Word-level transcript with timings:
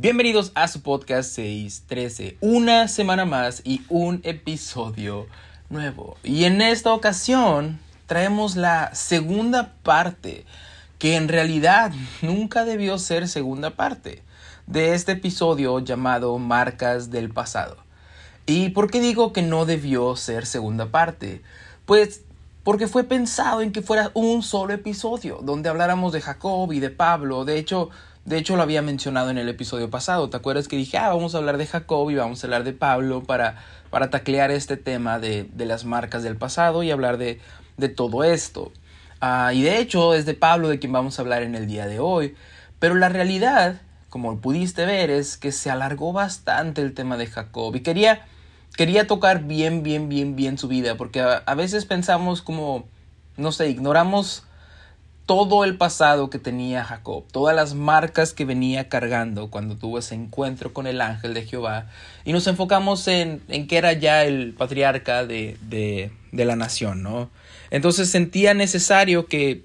Bienvenidos 0.00 0.52
a 0.54 0.68
su 0.68 0.80
podcast 0.80 1.28
613. 1.32 2.36
Una 2.40 2.86
semana 2.86 3.24
más 3.24 3.62
y 3.64 3.82
un 3.88 4.20
episodio 4.22 5.26
nuevo. 5.70 6.16
Y 6.22 6.44
en 6.44 6.62
esta 6.62 6.92
ocasión 6.92 7.80
traemos 8.06 8.54
la 8.54 8.94
segunda 8.94 9.74
parte, 9.82 10.46
que 11.00 11.16
en 11.16 11.26
realidad 11.26 11.90
nunca 12.22 12.64
debió 12.64 12.96
ser 13.00 13.26
segunda 13.26 13.70
parte, 13.70 14.22
de 14.68 14.94
este 14.94 15.12
episodio 15.12 15.80
llamado 15.80 16.38
Marcas 16.38 17.10
del 17.10 17.30
Pasado. 17.30 17.76
¿Y 18.46 18.68
por 18.68 18.92
qué 18.92 19.00
digo 19.00 19.32
que 19.32 19.42
no 19.42 19.66
debió 19.66 20.14
ser 20.14 20.46
segunda 20.46 20.92
parte? 20.92 21.42
Pues 21.86 22.22
porque 22.62 22.86
fue 22.86 23.02
pensado 23.02 23.62
en 23.62 23.72
que 23.72 23.82
fuera 23.82 24.12
un 24.14 24.44
solo 24.44 24.74
episodio, 24.74 25.40
donde 25.42 25.70
habláramos 25.70 26.12
de 26.12 26.20
Jacob 26.20 26.70
y 26.72 26.78
de 26.78 26.90
Pablo. 26.90 27.44
De 27.44 27.58
hecho, 27.58 27.90
de 28.28 28.36
hecho, 28.36 28.56
lo 28.56 28.62
había 28.62 28.82
mencionado 28.82 29.30
en 29.30 29.38
el 29.38 29.48
episodio 29.48 29.88
pasado. 29.88 30.28
¿Te 30.28 30.36
acuerdas 30.36 30.68
que 30.68 30.76
dije, 30.76 30.98
ah, 30.98 31.08
vamos 31.08 31.34
a 31.34 31.38
hablar 31.38 31.56
de 31.56 31.66
Jacob 31.66 32.10
y 32.10 32.14
vamos 32.14 32.44
a 32.44 32.46
hablar 32.46 32.62
de 32.62 32.74
Pablo 32.74 33.22
para, 33.22 33.56
para 33.88 34.10
taclear 34.10 34.50
este 34.50 34.76
tema 34.76 35.18
de, 35.18 35.44
de 35.44 35.64
las 35.64 35.86
marcas 35.86 36.22
del 36.22 36.36
pasado 36.36 36.82
y 36.82 36.90
hablar 36.90 37.16
de, 37.16 37.40
de 37.78 37.88
todo 37.88 38.24
esto? 38.24 38.70
Ah, 39.22 39.54
y 39.54 39.62
de 39.62 39.78
hecho, 39.78 40.12
es 40.12 40.26
de 40.26 40.34
Pablo 40.34 40.68
de 40.68 40.78
quien 40.78 40.92
vamos 40.92 41.18
a 41.18 41.22
hablar 41.22 41.42
en 41.42 41.54
el 41.54 41.66
día 41.66 41.86
de 41.86 42.00
hoy. 42.00 42.34
Pero 42.78 42.96
la 42.96 43.08
realidad, 43.08 43.80
como 44.10 44.38
pudiste 44.40 44.84
ver, 44.84 45.08
es 45.08 45.38
que 45.38 45.50
se 45.50 45.70
alargó 45.70 46.12
bastante 46.12 46.82
el 46.82 46.92
tema 46.92 47.16
de 47.16 47.28
Jacob. 47.28 47.74
Y 47.76 47.80
quería, 47.80 48.26
quería 48.76 49.06
tocar 49.06 49.44
bien, 49.44 49.82
bien, 49.82 50.10
bien, 50.10 50.36
bien 50.36 50.58
su 50.58 50.68
vida. 50.68 50.98
Porque 50.98 51.22
a, 51.22 51.38
a 51.46 51.54
veces 51.54 51.86
pensamos 51.86 52.42
como, 52.42 52.86
no 53.38 53.52
sé, 53.52 53.70
ignoramos 53.70 54.44
todo 55.28 55.64
el 55.64 55.76
pasado 55.76 56.30
que 56.30 56.38
tenía 56.38 56.84
Jacob, 56.84 57.22
todas 57.30 57.54
las 57.54 57.74
marcas 57.74 58.32
que 58.32 58.46
venía 58.46 58.88
cargando 58.88 59.50
cuando 59.50 59.76
tuvo 59.76 59.98
ese 59.98 60.14
encuentro 60.14 60.72
con 60.72 60.86
el 60.86 61.02
ángel 61.02 61.34
de 61.34 61.44
Jehová, 61.44 61.90
y 62.24 62.32
nos 62.32 62.46
enfocamos 62.46 63.06
en, 63.08 63.42
en 63.48 63.66
que 63.66 63.76
era 63.76 63.92
ya 63.92 64.24
el 64.24 64.54
patriarca 64.54 65.26
de, 65.26 65.58
de, 65.60 66.10
la 66.32 66.56
nación, 66.56 67.02
¿no? 67.02 67.28
Entonces 67.70 68.08
sentía 68.08 68.54
necesario 68.54 69.26
que, 69.26 69.64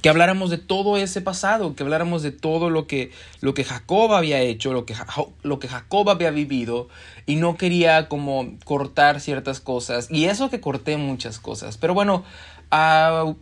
que 0.00 0.08
habláramos 0.10 0.50
de 0.50 0.58
todo 0.58 0.96
ese 0.96 1.20
pasado, 1.20 1.74
que 1.74 1.82
habláramos 1.82 2.22
de 2.22 2.30
todo 2.30 2.70
lo 2.70 2.86
que, 2.86 3.10
lo 3.40 3.52
que 3.52 3.64
Jacob 3.64 4.14
había 4.14 4.42
hecho, 4.42 4.72
lo 4.72 4.86
que, 4.86 4.94
lo 5.42 5.58
que 5.58 5.66
Jacob 5.66 6.08
había 6.08 6.30
vivido, 6.30 6.86
y 7.26 7.34
no 7.34 7.56
quería 7.56 8.08
como 8.08 8.54
cortar 8.64 9.20
ciertas 9.20 9.58
cosas, 9.58 10.06
y 10.08 10.26
eso 10.26 10.50
que 10.50 10.60
corté 10.60 10.96
muchas 10.98 11.40
cosas, 11.40 11.78
pero 11.78 11.94
bueno, 11.94 12.22
uh, 12.70 13.34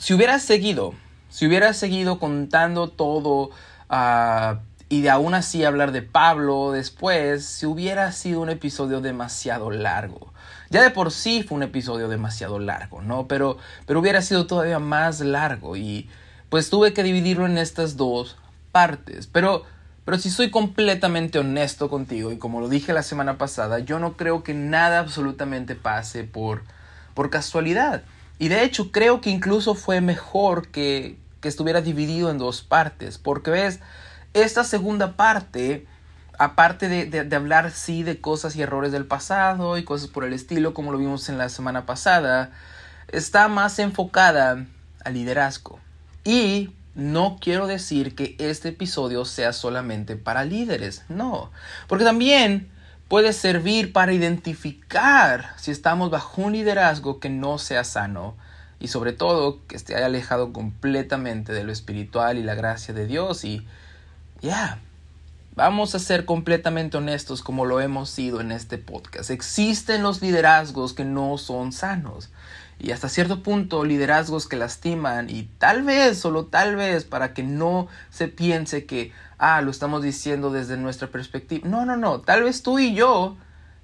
si 0.00 0.14
hubieras 0.14 0.42
seguido, 0.42 0.94
si 1.28 1.46
hubieras 1.46 1.76
seguido 1.76 2.18
contando 2.18 2.88
todo 2.88 3.50
uh, 3.90 4.56
y 4.88 5.02
de 5.02 5.10
aún 5.10 5.34
así 5.34 5.62
hablar 5.62 5.92
de 5.92 6.00
Pablo 6.00 6.72
después, 6.72 7.44
si 7.44 7.66
hubiera 7.66 8.10
sido 8.10 8.40
un 8.40 8.48
episodio 8.48 9.02
demasiado 9.02 9.70
largo. 9.70 10.32
Ya 10.70 10.82
de 10.82 10.88
por 10.88 11.10
sí 11.10 11.42
fue 11.42 11.56
un 11.56 11.64
episodio 11.64 12.08
demasiado 12.08 12.58
largo, 12.58 13.02
¿no? 13.02 13.28
Pero, 13.28 13.58
pero 13.86 14.00
hubiera 14.00 14.22
sido 14.22 14.46
todavía 14.46 14.78
más 14.78 15.20
largo 15.20 15.76
y 15.76 16.08
pues 16.48 16.70
tuve 16.70 16.94
que 16.94 17.02
dividirlo 17.02 17.44
en 17.44 17.58
estas 17.58 17.98
dos 17.98 18.38
partes. 18.72 19.26
Pero, 19.26 19.64
pero 20.06 20.16
si 20.16 20.30
soy 20.30 20.50
completamente 20.50 21.38
honesto 21.38 21.90
contigo 21.90 22.32
y 22.32 22.38
como 22.38 22.60
lo 22.60 22.70
dije 22.70 22.94
la 22.94 23.02
semana 23.02 23.36
pasada, 23.36 23.80
yo 23.80 23.98
no 23.98 24.16
creo 24.16 24.44
que 24.44 24.54
nada 24.54 24.98
absolutamente 24.98 25.74
pase 25.74 26.24
por, 26.24 26.62
por 27.12 27.28
casualidad. 27.28 28.02
Y 28.40 28.48
de 28.48 28.64
hecho 28.64 28.90
creo 28.90 29.20
que 29.20 29.28
incluso 29.28 29.74
fue 29.74 30.00
mejor 30.00 30.68
que, 30.68 31.18
que 31.42 31.48
estuviera 31.48 31.82
dividido 31.82 32.30
en 32.30 32.38
dos 32.38 32.62
partes, 32.62 33.18
porque 33.18 33.50
ves, 33.50 33.80
esta 34.32 34.64
segunda 34.64 35.14
parte, 35.14 35.86
aparte 36.38 36.88
de, 36.88 37.04
de, 37.04 37.24
de, 37.24 37.36
hablar 37.36 37.70
sí 37.70 38.02
de 38.02 38.18
cosas 38.18 38.56
y 38.56 38.62
errores 38.62 38.92
del 38.92 39.04
pasado 39.04 39.76
y 39.76 39.84
cosas 39.84 40.08
por 40.08 40.24
el 40.24 40.32
estilo, 40.32 40.72
como 40.72 40.90
lo 40.90 40.96
vimos 40.96 41.28
en 41.28 41.36
la 41.36 41.50
semana 41.50 41.84
pasada, 41.84 42.50
está 43.08 43.46
más 43.48 43.78
enfocada 43.78 44.64
al 45.04 45.14
liderazgo. 45.14 45.78
Y 46.24 46.72
no 46.94 47.36
quiero 47.42 47.66
decir 47.66 48.14
que 48.14 48.36
este 48.38 48.70
episodio 48.70 49.26
sea 49.26 49.52
solamente 49.52 50.16
para 50.16 50.46
líderes, 50.46 51.04
no, 51.10 51.50
porque 51.88 52.04
también 52.06 52.70
puede 53.10 53.32
servir 53.32 53.92
para 53.92 54.12
identificar 54.12 55.52
si 55.56 55.72
estamos 55.72 56.10
bajo 56.10 56.42
un 56.42 56.52
liderazgo 56.52 57.18
que 57.18 57.28
no 57.28 57.58
sea 57.58 57.82
sano 57.82 58.36
y 58.78 58.86
sobre 58.86 59.12
todo 59.12 59.58
que 59.66 59.74
esté 59.74 59.96
alejado 59.96 60.52
completamente 60.52 61.52
de 61.52 61.64
lo 61.64 61.72
espiritual 61.72 62.38
y 62.38 62.44
la 62.44 62.54
gracia 62.54 62.94
de 62.94 63.08
Dios 63.08 63.44
y 63.44 63.66
ya, 64.40 64.78
vamos 65.56 65.96
a 65.96 65.98
ser 65.98 66.24
completamente 66.24 66.98
honestos 66.98 67.42
como 67.42 67.66
lo 67.66 67.80
hemos 67.80 68.10
sido 68.10 68.40
en 68.40 68.52
este 68.52 68.78
podcast. 68.78 69.30
Existen 69.30 70.04
los 70.04 70.22
liderazgos 70.22 70.92
que 70.92 71.04
no 71.04 71.36
son 71.36 71.72
sanos 71.72 72.30
y 72.78 72.92
hasta 72.92 73.08
cierto 73.08 73.42
punto 73.42 73.84
liderazgos 73.84 74.46
que 74.46 74.54
lastiman 74.54 75.28
y 75.28 75.48
tal 75.58 75.82
vez, 75.82 76.16
solo 76.16 76.44
tal 76.44 76.76
vez, 76.76 77.02
para 77.02 77.34
que 77.34 77.42
no 77.42 77.88
se 78.10 78.28
piense 78.28 78.86
que, 78.86 79.12
ah, 79.40 79.62
lo 79.62 79.70
estamos 79.70 80.02
diciendo 80.02 80.50
desde 80.50 80.76
nuestra 80.76 81.08
perspectiva. 81.08 81.66
No, 81.66 81.84
no, 81.86 81.96
no, 81.96 82.20
tal 82.20 82.44
vez 82.44 82.62
tú 82.62 82.78
y 82.78 82.94
yo 82.94 83.36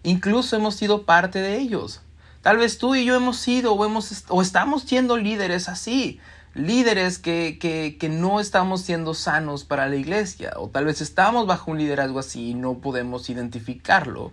incluso 0.02 0.54
hemos 0.54 0.76
sido 0.76 1.04
parte 1.04 1.40
de 1.40 1.56
ellos. 1.56 2.02
Tal 2.42 2.58
vez 2.58 2.78
tú 2.78 2.94
y 2.94 3.04
yo 3.04 3.16
hemos 3.16 3.38
sido 3.38 3.72
o, 3.72 3.84
hemos, 3.84 4.24
o 4.28 4.42
estamos 4.42 4.82
siendo 4.82 5.16
líderes 5.16 5.68
así, 5.68 6.20
líderes 6.54 7.18
que, 7.18 7.58
que, 7.58 7.96
que 7.98 8.08
no 8.08 8.38
estamos 8.38 8.82
siendo 8.82 9.14
sanos 9.14 9.64
para 9.64 9.88
la 9.88 9.96
iglesia, 9.96 10.52
o 10.56 10.68
tal 10.68 10.84
vez 10.84 11.00
estamos 11.00 11.46
bajo 11.46 11.72
un 11.72 11.78
liderazgo 11.78 12.20
así 12.20 12.50
y 12.50 12.54
no 12.54 12.74
podemos 12.74 13.28
identificarlo. 13.30 14.32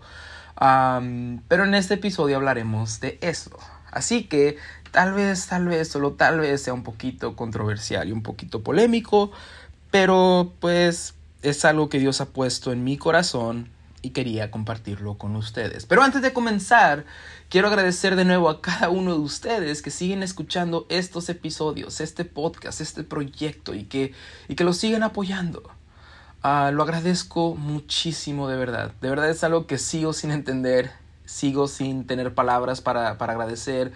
Pero 0.55 1.63
en 1.63 1.73
este 1.73 1.95
episodio 1.95 2.35
hablaremos 2.35 2.99
de 2.99 3.17
eso. 3.21 3.57
Así 3.91 4.25
que 4.25 4.57
tal 4.91 5.13
vez, 5.13 5.47
tal 5.47 5.67
vez, 5.67 5.87
solo 5.87 6.13
tal 6.13 6.39
vez 6.39 6.61
sea 6.61 6.73
un 6.73 6.83
poquito 6.83 7.35
controversial 7.35 8.07
y 8.07 8.11
un 8.11 8.23
poquito 8.23 8.61
polémico, 8.61 9.31
pero 9.93 10.51
pues 10.59 11.13
es 11.43 11.65
algo 11.65 11.87
que 11.87 11.99
Dios 11.99 12.19
ha 12.19 12.25
puesto 12.29 12.71
en 12.71 12.83
mi 12.83 12.97
corazón 12.97 13.69
y 14.01 14.09
quería 14.09 14.49
compartirlo 14.49 15.19
con 15.19 15.35
ustedes. 15.35 15.85
Pero 15.85 16.01
antes 16.01 16.23
de 16.23 16.33
comenzar, 16.33 17.05
quiero 17.47 17.67
agradecer 17.67 18.15
de 18.15 18.25
nuevo 18.25 18.49
a 18.49 18.59
cada 18.59 18.89
uno 18.89 19.13
de 19.13 19.19
ustedes 19.19 19.83
que 19.83 19.91
siguen 19.91 20.23
escuchando 20.23 20.87
estos 20.89 21.29
episodios, 21.29 22.01
este 22.01 22.25
podcast, 22.25 22.81
este 22.81 23.03
proyecto 23.03 23.75
y 23.75 23.83
que, 23.83 24.13
y 24.47 24.55
que 24.55 24.63
lo 24.63 24.73
siguen 24.73 25.03
apoyando. 25.03 25.61
Uh, 26.43 26.71
lo 26.71 26.81
agradezco 26.81 27.53
muchísimo 27.53 28.47
de 28.47 28.57
verdad. 28.57 28.93
De 28.99 29.09
verdad 29.11 29.29
es 29.29 29.43
algo 29.43 29.67
que 29.67 29.77
sigo 29.77 30.13
sin 30.13 30.31
entender 30.31 30.89
sigo 31.25 31.67
sin 31.67 32.07
tener 32.07 32.33
palabras 32.33 32.81
para, 32.81 33.19
para 33.19 33.33
agradecer, 33.33 33.91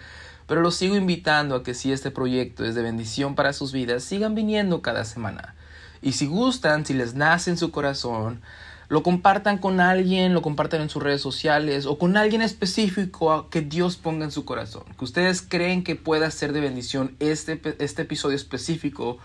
pero 0.46 0.60
los 0.60 0.76
sigo 0.76 0.94
invitando 0.94 1.56
a 1.56 1.62
que 1.64 1.74
si 1.74 1.90
este 1.90 2.12
proyecto 2.12 2.64
es 2.64 2.76
de 2.76 2.82
bendición 2.82 3.34
para 3.34 3.52
sus 3.52 3.72
vidas, 3.72 4.04
sigan 4.04 4.36
viniendo 4.36 4.80
cada 4.80 5.04
semana. 5.04 5.56
Y 6.02 6.12
si 6.12 6.26
gustan, 6.26 6.86
si 6.86 6.94
les 6.94 7.14
nace 7.14 7.50
en 7.50 7.58
su 7.58 7.70
corazón, 7.70 8.40
lo 8.88 9.02
compartan 9.02 9.58
con 9.58 9.80
alguien, 9.80 10.32
lo 10.32 10.42
compartan 10.42 10.80
en 10.80 10.90
sus 10.90 11.02
redes 11.02 11.20
sociales 11.20 11.84
o 11.84 11.98
con 11.98 12.16
alguien 12.16 12.40
específico 12.40 13.48
que 13.50 13.60
Dios 13.60 13.96
ponga 13.96 14.24
en 14.24 14.30
su 14.30 14.44
corazón. 14.44 14.84
Que 14.98 15.04
ustedes 15.04 15.42
creen 15.42 15.84
que 15.84 15.94
pueda 15.94 16.30
ser 16.30 16.52
de 16.52 16.60
bendición 16.60 17.14
este, 17.20 17.60
este 17.78 18.02
episodio 18.02 18.36
específico 18.36 19.18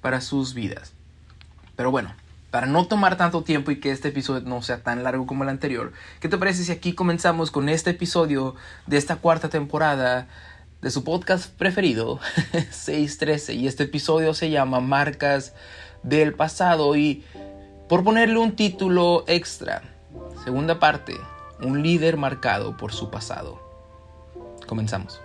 para 0.00 0.20
sus 0.22 0.54
vidas. 0.54 0.92
Pero 1.76 1.90
bueno, 1.90 2.14
para 2.50 2.66
no 2.66 2.86
tomar 2.86 3.16
tanto 3.16 3.42
tiempo 3.42 3.70
y 3.70 3.78
que 3.78 3.90
este 3.90 4.08
episodio 4.08 4.40
no 4.48 4.62
sea 4.62 4.82
tan 4.82 5.04
largo 5.04 5.26
como 5.26 5.44
el 5.44 5.50
anterior, 5.50 5.92
¿qué 6.20 6.28
te 6.28 6.38
parece 6.38 6.64
si 6.64 6.72
aquí 6.72 6.94
comenzamos 6.94 7.50
con 7.50 7.68
este 7.68 7.90
episodio 7.90 8.54
de 8.86 8.96
esta 8.96 9.16
cuarta 9.16 9.50
temporada 9.50 10.28
de 10.80 10.90
su 10.90 11.04
podcast 11.04 11.50
preferido, 11.50 12.20
613? 12.70 13.54
Y 13.54 13.66
este 13.66 13.84
episodio 13.84 14.32
se 14.32 14.50
llama 14.50 14.80
Marcas 14.80 15.52
del 16.02 16.34
pasado 16.34 16.96
y 16.96 17.24
por 17.88 18.04
ponerle 18.04 18.38
un 18.38 18.56
título 18.56 19.24
extra, 19.26 19.82
segunda 20.44 20.78
parte, 20.78 21.14
un 21.62 21.82
líder 21.82 22.16
marcado 22.16 22.76
por 22.76 22.92
su 22.92 23.10
pasado. 23.10 23.58
Comenzamos. 24.66 25.20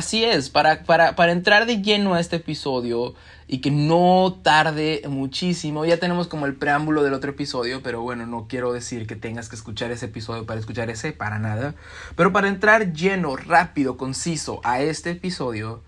Así 0.00 0.24
es, 0.24 0.48
para, 0.48 0.84
para, 0.84 1.14
para, 1.14 1.32
entrar 1.32 1.66
de 1.66 1.82
lleno 1.82 2.14
a 2.14 2.20
este 2.20 2.36
episodio 2.36 3.14
y 3.46 3.58
que 3.58 3.70
no 3.70 4.40
tarde 4.42 5.02
muchísimo, 5.06 5.84
ya 5.84 5.98
tenemos 5.98 6.26
como 6.26 6.46
el 6.46 6.54
preámbulo 6.54 7.02
del 7.02 7.12
otro 7.12 7.32
episodio, 7.32 7.82
pero 7.82 8.00
bueno, 8.00 8.24
no 8.24 8.46
quiero 8.48 8.72
decir 8.72 9.06
que 9.06 9.14
tengas 9.14 9.50
que 9.50 9.56
escuchar 9.56 9.90
ese 9.90 10.06
episodio 10.06 10.46
para 10.46 10.58
escuchar 10.58 10.88
ese, 10.88 11.12
para 11.12 11.38
nada. 11.38 11.74
Pero 12.16 12.32
para 12.32 12.48
entrar 12.48 12.94
lleno, 12.94 13.36
rápido, 13.36 13.98
conciso 13.98 14.62
a 14.64 14.80
este 14.80 15.10
episodio, 15.10 15.82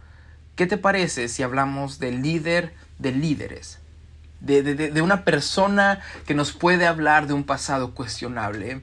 ¿qué 0.57 0.67
te 0.67 0.77
parece 0.77 1.29
si 1.29 1.43
hablamos 1.43 1.99
del 1.99 2.21
líder 2.21 2.75
de 2.99 3.13
líderes? 3.13 3.79
de, 4.41 5.01
una 5.01 5.25
persona 5.25 6.01
que 6.27 6.35
nos 6.35 6.53
puede 6.53 6.87
hablar 6.87 7.29
de 7.29 7.33
un 7.33 7.45
pasado 7.45 7.95
cuestionable, 7.95 8.83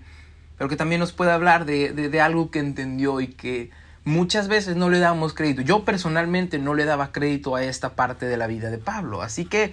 pero 0.58 0.70
que 0.72 0.76
también 0.76 1.00
nos 1.00 1.12
puede 1.12 1.32
hablar 1.32 1.66
de, 1.66 2.20
algo 2.20 2.50
que 2.50 2.58
entendió 2.58 3.22
y 3.22 3.28
que 3.28 3.70
muchas 4.10 4.48
veces 4.48 4.76
no 4.76 4.90
le 4.90 5.00
damos 5.00 5.34
crédito. 5.34 5.62
Yo 5.62 5.86
personalmente 5.86 6.60
no 6.60 6.74
le 6.74 6.86
daba 6.86 7.12
crédito 7.12 7.56
a 7.56 7.64
esta 7.64 7.96
parte 7.96 8.26
de 8.26 8.36
la 8.36 8.48
vida 8.48 8.70
de 8.70 8.78
Pablo. 8.78 9.22
Así 9.22 9.46
que, 9.46 9.72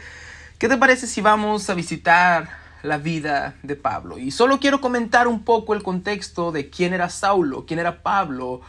¿qué 0.58 0.68
te 0.68 0.76
parece 0.76 1.06
si 1.06 1.20
vamos 1.20 1.68
a 1.68 1.74
visitar 1.74 2.48
la 2.82 2.98
vida 2.98 3.54
de 3.62 3.74
Pablo? 3.74 4.18
Y 4.18 4.30
solo 4.30 4.60
quiero 4.60 4.80
comentar 4.80 5.26
un 5.26 5.42
poco 5.42 5.74
el 5.74 5.82
contexto 5.82 6.52
de 6.52 6.70
quién 6.70 6.94
era 6.94 7.08
Saulo, 7.10 7.66
quién 7.66 7.80
era 7.80 8.02
Pablo. 8.02 8.60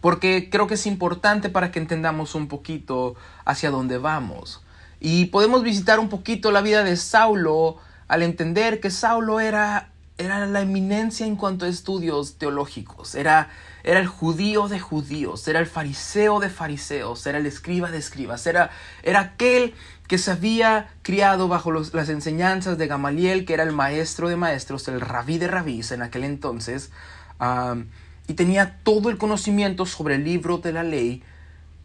porque 0.00 0.48
creo 0.50 0.66
que 0.66 0.74
es 0.74 0.86
importante 0.86 1.50
para 1.50 1.70
que 1.70 1.80
entendamos 1.80 2.34
un 2.34 2.48
poquito 2.48 3.16
hacia 3.44 3.70
dónde 3.70 3.98
vamos. 3.98 4.62
Y 5.00 5.26
podemos 5.26 5.62
visitar 5.62 5.98
un 5.98 6.08
poquito 6.08 6.52
la 6.52 6.60
vida 6.60 6.84
de 6.84 6.96
Saulo 6.96 7.78
al 8.06 8.22
entender 8.22 8.80
que 8.80 8.90
Saulo 8.90 9.40
era, 9.40 9.89
era 10.20 10.46
la 10.46 10.60
eminencia 10.60 11.26
en 11.26 11.34
cuanto 11.34 11.64
a 11.64 11.68
estudios 11.68 12.36
teológicos, 12.36 13.14
era, 13.14 13.48
era 13.82 14.00
el 14.00 14.06
judío 14.06 14.68
de 14.68 14.78
judíos, 14.78 15.48
era 15.48 15.60
el 15.60 15.66
fariseo 15.66 16.40
de 16.40 16.50
fariseos, 16.50 17.26
era 17.26 17.38
el 17.38 17.46
escriba 17.46 17.90
de 17.90 17.98
escribas, 17.98 18.46
era, 18.46 18.70
era 19.02 19.20
aquel 19.20 19.74
que 20.06 20.18
se 20.18 20.32
había 20.32 20.90
criado 21.02 21.48
bajo 21.48 21.72
las 21.72 22.08
enseñanzas 22.10 22.76
de 22.76 22.86
Gamaliel, 22.86 23.46
que 23.46 23.54
era 23.54 23.62
el 23.62 23.72
maestro 23.72 24.28
de 24.28 24.36
maestros, 24.36 24.86
el 24.88 25.00
rabí 25.00 25.38
de 25.38 25.48
rabís 25.48 25.90
en 25.92 26.02
aquel 26.02 26.24
entonces, 26.24 26.90
y 28.26 28.34
tenía 28.34 28.78
todo 28.82 29.08
el 29.08 29.16
conocimiento 29.16 29.86
sobre 29.86 30.16
el 30.16 30.24
libro 30.24 30.58
de 30.58 30.72
la 30.72 30.82
ley 30.82 31.22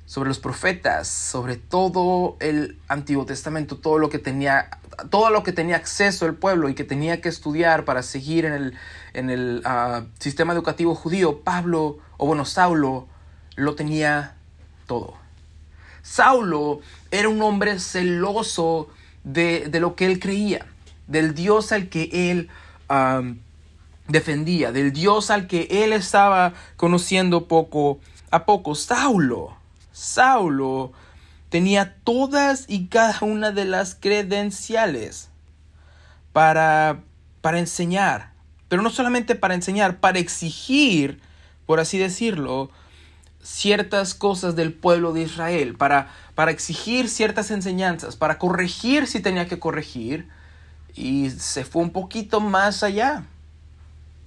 sobre 0.05 0.29
los 0.29 0.39
profetas, 0.39 1.07
sobre 1.07 1.57
todo 1.57 2.37
el 2.39 2.77
Antiguo 2.87 3.25
Testamento, 3.25 3.77
todo 3.77 3.97
lo 3.97 4.09
que 4.09 4.19
tenía, 4.19 4.69
todo 5.09 5.31
lo 5.31 5.43
que 5.43 5.51
tenía 5.51 5.77
acceso 5.77 6.25
el 6.25 6.35
pueblo 6.35 6.69
y 6.69 6.75
que 6.75 6.83
tenía 6.83 7.21
que 7.21 7.29
estudiar 7.29 7.85
para 7.85 8.03
seguir 8.03 8.45
en 8.45 8.53
el, 8.53 8.77
en 9.13 9.29
el 9.29 9.61
ah, 9.65 10.03
sistema 10.19 10.53
educativo 10.53 10.93
judío, 10.93 11.41
Pablo, 11.41 11.97
o 12.17 12.27
bueno, 12.27 12.45
Saulo, 12.45 13.07
lo 13.55 13.75
tenía 13.75 14.35
todo. 14.85 15.15
Saulo 16.03 16.81
era 17.09 17.27
un 17.27 17.41
hombre 17.41 17.79
celoso 17.79 18.89
de, 19.23 19.67
lo 19.73 19.95
que 19.95 20.05
él 20.05 20.19
creía, 20.19 20.67
del 21.07 21.33
Dios 21.33 21.71
al 21.71 21.89
que 21.89 22.29
él 22.29 22.49
ah, 22.89 23.23
defendía, 24.07 24.71
del 24.71 24.93
Dios 24.93 25.31
al 25.31 25.47
que 25.47 25.67
él 25.71 25.93
estaba 25.93 26.53
conociendo 26.77 27.47
poco 27.47 27.99
a 28.29 28.45
poco. 28.45 28.75
Saulo 28.75 29.64
Saulo 29.95 30.91
tenía 31.47 31.95
todas 32.03 32.65
y 32.67 32.87
cada 32.87 33.17
una 33.21 33.51
de 33.51 33.63
las 33.63 33.95
credenciales 33.95 35.29
para, 36.33 36.99
para 37.39 37.59
enseñar, 37.59 38.33
pero 38.67 38.81
no 38.81 38.89
solamente 38.89 39.35
para 39.35 39.53
enseñar, 39.53 40.01
para 40.01 40.19
exigir, 40.19 41.21
por 41.65 41.79
así 41.79 41.97
decirlo, 41.97 42.71
ciertas 43.41 44.13
cosas 44.13 44.57
del 44.57 44.73
pueblo 44.73 45.13
de 45.13 45.21
Israel, 45.21 45.75
para, 45.75 46.11
para 46.35 46.51
exigir 46.51 47.07
ciertas 47.07 47.49
enseñanzas, 47.49 48.17
para 48.17 48.37
corregir 48.37 49.07
si 49.07 49.21
tenía 49.21 49.47
que 49.47 49.59
corregir, 49.59 50.27
y 50.93 51.29
se 51.29 51.63
fue 51.63 51.81
un 51.81 51.91
poquito 51.91 52.41
más 52.41 52.83
allá. 52.83 53.23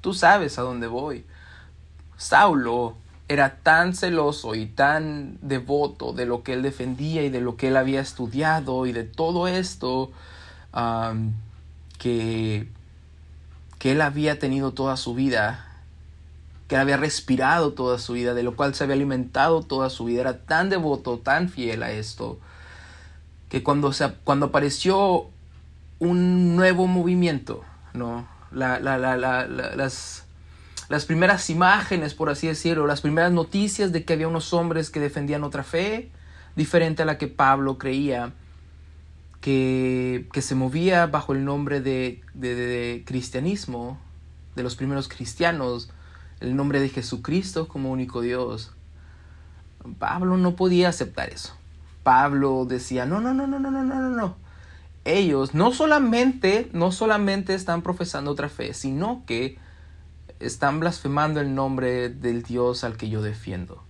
Tú 0.00 0.14
sabes 0.14 0.58
a 0.58 0.62
dónde 0.62 0.86
voy. 0.86 1.26
Saulo 2.16 2.96
era 3.28 3.56
tan 3.56 3.94
celoso 3.94 4.54
y 4.54 4.66
tan 4.66 5.38
devoto 5.42 6.12
de 6.12 6.24
lo 6.26 6.42
que 6.42 6.54
él 6.54 6.62
defendía 6.62 7.22
y 7.22 7.28
de 7.28 7.40
lo 7.40 7.56
que 7.56 7.68
él 7.68 7.76
había 7.76 8.00
estudiado 8.00 8.86
y 8.86 8.92
de 8.92 9.04
todo 9.04 9.48
esto 9.48 10.10
que, 11.98 12.68
que 13.78 13.92
él 13.92 14.00
había 14.00 14.38
tenido 14.38 14.72
toda 14.72 14.96
su 14.96 15.14
vida, 15.14 15.66
que 16.68 16.76
él 16.76 16.80
había 16.80 16.96
respirado 16.96 17.72
toda 17.72 17.98
su 17.98 18.14
vida, 18.14 18.34
de 18.34 18.42
lo 18.42 18.56
cual 18.56 18.74
se 18.74 18.84
había 18.84 18.94
alimentado 18.94 19.62
toda 19.62 19.90
su 19.90 20.04
vida, 20.04 20.22
era 20.22 20.38
tan 20.38 20.70
devoto, 20.70 21.18
tan 21.18 21.48
fiel 21.48 21.82
a 21.82 21.90
esto, 21.92 22.38
que 23.48 23.62
cuando, 23.62 23.92
se, 23.92 24.10
cuando 24.24 24.46
apareció 24.46 25.26
un 25.98 26.56
nuevo 26.56 26.86
movimiento, 26.86 27.64
¿no? 27.94 28.26
La, 28.50 28.80
la, 28.80 28.96
la, 28.96 29.16
las, 29.16 30.24
las 30.88 31.04
primeras 31.04 31.50
imágenes, 31.50 32.14
por 32.14 32.30
así 32.30 32.46
decirlo, 32.46 32.86
las 32.86 33.02
primeras 33.02 33.30
noticias 33.32 33.92
de 33.92 34.04
que 34.04 34.14
había 34.14 34.28
unos 34.28 34.52
hombres 34.54 34.90
que 34.90 35.00
defendían 35.00 35.44
otra 35.44 35.62
fe, 35.62 36.10
diferente 36.56 37.02
a 37.02 37.06
la 37.06 37.18
que 37.18 37.28
Pablo 37.28 37.76
creía, 37.76 38.32
que, 39.40 40.28
que 40.32 40.42
se 40.42 40.54
movía 40.54 41.06
bajo 41.06 41.32
el 41.32 41.44
nombre 41.44 41.80
de, 41.80 42.22
de, 42.34 43.02
cristianismo, 43.06 43.98
de 44.56 44.62
los 44.62 44.76
primeros 44.76 45.08
cristianos, 45.08 45.90
el 46.40 46.56
nombre 46.56 46.80
de 46.80 46.88
Jesucristo 46.88 47.68
como 47.68 47.90
único 47.90 48.22
Dios. 48.22 48.72
Pablo 49.98 50.36
no 50.36 50.56
podía 50.56 50.88
aceptar 50.88 51.30
eso. 51.30 51.54
Pablo 52.02 52.64
decía, 52.66 53.04
no, 53.04 53.20
no, 53.20 53.34
no, 53.34 53.46
no, 53.46 53.60
no, 53.60 53.70
no, 53.70 53.82
no, 53.82 53.94
no, 53.94 54.08
no. 54.08 54.36
Ellos 55.04 55.54
no 55.54 55.72
solamente, 55.72 56.68
no 56.72 56.92
solamente 56.92 57.54
están 57.54 57.82
profesando 57.82 58.30
otra 58.30 58.48
fe, 58.48 58.74
sino 58.74 59.22
que 59.26 59.58
están 60.40 60.80
blasfemando 60.80 61.40
el 61.40 61.54
nombre 61.54 62.08
del 62.08 62.42
Dios 62.42 62.84
al 62.84 62.96
que 62.96 63.08
yo 63.08 63.22
defiendo 63.22 63.82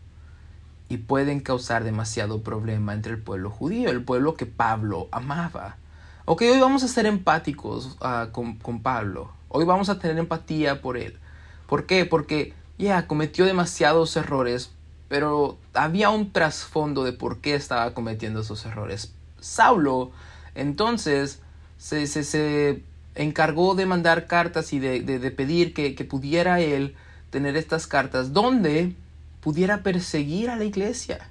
y 0.88 0.98
pueden 0.98 1.40
causar 1.40 1.84
demasiado 1.84 2.42
problema 2.42 2.94
entre 2.94 3.12
el 3.12 3.22
pueblo 3.22 3.50
judío, 3.50 3.90
el 3.90 4.02
pueblo 4.02 4.34
que 4.34 4.46
Pablo 4.46 5.08
amaba. 5.12 5.76
Ok, 6.24 6.42
hoy 6.42 6.60
vamos 6.60 6.82
a 6.82 6.88
ser 6.88 7.06
empáticos 7.06 7.96
ah, 8.00 8.28
con, 8.32 8.82
Pablo, 8.82 9.30
hoy 9.48 9.64
vamos 9.64 9.88
a 9.88 9.98
tener 9.98 10.18
empatía 10.18 10.80
por 10.80 10.96
él. 10.96 11.18
¿Por 11.66 11.84
qué? 11.86 12.06
Porque 12.06 12.54
ya 12.78 13.06
cometió 13.06 13.44
demasiados 13.44 14.16
errores, 14.16 14.70
pero 15.08 15.58
había 15.74 16.10
un 16.10 16.32
trasfondo 16.32 17.04
de 17.04 17.12
por 17.12 17.40
qué 17.40 17.54
estaba 17.54 17.92
cometiendo 17.92 18.40
esos 18.40 18.64
errores. 18.64 19.12
Saulo, 19.40 20.10
entonces, 20.54 21.40
se, 21.76 22.06
se 22.06 22.82
encargó 23.18 23.74
de 23.74 23.84
mandar 23.84 24.26
cartas 24.26 24.72
y 24.72 24.78
de, 24.78 25.30
pedir 25.32 25.74
que, 25.74 25.92
pudiera 26.04 26.60
él 26.60 26.94
tener 27.30 27.56
estas 27.56 27.86
cartas 27.86 28.32
donde 28.32 28.94
pudiera 29.40 29.82
perseguir 29.82 30.50
a 30.50 30.56
la 30.56 30.64
iglesia, 30.64 31.28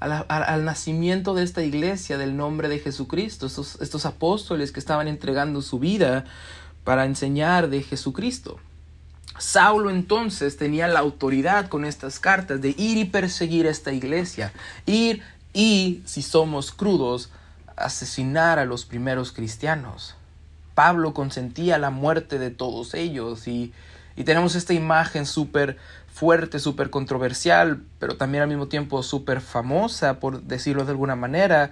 al 0.00 0.64
nacimiento 0.64 1.34
de 1.34 1.44
esta 1.44 1.62
iglesia 1.62 2.16
del 2.16 2.36
nombre 2.36 2.68
de 2.68 2.78
Jesucristo, 2.78 3.46
estos, 3.46 3.78
estos 3.82 4.06
apóstoles 4.06 4.72
que 4.72 4.80
estaban 4.80 5.08
entregando 5.08 5.60
su 5.60 5.78
vida 5.78 6.24
para 6.84 7.04
enseñar 7.04 7.68
de 7.68 7.82
Jesucristo. 7.82 8.58
Saulo 9.38 9.90
entonces 9.90 10.56
tenía 10.56 10.88
la 10.88 11.00
autoridad 11.00 11.68
con 11.68 11.84
estas 11.84 12.18
cartas 12.18 12.60
de 12.62 12.70
ir 12.70 12.96
y 12.96 13.04
perseguir 13.04 13.66
a 13.66 13.70
esta 13.70 13.92
iglesia, 13.92 14.52
ir 14.86 15.22
y, 15.52 16.02
si 16.06 16.22
somos 16.22 16.72
crudos, 16.72 17.30
asesinar 17.76 18.58
a 18.58 18.64
los 18.64 18.86
primeros 18.86 19.32
cristianos. 19.32 20.14
Pablo 20.74 21.14
consentía 21.14 21.78
la 21.78 21.90
muerte 21.90 22.38
de 22.38 22.50
todos 22.50 22.94
ellos 22.94 23.46
y, 23.48 23.72
tenemos 24.24 24.54
esta 24.54 24.74
imagen 24.74 25.24
súper 25.24 25.78
fuerte, 26.12 26.58
súper 26.58 26.90
controversial, 26.90 27.82
pero 27.98 28.18
también 28.18 28.42
al 28.42 28.50
mismo 28.50 28.68
tiempo 28.68 29.02
súper 29.02 29.40
famosa, 29.40 30.20
por 30.20 30.42
decirlo 30.42 30.84
de 30.84 30.90
alguna 30.90 31.16
manera, 31.16 31.70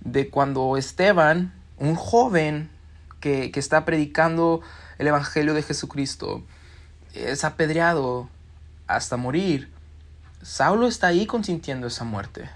de 0.00 0.28
cuando 0.28 0.76
Esteban, 0.76 1.54
un 1.78 1.94
joven 1.94 2.68
que, 3.18 3.50
que 3.50 3.60
está 3.60 3.86
predicando 3.86 4.60
el 4.98 5.06
Evangelio 5.06 5.54
de 5.54 5.62
Jesucristo, 5.62 6.42
es 7.14 7.44
apedreado 7.44 8.28
hasta 8.86 9.16
morir. 9.16 9.70
Saulo 10.42 10.86
está 10.86 11.06
ahí 11.06 11.24
consintiendo 11.24 11.86
esa 11.86 12.04
muerte. 12.04 12.50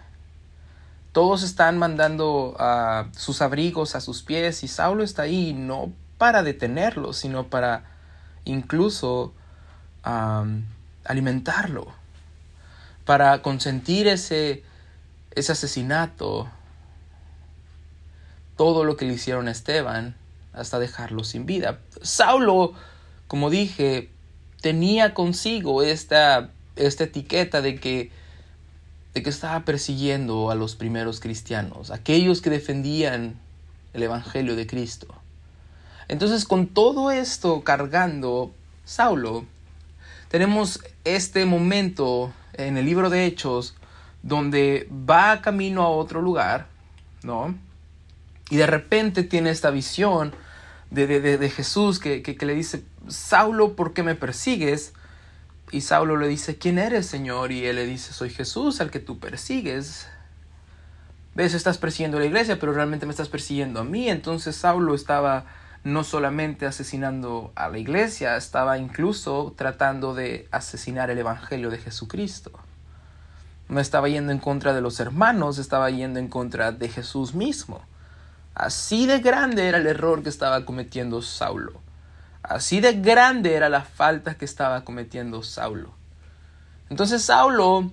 Todos 1.14 1.44
están 1.44 1.78
mandando 1.78 2.56
sus 3.16 3.40
abrigos 3.40 3.94
a 3.94 4.00
sus 4.00 4.24
pies 4.24 4.64
y 4.64 4.68
Saulo 4.68 5.04
está 5.04 5.22
ahí 5.22 5.52
no 5.52 5.92
para 6.18 6.42
detenerlo, 6.42 7.12
sino 7.12 7.46
para 7.46 7.84
incluso 8.44 9.32
alimentarlo, 11.04 11.86
para 13.04 13.42
consentir 13.42 14.08
ese, 14.08 14.64
ese 15.30 15.52
asesinato, 15.52 16.48
todo 18.56 18.82
lo 18.82 18.96
que 18.96 19.04
le 19.04 19.12
hicieron 19.12 19.46
a 19.46 19.52
Esteban 19.52 20.16
hasta 20.52 20.80
dejarlo 20.80 21.22
sin 21.22 21.46
vida. 21.46 21.78
Saulo, 22.02 22.72
como 23.28 23.50
dije, 23.50 24.10
tenía 24.60 25.14
consigo 25.14 25.84
esta, 25.84 26.50
esta 26.74 27.04
etiqueta 27.04 27.62
de 27.62 27.78
que 27.78 28.23
de 29.14 29.22
que 29.22 29.30
estaba 29.30 29.64
persiguiendo 29.64 30.50
a 30.50 30.54
los 30.54 30.74
primeros 30.74 31.20
cristianos, 31.20 31.90
aquellos 31.90 32.42
que 32.42 32.50
defendían 32.50 33.34
el 33.92 34.02
Evangelio 34.02 34.56
de 34.56 34.66
Cristo. 34.66 35.06
Entonces, 36.08 36.44
con 36.44 36.66
todo 36.66 37.10
esto 37.10 37.62
cargando, 37.62 38.52
Saulo, 38.84 39.46
tenemos 40.28 40.80
este 41.04 41.46
momento 41.46 42.32
en 42.54 42.76
el 42.76 42.84
libro 42.84 43.08
de 43.08 43.24
Hechos 43.24 43.74
donde 44.22 44.88
va 44.90 45.40
camino 45.42 45.82
a 45.82 45.88
otro 45.88 46.20
lugar, 46.20 46.66
¿no? 47.22 47.54
Y 48.50 48.56
de 48.56 48.66
repente 48.66 49.22
tiene 49.22 49.50
esta 49.50 49.70
visión 49.70 50.34
de, 50.90 51.06
de, 51.06 51.50
Jesús 51.50 51.98
que, 51.98 52.22
que, 52.22 52.46
le 52.46 52.54
dice, 52.54 52.84
Saulo, 53.08 53.74
¿por 53.74 53.92
qué 53.92 54.02
me 54.02 54.14
persigues? 54.14 54.92
Y 55.74 55.80
Saulo 55.80 56.16
le 56.16 56.28
dice, 56.28 56.56
¿quién 56.56 56.78
eres, 56.78 57.04
Señor? 57.04 57.50
Y 57.50 57.66
él 57.66 57.74
le 57.74 57.84
dice, 57.84 58.12
soy 58.12 58.30
Jesús 58.30 58.80
al 58.80 58.92
que 58.92 59.00
tú 59.00 59.18
persigues. 59.18 60.06
Ves, 61.34 61.52
estás 61.52 61.78
persiguiendo 61.78 62.16
a 62.16 62.20
la 62.20 62.26
iglesia, 62.26 62.60
pero 62.60 62.72
realmente 62.72 63.06
me 63.06 63.10
estás 63.10 63.28
persiguiendo 63.28 63.80
a 63.80 63.84
mí. 63.84 64.08
Entonces 64.08 64.54
Saulo 64.54 64.94
estaba 64.94 65.46
no 65.82 66.04
solamente 66.04 66.66
asesinando 66.66 67.50
a 67.56 67.68
la 67.70 67.78
iglesia, 67.78 68.36
estaba 68.36 68.78
incluso 68.78 69.52
tratando 69.56 70.14
de 70.14 70.46
asesinar 70.52 71.10
el 71.10 71.18
Evangelio 71.18 71.70
de 71.70 71.78
Jesucristo. 71.78 72.52
No 73.68 73.80
estaba 73.80 74.08
yendo 74.08 74.30
en 74.30 74.38
contra 74.38 74.74
de 74.74 74.80
los 74.80 75.00
hermanos, 75.00 75.58
estaba 75.58 75.90
yendo 75.90 76.20
en 76.20 76.28
contra 76.28 76.70
de 76.70 76.88
Jesús 76.88 77.34
mismo. 77.34 77.82
Así 78.54 79.06
de 79.06 79.18
grande 79.18 79.66
era 79.66 79.78
el 79.78 79.88
error 79.88 80.22
que 80.22 80.28
estaba 80.28 80.64
cometiendo 80.64 81.20
Saulo. 81.20 81.83
Así 82.44 82.80
de 82.80 82.92
grande 82.92 83.54
era 83.54 83.70
la 83.70 83.80
falta 83.80 84.36
que 84.36 84.44
estaba 84.44 84.84
cometiendo 84.84 85.42
Saulo. 85.42 85.94
Entonces 86.90 87.22
Saulo 87.22 87.90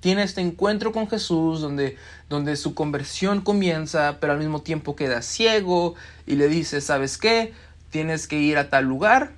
tiene 0.00 0.24
este 0.24 0.40
encuentro 0.40 0.90
con 0.90 1.08
Jesús 1.08 1.60
donde, 1.60 1.96
donde 2.28 2.56
su 2.56 2.74
conversión 2.74 3.40
comienza, 3.40 4.18
pero 4.18 4.32
al 4.32 4.40
mismo 4.40 4.62
tiempo 4.62 4.96
queda 4.96 5.22
ciego 5.22 5.94
y 6.26 6.34
le 6.34 6.48
dice, 6.48 6.80
¿sabes 6.80 7.18
qué? 7.18 7.54
Tienes 7.90 8.26
que 8.26 8.36
ir 8.40 8.58
a 8.58 8.68
tal 8.68 8.86
lugar, 8.86 9.30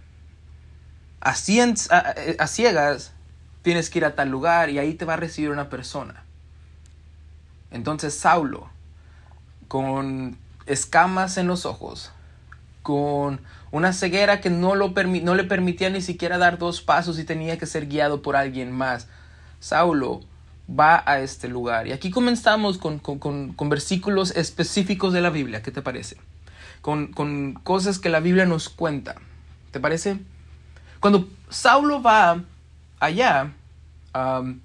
a, 1.21 1.31
a 1.31 2.47
ciegas, 2.47 3.12
tienes 3.61 3.90
que 3.90 3.99
ir 3.99 4.07
a 4.07 4.14
tal 4.14 4.31
lugar 4.31 4.71
y 4.71 4.78
ahí 4.78 4.95
te 4.95 5.04
va 5.04 5.14
a 5.14 5.19
recibir 5.19 5.50
una 5.50 5.69
persona. 5.69 6.25
Entonces 7.71 8.14
Saulo, 8.14 8.71
con 9.69 10.38
escamas 10.64 11.37
en 11.37 11.47
los 11.47 11.66
ojos, 11.66 12.11
con 12.83 13.40
una 13.75 13.93
ceguera 13.93 14.40
que 14.40 14.50
no, 14.50 14.76
lo 14.76 14.90
no 14.90 15.35
le 15.35 15.43
permitía 15.43 15.90
ni 15.90 16.00
siquiera 16.00 16.38
dar 16.38 16.59
dos 16.59 16.81
pasos 16.81 17.19
y 17.19 17.25
tenía 17.25 17.59
que 17.59 17.66
ser 17.66 17.88
guiado 17.88 18.23
por 18.23 18.37
alguien 18.37 18.71
más. 18.71 19.09
Saulo 19.59 20.21
va 20.71 21.02
a 21.07 21.19
este 21.19 21.49
lugar. 21.49 21.88
Y 21.88 21.93
aquí 21.93 22.12
comenzamos 22.12 22.78
con, 22.78 23.00
versículos 23.69 24.31
específicos 24.37 25.12
de 25.12 25.21
la 25.21 25.31
Biblia. 25.31 25.61
¿Qué 25.61 25.73
te 25.73 25.83
parece? 25.83 26.19
Con, 26.83 27.54
cosas 27.64 27.99
que 27.99 28.11
la 28.11 28.21
Biblia 28.21 28.47
nos 28.47 28.69
cuenta. 28.69 29.16
¿Te 29.73 29.81
parece? 29.81 30.21
Cuando 31.00 31.28
Saulo 31.49 32.00
va 32.00 32.45
allá, 33.00 33.54
al 34.12 34.62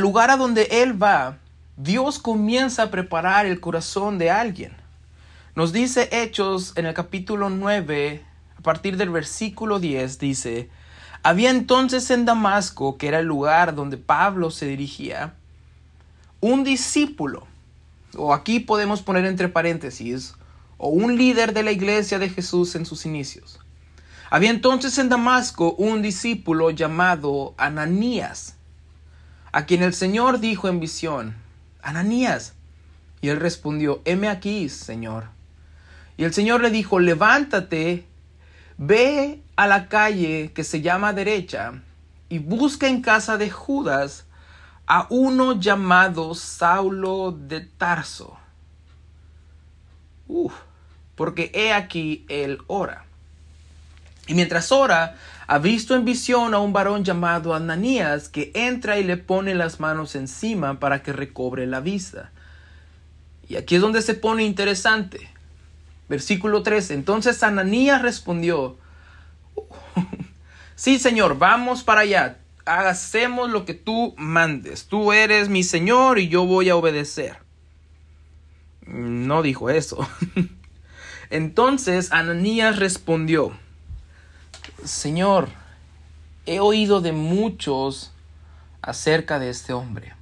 lugar 0.00 0.32
a 0.32 0.36
donde 0.36 0.66
él 0.68 1.00
va, 1.00 1.38
Dios 1.76 2.18
comienza 2.18 2.82
a 2.82 2.90
preparar 2.90 3.46
el 3.46 3.60
corazón 3.60 4.18
de 4.18 4.32
alguien. 4.32 4.83
Nos 5.56 5.72
dice 5.72 6.08
Hechos 6.10 6.72
en 6.74 6.86
el 6.86 6.94
capítulo 6.94 7.48
9, 7.48 8.24
a 8.58 8.60
partir 8.62 8.96
del 8.96 9.10
versículo 9.10 9.78
10, 9.78 10.18
dice, 10.18 10.68
había 11.22 11.50
entonces 11.50 12.10
en 12.10 12.24
Damasco, 12.24 12.98
que 12.98 13.06
era 13.06 13.20
el 13.20 13.26
lugar 13.26 13.76
donde 13.76 13.96
Pablo 13.96 14.50
se 14.50 14.66
dirigía, 14.66 15.34
un 16.40 16.64
discípulo, 16.64 17.46
o 18.16 18.34
aquí 18.34 18.58
podemos 18.58 19.02
poner 19.02 19.26
entre 19.26 19.48
paréntesis, 19.48 20.34
o 20.76 20.88
un 20.88 21.16
líder 21.16 21.54
de 21.54 21.62
la 21.62 21.70
iglesia 21.70 22.18
de 22.18 22.30
Jesús 22.30 22.74
en 22.74 22.84
sus 22.84 23.06
inicios. 23.06 23.60
Había 24.30 24.50
entonces 24.50 24.98
en 24.98 25.08
Damasco 25.08 25.74
un 25.74 26.02
discípulo 26.02 26.70
llamado 26.70 27.54
Ananías, 27.58 28.56
a 29.52 29.66
quien 29.66 29.84
el 29.84 29.94
Señor 29.94 30.40
dijo 30.40 30.66
en 30.66 30.80
visión, 30.80 31.36
Ananías. 31.80 32.54
Y 33.20 33.28
él 33.28 33.38
respondió, 33.38 34.02
heme 34.04 34.28
aquí, 34.28 34.68
Señor. 34.68 35.33
Y 36.16 36.24
el 36.24 36.32
Señor 36.32 36.60
le 36.62 36.70
dijo, 36.70 37.00
levántate 37.00 38.06
Ve 38.76 39.42
a 39.54 39.66
la 39.66 39.88
calle 39.88 40.52
que 40.52 40.64
se 40.64 40.80
llama 40.80 41.12
derecha 41.12 41.80
y 42.28 42.38
busca 42.38 42.88
en 42.88 43.02
casa 43.02 43.36
de 43.36 43.50
Judas 43.50 44.26
a 44.86 45.06
uno 45.10 45.60
llamado 45.60 46.34
Saulo 46.34 47.30
de 47.30 47.60
Tarso. 47.60 48.36
Uf, 50.26 50.52
porque 51.14 51.52
he 51.54 51.72
aquí 51.72 52.26
él 52.28 52.58
ora. 52.66 53.04
Y 54.26 54.34
mientras 54.34 54.72
ora, 54.72 55.16
ha 55.46 55.58
visto 55.58 55.94
en 55.94 56.04
visión 56.04 56.54
a 56.54 56.58
un 56.58 56.72
varón 56.72 57.04
llamado 57.04 57.54
Ananías 57.54 58.28
que 58.28 58.50
entra 58.54 58.98
y 58.98 59.04
le 59.04 59.18
pone 59.18 59.54
las 59.54 59.78
manos 59.78 60.16
encima 60.16 60.80
para 60.80 61.02
que 61.02 61.12
recobre 61.12 61.66
la 61.66 61.78
vista. 61.78 62.32
Y 63.46 63.56
aquí 63.56 63.76
es 63.76 63.80
donde 63.80 64.02
se 64.02 64.14
pone 64.14 64.42
interesante. 64.42 65.30
Versículo 66.08 66.62
13. 66.62 66.94
Entonces 66.94 67.42
Ananías 67.42 68.02
respondió, 68.02 68.76
sí 70.74 70.98
Señor, 70.98 71.38
vamos 71.38 71.82
para 71.82 72.02
allá, 72.02 72.38
hacemos 72.66 73.50
lo 73.50 73.64
que 73.64 73.74
tú 73.74 74.14
mandes, 74.16 74.86
tú 74.86 75.12
eres 75.12 75.48
mi 75.48 75.62
Señor 75.62 76.18
y 76.18 76.28
yo 76.28 76.44
voy 76.46 76.68
a 76.68 76.76
obedecer. 76.76 77.38
No 78.86 79.42
dijo 79.42 79.70
eso. 79.70 80.06
Entonces 81.30 82.12
Ananías 82.12 82.78
respondió, 82.78 83.52
Señor, 84.84 85.48
he 86.44 86.60
oído 86.60 87.00
de 87.00 87.12
muchos 87.12 88.12
acerca 88.82 89.38
de 89.38 89.48
este 89.48 89.72
hombre, 89.72 90.12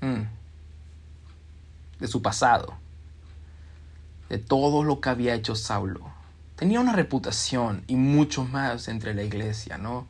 mm. 0.00 0.22
de 1.98 2.08
su 2.08 2.22
pasado 2.22 2.79
de 4.30 4.38
todo 4.38 4.84
lo 4.84 5.00
que 5.00 5.10
había 5.10 5.34
hecho 5.34 5.54
Saulo. 5.54 6.00
Tenía 6.56 6.80
una 6.80 6.92
reputación 6.92 7.84
y 7.88 7.96
mucho 7.96 8.44
más 8.44 8.88
entre 8.88 9.12
la 9.12 9.24
iglesia, 9.24 9.76
¿no? 9.76 10.06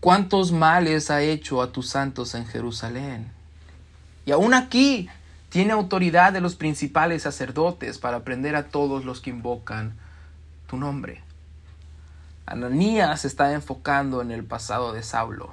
¿Cuántos 0.00 0.50
males 0.50 1.10
ha 1.10 1.22
hecho 1.22 1.62
a 1.62 1.70
tus 1.70 1.90
santos 1.90 2.34
en 2.34 2.46
Jerusalén? 2.46 3.30
Y 4.26 4.32
aún 4.32 4.54
aquí 4.54 5.08
tiene 5.50 5.72
autoridad 5.72 6.32
de 6.32 6.40
los 6.40 6.56
principales 6.56 7.22
sacerdotes 7.22 7.98
para 7.98 8.24
prender 8.24 8.56
a 8.56 8.68
todos 8.68 9.04
los 9.04 9.20
que 9.20 9.30
invocan 9.30 9.94
tu 10.66 10.76
nombre. 10.76 11.22
Ananías 12.46 13.24
está 13.24 13.52
enfocando 13.52 14.22
en 14.22 14.30
el 14.30 14.44
pasado 14.44 14.92
de 14.92 15.02
Saulo. 15.02 15.52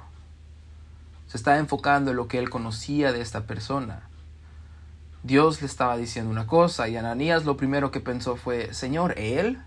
Se 1.28 1.36
está 1.36 1.58
enfocando 1.58 2.10
en 2.10 2.16
lo 2.16 2.28
que 2.28 2.38
él 2.38 2.50
conocía 2.50 3.12
de 3.12 3.20
esta 3.20 3.42
persona. 3.42 4.09
Dios 5.22 5.60
le 5.60 5.66
estaba 5.66 5.96
diciendo 5.96 6.30
una 6.30 6.46
cosa 6.46 6.88
y 6.88 6.96
Ananías 6.96 7.44
lo 7.44 7.56
primero 7.56 7.90
que 7.90 8.00
pensó 8.00 8.36
fue, 8.36 8.72
Señor, 8.72 9.18
¿él? 9.18 9.58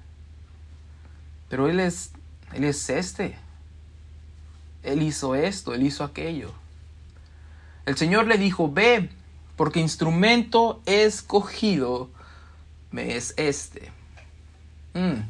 Pero 1.50 1.70
él 1.70 1.80
es, 1.80 2.12
él 2.54 2.64
es 2.64 2.90
este. 2.90 3.38
Él 4.82 5.02
hizo 5.02 5.36
esto, 5.36 5.74
él 5.74 5.84
hizo 5.84 6.04
aquello. 6.04 6.52
El 7.86 7.96
Señor 7.98 8.28
le 8.28 8.38
dijo, 8.38 8.72
ve, 8.72 9.10
porque 9.56 9.80
instrumento 9.80 10.82
escogido 10.86 12.10
me 12.92 13.16
es 13.16 13.34
este. 13.38 13.92
Mm. 14.94 15.22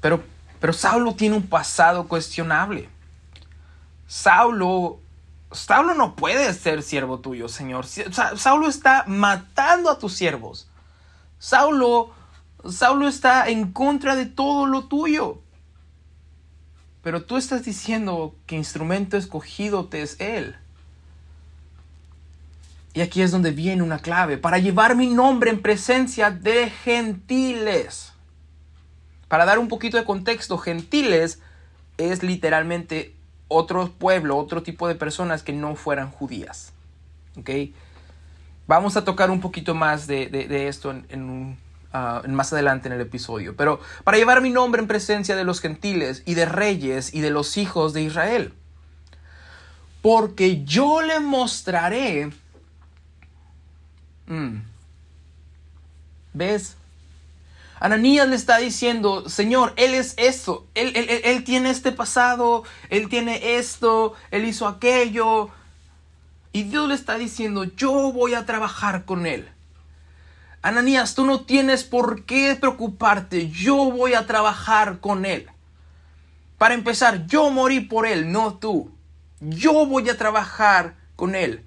Pero, 0.00 0.22
pero 0.60 0.72
Saulo 0.72 1.14
tiene 1.14 1.36
un 1.36 1.46
pasado 1.46 2.06
cuestionable. 2.08 2.88
Saulo 4.06 5.01
Saulo 5.52 5.94
no 5.94 6.16
puede 6.16 6.52
ser 6.54 6.82
siervo 6.82 7.20
tuyo, 7.20 7.48
Señor. 7.48 7.86
Saulo 7.86 8.68
está 8.68 9.04
matando 9.06 9.90
a 9.90 9.98
tus 9.98 10.14
siervos. 10.14 10.68
Saulo, 11.38 12.10
Saulo 12.68 13.08
está 13.08 13.48
en 13.48 13.72
contra 13.72 14.16
de 14.16 14.26
todo 14.26 14.66
lo 14.66 14.84
tuyo. 14.84 15.40
Pero 17.02 17.24
tú 17.24 17.36
estás 17.36 17.64
diciendo 17.64 18.36
que 18.46 18.56
instrumento 18.56 19.16
escogido 19.16 19.86
te 19.86 20.02
es 20.02 20.20
Él. 20.20 20.56
Y 22.94 23.00
aquí 23.00 23.22
es 23.22 23.30
donde 23.30 23.50
viene 23.50 23.82
una 23.82 23.98
clave. 23.98 24.38
Para 24.38 24.58
llevar 24.58 24.96
mi 24.96 25.08
nombre 25.08 25.50
en 25.50 25.62
presencia 25.62 26.30
de 26.30 26.70
gentiles. 26.70 28.12
Para 29.28 29.46
dar 29.46 29.58
un 29.58 29.68
poquito 29.68 29.96
de 29.96 30.04
contexto, 30.04 30.58
gentiles 30.58 31.40
es 31.96 32.22
literalmente 32.22 33.16
otro 33.52 33.90
pueblo, 33.90 34.36
otro 34.36 34.62
tipo 34.62 34.88
de 34.88 34.94
personas 34.94 35.42
que 35.42 35.52
no 35.52 35.76
fueran 35.76 36.10
judías. 36.10 36.72
¿Ok? 37.38 37.50
Vamos 38.66 38.96
a 38.96 39.04
tocar 39.04 39.30
un 39.30 39.40
poquito 39.40 39.74
más 39.74 40.06
de, 40.06 40.68
esto 40.68 40.90
ah, 41.92 42.22
en, 42.24 42.34
más 42.34 42.52
adelante 42.52 42.88
en 42.88 42.94
el 42.94 43.00
episodio. 43.00 43.56
Pero 43.56 43.80
para 44.04 44.18
llevar 44.18 44.40
mi 44.40 44.50
nombre 44.50 44.80
en 44.80 44.88
presencia 44.88 45.36
de 45.36 45.44
los 45.44 45.60
gentiles 45.60 46.22
y 46.26 46.34
de 46.34 46.46
reyes 46.46 47.12
y 47.12 47.20
de 47.20 47.30
los 47.30 47.56
hijos 47.56 47.92
de 47.92 48.02
Israel. 48.02 48.54
Porque 50.00 50.64
yo 50.64 51.02
le 51.02 51.20
mostraré... 51.20 52.30
Mm, 54.26 54.58
¿Ves? 56.34 56.76
Ananías 57.82 58.28
le 58.28 58.36
está 58.36 58.58
diciendo, 58.58 59.28
Señor, 59.28 59.72
Él 59.74 59.94
es 59.94 60.14
esto, 60.16 60.68
él, 60.76 60.92
él, 60.94 61.42
tiene 61.42 61.70
este 61.70 61.90
pasado, 61.90 62.62
Él 62.90 63.08
tiene 63.08 63.56
esto, 63.56 64.14
Él 64.30 64.44
hizo 64.44 64.68
aquello. 64.68 65.50
Y 66.52 66.62
Dios 66.62 66.86
le 66.86 66.94
está 66.94 67.18
diciendo, 67.18 67.64
yo 67.64 68.12
voy 68.12 68.34
a 68.34 68.46
trabajar 68.46 69.04
con 69.04 69.26
él. 69.26 69.48
Ananías, 70.62 71.16
tú 71.16 71.26
no 71.26 71.40
tienes 71.40 71.82
por 71.82 72.24
qué 72.24 72.54
preocuparte, 72.54 73.50
yo 73.50 73.90
voy 73.90 74.14
a 74.14 74.28
trabajar 74.28 75.00
con 75.00 75.24
él. 75.24 75.48
Para 76.58 76.74
empezar, 76.74 77.26
yo 77.26 77.50
morí 77.50 77.80
por 77.80 78.06
él, 78.06 78.30
no 78.30 78.54
tú. 78.54 78.92
Yo 79.40 79.86
voy 79.86 80.08
a 80.08 80.16
trabajar 80.16 80.94
con 81.16 81.34
él. 81.34 81.64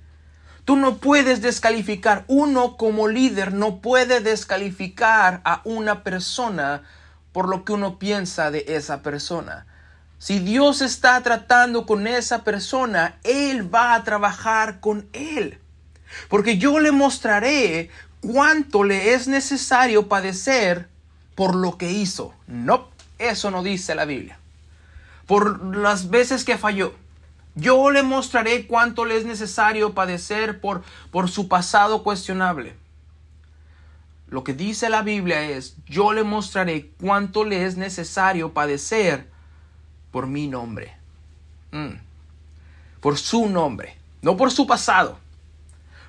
Tú 0.65 0.75
no 0.75 0.97
puedes 0.97 1.41
descalificar. 1.41 2.25
Uno 2.27 2.75
como 2.75 3.07
líder 3.07 3.53
no 3.53 3.77
puede 3.77 4.19
descalificar 4.19 5.41
a 5.45 5.61
una 5.63 6.03
persona 6.03 6.83
por 7.31 7.47
lo 7.47 7.63
que 7.63 7.73
uno 7.73 7.99
piensa 7.99 8.51
de 8.51 8.65
esa 8.67 9.01
persona. 9.01 9.65
Si 10.17 10.39
Dios 10.39 10.81
está 10.81 11.21
tratando 11.21 11.85
con 11.85 12.07
esa 12.07 12.43
persona, 12.43 13.17
Él 13.23 13.73
va 13.73 13.93
a 13.93 14.03
trabajar 14.03 14.79
con 14.79 15.07
Él. 15.13 15.59
Porque 16.29 16.57
yo 16.57 16.79
le 16.79 16.91
mostraré 16.91 17.89
cuánto 18.21 18.83
le 18.83 19.13
es 19.13 19.27
necesario 19.27 20.07
padecer 20.07 20.89
por 21.35 21.55
lo 21.55 21.77
que 21.77 21.91
hizo. 21.91 22.33
No, 22.47 22.89
eso 23.19 23.51
no 23.51 23.63
dice 23.63 23.95
la 23.95 24.05
Biblia 24.05 24.39
por 25.25 25.75
las 25.75 26.09
veces 26.09 26.43
que 26.43 26.57
falló. 26.57 26.93
Yo 27.55 27.89
le 27.89 28.03
mostraré 28.03 28.67
cuánto 28.67 29.05
le 29.05 29.17
es 29.17 29.25
necesario 29.25 29.93
padecer 29.93 30.59
por, 30.59 30.83
por 31.11 31.29
su 31.29 31.47
pasado 31.47 32.03
cuestionable. 32.03 32.75
Lo 34.27 34.43
que 34.43 34.53
dice 34.53 34.89
la 34.89 35.01
Biblia 35.01 35.41
es, 35.49 35.77
yo 35.85 36.11
le 36.11 36.23
mostraré 36.23 36.91
cuánto 36.99 37.45
le 37.45 37.65
es 37.65 37.77
necesario 37.77 38.53
padecer 38.53 39.29
por 40.11 40.27
mi 40.27 40.47
nombre. 40.47 40.95
Mm. 41.71 41.95
Por 42.99 43.17
su 43.17 43.47
nombre. 43.47 43.97
No 44.21 44.35
por 44.35 44.51
su 44.51 44.67
pasado. 44.67 45.17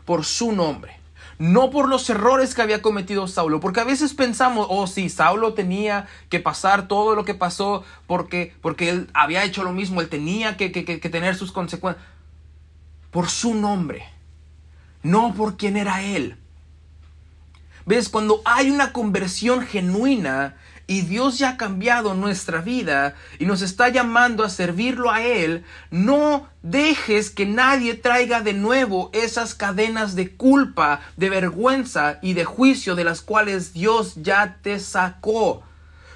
Por 0.04 0.24
su 0.24 0.52
nombre 0.52 1.05
no 1.38 1.70
por 1.70 1.88
los 1.88 2.08
errores 2.08 2.54
que 2.54 2.62
había 2.62 2.82
cometido 2.82 3.28
Saulo, 3.28 3.60
porque 3.60 3.80
a 3.80 3.84
veces 3.84 4.14
pensamos, 4.14 4.66
oh 4.70 4.86
sí, 4.86 5.08
Saulo 5.08 5.54
tenía 5.54 6.06
que 6.28 6.40
pasar 6.40 6.88
todo 6.88 7.14
lo 7.14 7.24
que 7.24 7.34
pasó 7.34 7.84
porque, 8.06 8.54
porque 8.62 8.88
él 8.88 9.10
había 9.12 9.44
hecho 9.44 9.62
lo 9.62 9.72
mismo, 9.72 10.00
él 10.00 10.08
tenía 10.08 10.56
que, 10.56 10.72
que, 10.72 10.84
que 10.84 11.10
tener 11.10 11.36
sus 11.36 11.52
consecuencias, 11.52 12.04
por 13.10 13.28
su 13.28 13.54
nombre, 13.54 14.04
no 15.02 15.34
por 15.34 15.56
quién 15.56 15.76
era 15.76 16.02
él. 16.02 16.36
¿Ves? 17.86 18.08
Cuando 18.08 18.42
hay 18.44 18.70
una 18.70 18.92
conversión 18.92 19.62
genuina, 19.62 20.56
y 20.86 21.02
Dios 21.02 21.38
ya 21.38 21.50
ha 21.50 21.56
cambiado 21.56 22.14
nuestra 22.14 22.60
vida 22.60 23.14
y 23.38 23.46
nos 23.46 23.62
está 23.62 23.88
llamando 23.88 24.44
a 24.44 24.50
servirlo 24.50 25.10
a 25.10 25.22
Él, 25.22 25.64
no 25.90 26.48
dejes 26.62 27.30
que 27.30 27.46
nadie 27.46 27.94
traiga 27.94 28.40
de 28.40 28.52
nuevo 28.52 29.10
esas 29.12 29.54
cadenas 29.54 30.14
de 30.14 30.36
culpa, 30.36 31.00
de 31.16 31.30
vergüenza 31.30 32.18
y 32.22 32.34
de 32.34 32.44
juicio 32.44 32.94
de 32.94 33.04
las 33.04 33.20
cuales 33.20 33.72
Dios 33.72 34.14
ya 34.16 34.58
te 34.62 34.78
sacó. 34.78 35.62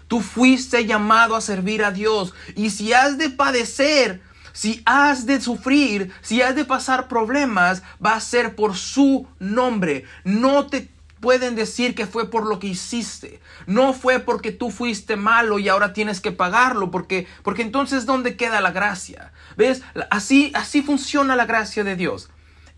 Tú 0.06 0.20
fuiste 0.20 0.86
llamado 0.86 1.36
a 1.36 1.40
servir 1.40 1.84
a 1.84 1.90
Dios 1.90 2.34
y 2.54 2.70
si 2.70 2.92
has 2.92 3.18
de 3.18 3.30
padecer, 3.30 4.20
si 4.52 4.82
has 4.84 5.26
de 5.26 5.40
sufrir, 5.40 6.12
si 6.20 6.42
has 6.42 6.54
de 6.54 6.64
pasar 6.64 7.08
problemas, 7.08 7.82
va 8.04 8.14
a 8.14 8.20
ser 8.20 8.56
por 8.56 8.76
su 8.76 9.26
nombre. 9.38 10.04
No 10.24 10.66
te 10.66 10.90
pueden 11.20 11.54
decir 11.54 11.94
que 11.94 12.06
fue 12.06 12.30
por 12.30 12.46
lo 12.46 12.58
que 12.58 12.68
hiciste. 12.68 13.40
No 13.66 13.92
fue 13.92 14.20
porque 14.20 14.52
tú 14.52 14.70
fuiste 14.70 15.16
malo 15.16 15.58
y 15.58 15.68
ahora 15.68 15.92
tienes 15.92 16.20
que 16.20 16.32
pagarlo, 16.32 16.90
porque, 16.90 17.26
porque 17.42 17.62
entonces 17.62 18.06
¿dónde 18.06 18.36
queda 18.36 18.60
la 18.60 18.72
gracia? 18.72 19.32
¿Ves? 19.56 19.82
Así, 20.10 20.50
así 20.54 20.82
funciona 20.82 21.36
la 21.36 21.46
gracia 21.46 21.84
de 21.84 21.96
Dios. 21.96 22.30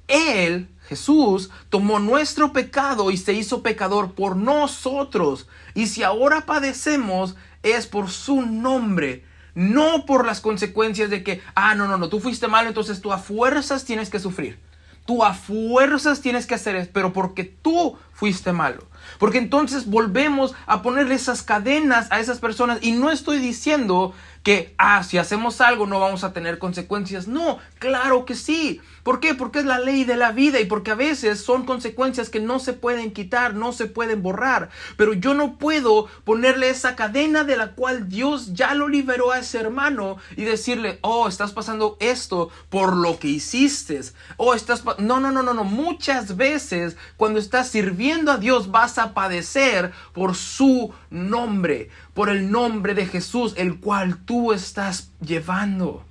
Él, 0.09 0.69
Jesús, 0.89 1.51
tomó 1.71 1.99
nuestro 2.01 2.53
pecado 2.53 3.11
y 3.11 3.17
se 3.17 3.33
hizo 3.33 3.63
pecador 3.63 4.13
por 4.13 4.37
nosotros. 4.37 5.49
Y 5.75 5.87
si 5.87 6.02
ahora 6.02 6.45
padecemos, 6.45 7.37
es 7.63 7.87
por 7.87 8.11
su 8.11 8.43
nombre. 8.43 9.25
No 9.55 10.07
por 10.07 10.26
las 10.26 10.41
consecuencias 10.41 11.11
de 11.11 11.23
que, 11.23 11.43
ah, 11.55 11.75
no, 11.75 11.87
no, 11.87 11.99
no, 11.99 12.09
tú 12.09 12.21
fuiste 12.21 12.49
malo, 12.49 12.69
entonces 12.69 13.00
tú 13.00 13.13
a 13.13 13.19
fuerzas 13.19 13.85
tienes 13.85 14.11
que 14.11 14.19
sufrir. 14.19 14.59
Tú 15.04 15.25
a 15.25 15.34
fuerzas 15.34 16.21
tienes 16.21 16.47
que 16.47 16.54
hacer 16.54 16.76
eso, 16.76 16.91
pero 16.93 17.12
porque 17.12 17.45
tú 17.45 17.97
fuiste 18.12 18.52
malo. 18.52 18.86
Porque 19.19 19.38
entonces 19.38 19.86
volvemos 19.86 20.54
a 20.67 20.82
ponerle 20.82 21.15
esas 21.15 21.43
cadenas 21.43 22.06
a 22.10 22.21
esas 22.21 22.38
personas 22.38 22.78
y 22.82 22.93
no 22.93 23.10
estoy 23.10 23.38
diciendo 23.38 24.15
que, 24.43 24.75
ah, 24.78 25.02
si 25.02 25.19
hacemos 25.19 25.60
algo 25.60 25.86
no 25.86 26.00
vamos 26.00 26.25
a 26.25 26.32
tener 26.32 26.58
consecuencias. 26.58 27.28
No, 27.28 27.58
claro 27.78 28.25
que 28.25 28.34
sí. 28.34 28.80
¿Por 29.02 29.21
qué? 29.21 29.34
Porque 29.34 29.58
es 29.58 29.65
la 29.65 29.78
ley 29.78 30.04
de 30.04 30.17
la 30.17 30.32
vida 30.32 30.60
y 30.60 30.65
porque 30.65 30.93
a 30.93 30.97
veces 30.97 31.43
son 31.43 31.65
consecuencias 31.65 32.30
que 32.30 32.41
no 32.41 32.58
se 32.58 32.73
pueden 32.73 33.12
quitar, 33.12 33.54
no 33.54 33.73
se 33.73 33.86
pueden 33.86 34.23
borrar. 34.23 34.71
Pero 34.97 35.12
yo 35.12 35.34
no 35.34 35.58
puedo 35.58 36.06
ponerle 36.25 36.71
esa 36.71 36.97
cadena 36.97 37.45
de 37.45 37.56
la 37.56 37.73
cual 37.73 38.08
Dios 38.08 38.54
ya 38.54 38.75
lo 38.75 38.88
liberó 38.88 39.32
a 39.32 39.41
ese 39.41 39.58
hermano 39.58 40.19
y 40.36 40.45
decirle, 40.45 40.99
oh, 41.02 41.28
estás 41.28 41.52
pasando 41.52 41.97
esto 42.00 42.50
por 42.69 42.97
lo 42.97 43.19
que 43.19 43.28
hiciste. 43.28 43.93
Oh, 44.36 44.54
estás... 44.54 44.84
No, 44.99 45.21
no, 45.21 45.32
no, 45.32 45.43
no, 45.43 45.54
no. 45.54 45.65
Muchas 45.65 46.36
veces 46.36 46.97
cuando 47.17 47.38
estás 47.38 47.69
sirviendo 47.69 48.32
a 48.32 48.38
Dios 48.38 48.71
vas 48.71 48.99
a 48.99 49.15
padecer 49.15 49.93
por 50.12 50.34
su 50.34 50.93
nombre, 51.10 51.91
por 52.15 52.28
el 52.28 52.50
nombre 52.50 52.95
de 52.95 53.06
Jesús, 53.06 53.54
el 53.56 53.80
cual 53.80 54.25
tú 54.25 54.52
estás 54.52 55.10
llevando. 55.21 56.04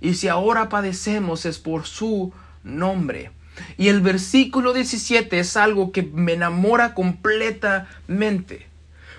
Y 0.00 0.14
si 0.14 0.28
ahora 0.28 0.68
padecemos 0.68 1.46
es 1.46 1.58
por 1.58 1.86
su 1.86 2.32
nombre. 2.62 3.30
Y 3.78 3.88
el 3.88 4.00
versículo 4.00 4.72
17 4.72 5.38
es 5.38 5.56
algo 5.56 5.92
que 5.92 6.02
me 6.02 6.34
enamora 6.34 6.94
completamente. 6.94 8.66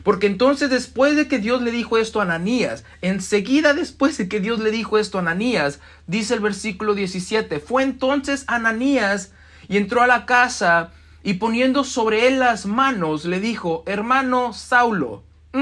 Porque 0.03 0.27
entonces 0.27 0.69
después 0.69 1.15
de 1.15 1.27
que 1.27 1.39
Dios 1.39 1.61
le 1.61 1.71
dijo 1.71 1.97
esto 1.97 2.19
a 2.19 2.23
Ananías, 2.23 2.85
enseguida 3.01 3.73
después 3.73 4.17
de 4.17 4.29
que 4.29 4.39
Dios 4.39 4.59
le 4.59 4.71
dijo 4.71 4.97
esto 4.97 5.17
a 5.17 5.21
Ananías, 5.21 5.79
dice 6.05 6.35
el 6.35 6.39
versículo 6.39 6.95
17, 6.95 7.59
fue 7.59 7.83
entonces 7.83 8.45
Ananías 8.47 9.33
y 9.67 9.75
entró 9.75 10.01
a 10.01 10.07
la 10.07 10.25
casa 10.25 10.91
y 11.23 11.33
poniendo 11.33 11.83
sobre 11.83 12.27
él 12.27 12.39
las 12.39 12.65
manos 12.65 13.25
le 13.25 13.41
dijo, 13.41 13.83
hermano 13.85 14.53
Saulo, 14.53 15.23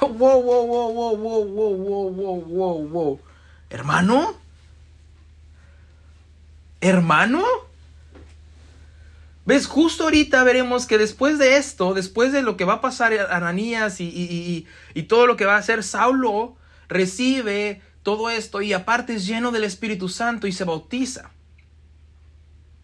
wow, 0.00 0.08
wow, 0.10 0.42
wow, 0.42 0.92
wow, 0.92 1.16
wow, 1.16 1.44
wow, 1.46 2.10
wow, 2.10 2.40
wow, 2.44 2.88
wow. 2.88 3.20
¿Hermano? 3.72 4.34
¿Hermano? 6.82 7.42
¿Ves? 9.46 9.66
Justo 9.66 10.04
ahorita 10.04 10.44
veremos 10.44 10.84
que 10.84 10.98
después 10.98 11.38
de 11.38 11.56
esto, 11.56 11.94
después 11.94 12.32
de 12.32 12.42
lo 12.42 12.58
que 12.58 12.66
va 12.66 12.74
a 12.74 12.80
pasar 12.82 13.14
a 13.14 13.34
Ananías 13.34 13.98
y, 13.98 14.66
y, 14.94 15.02
todo 15.04 15.26
lo 15.26 15.36
que 15.38 15.46
va 15.46 15.54
a 15.54 15.58
hacer, 15.58 15.82
Saulo 15.82 16.54
recibe 16.86 17.80
todo 18.02 18.28
esto 18.28 18.60
y 18.60 18.74
aparte 18.74 19.14
es 19.14 19.26
lleno 19.26 19.52
del 19.52 19.64
Espíritu 19.64 20.10
Santo 20.10 20.46
y 20.46 20.52
se 20.52 20.64
bautiza. 20.64 21.30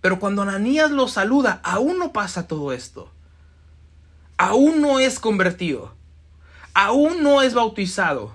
Pero 0.01 0.19
cuando 0.19 0.41
Ananías 0.41 0.91
lo 0.91 1.07
saluda, 1.07 1.61
aún 1.65 1.99
no 1.99 2.15
pasa 2.15 2.49
todo 2.49 2.73
esto. 2.73 3.13
Aún 4.39 4.81
no 4.81 5.01
es 5.01 5.21
convertido. 5.21 5.95
Aún 6.73 7.23
no 7.23 7.43
es 7.43 7.53
bautizado 7.53 8.33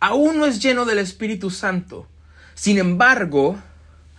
aún 0.00 0.38
no 0.38 0.46
es 0.46 0.60
lleno 0.62 0.84
del 0.84 0.98
Espíritu 0.98 1.50
Santo. 1.50 2.06
Sin 2.54 2.78
embargo, 2.78 3.58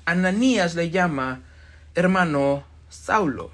Ananías 0.06 0.76
le 0.76 0.90
llama 0.90 1.42
hermano 1.96 2.64
Saulo. 2.90 3.52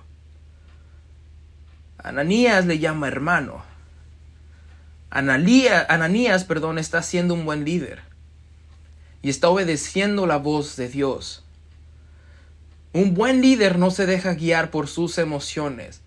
Ananías 1.98 2.66
le 2.66 2.80
llama 2.80 3.08
hermano. 3.08 3.64
Ananías, 5.10 6.44
perdón, 6.44 6.78
está 6.78 7.02
siendo 7.02 7.34
un 7.34 7.46
buen 7.46 7.64
líder 7.64 8.02
y 9.22 9.30
está 9.30 9.50
obedeciendo 9.50 10.28
la 10.28 10.38
voz 10.38 10.76
de 10.76 10.90
Dios. 10.90 11.44
Un 12.94 13.14
buen 13.14 13.42
líder 13.42 13.80
no 13.80 13.92
se 13.92 14.06
deja 14.06 14.34
guiar 14.34 14.72
por 14.72 14.88
sus 14.88 15.18
emociones 15.18 16.02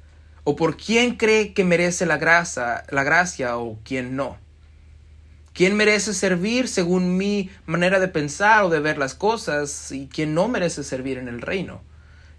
o 0.44 0.56
por 0.56 0.76
quién 0.76 1.16
cree 1.16 1.52
que 1.52 1.64
merece 1.64 2.06
la 2.06 2.18
gracia, 2.18 2.84
la 2.90 3.02
gracia 3.02 3.56
o 3.58 3.78
quién 3.82 4.14
no. 4.14 4.36
¿Quién 5.58 5.74
merece 5.74 6.14
servir 6.14 6.68
según 6.68 7.16
mi 7.16 7.50
manera 7.66 7.98
de 7.98 8.06
pensar 8.06 8.62
o 8.62 8.68
de 8.68 8.78
ver 8.78 8.96
las 8.96 9.14
cosas 9.14 9.90
y 9.90 10.06
quién 10.06 10.32
no 10.32 10.46
merece 10.46 10.84
servir 10.84 11.18
en 11.18 11.26
el 11.26 11.40
reino? 11.40 11.82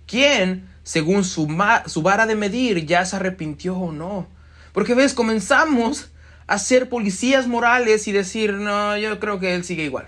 ¿Quién, 0.08 0.70
según 0.84 1.26
su, 1.26 1.46
su 1.88 2.02
vara 2.02 2.28
de 2.28 2.36
medir, 2.38 2.86
ya 2.86 3.04
se 3.04 3.18
arrepintió 3.18 3.76
o 3.76 3.92
no? 3.92 4.30
Porque 4.72 4.96
ves, 4.96 5.14
comenzamos 5.14 6.12
a 6.48 6.58
ser 6.60 6.88
policías 6.88 7.46
morales 7.46 8.08
y 8.08 8.14
decir, 8.14 8.54
no, 8.54 8.98
yo 8.98 9.20
creo 9.20 9.38
que 9.42 9.54
él 9.54 9.66
sigue 9.66 9.84
igual. 9.84 10.08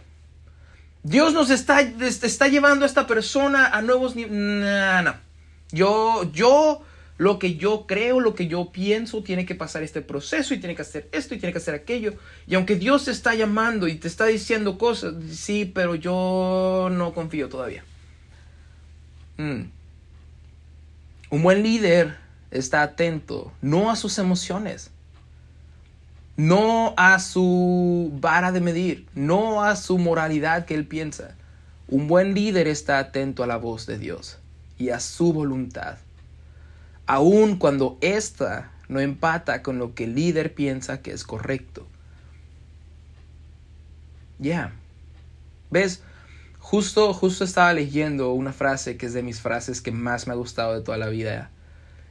Dios 1.04 1.34
nos 1.34 1.50
está, 1.50 1.82
está 1.82 2.47
llevando 2.47 2.86
a 2.86 2.88
esta 2.88 3.08
persona 3.08 3.67
a 3.67 3.82
nuevos 3.82 4.15
niveles. 4.15 4.38
No, 4.38 5.02
no. 5.02 5.15
Yo, 5.74 6.32
yo 6.32 6.82
lo 7.17 7.39
que 7.39 7.56
yo 7.56 7.86
creo, 7.88 8.19
lo 8.19 8.36
que 8.36 8.47
yo 8.47 8.71
pienso, 8.71 9.24
tiene 9.24 9.45
que 9.45 9.56
pasar 9.56 9.84
este 9.84 10.02
proceso 10.02 10.54
y 10.54 10.60
tiene 10.60 10.76
que 10.76 10.82
hacer 10.82 11.08
esto 11.12 11.36
y 11.36 11.39
tiene 11.39 11.54
que 11.54 11.60
hacer 11.60 11.76
aquello. 11.76 12.15
Y 12.47 12.56
aunque 12.56 12.76
Dios 12.76 13.06
te 13.06 13.12
está 13.12 13.36
llamando 13.36 13.88
y 13.88 13.95
te 13.95 14.08
está 14.08 14.26
diciendo 14.26 14.78
cosas, 14.78 15.13
sí, 15.32 15.65
pero 15.65 15.95
yo 15.95 16.89
no 16.91 17.13
confío 17.13 17.47
todavía. 17.50 17.84
Hmm. 19.38 19.65
Un 21.30 21.43
buen 21.43 21.63
líder 21.63 22.17
está 22.52 22.82
atento 22.82 23.54
no 23.62 23.89
a 23.89 23.95
sus 23.95 24.19
emociones, 24.19 24.91
no 26.36 26.93
a 26.97 27.19
su 27.19 28.12
vara 28.19 28.52
de 28.52 28.62
medir, 28.62 29.08
no 29.15 29.63
a 29.63 29.76
su 29.76 29.97
moralidad 29.97 30.65
que 30.65 30.76
él 30.76 30.86
piensa. 30.86 31.36
Un 31.88 32.08
buen 32.08 32.34
líder 32.34 32.67
está 32.67 33.00
atento 33.00 33.43
a 33.43 33.47
la 33.47 33.58
voz 33.58 33.86
de 33.86 33.97
Dios 33.97 34.39
y 34.78 34.89
a 34.89 35.00
su 35.00 35.34
voluntad, 35.34 35.97
aun 37.12 37.58
cuando 37.58 37.97
ésta 38.00 38.71
no 38.88 39.02
empata 39.02 39.63
con 39.63 39.78
lo 39.78 39.93
que 39.93 40.06
el 40.06 40.15
líder 40.15 40.56
piensa 40.56 41.02
que 41.02 41.12
es 41.12 41.26
correcto. 41.26 41.86
Ya. 44.39 44.71
¿Ves? 45.71 46.04
Justo, 46.58 47.13
justo 47.13 47.43
estaba 47.43 47.74
leyendo 47.74 48.32
una 48.32 48.54
frase 48.54 48.95
que 48.95 49.08
es 49.08 49.13
de 49.13 49.24
mis 49.24 49.41
frases 49.41 49.82
que 49.82 49.91
más 49.91 50.26
me 50.26 50.32
ha 50.32 50.38
gustado 50.38 50.74
de 50.74 50.84
toda 50.84 50.97
la 50.97 51.10
vida. 51.10 51.52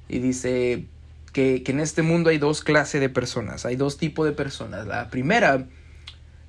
Y 0.06 0.18
dice 0.18 0.84
que, 1.32 1.62
en 1.66 1.80
este 1.80 2.02
mundo 2.02 2.28
hay 2.28 2.36
dos 2.36 2.60
clases 2.60 3.00
de 3.00 3.08
personas, 3.08 3.64
hay 3.64 3.76
dos 3.76 3.96
tipos 3.96 4.26
de 4.26 4.32
personas. 4.32 4.86
La 4.86 5.08
primera 5.08 5.64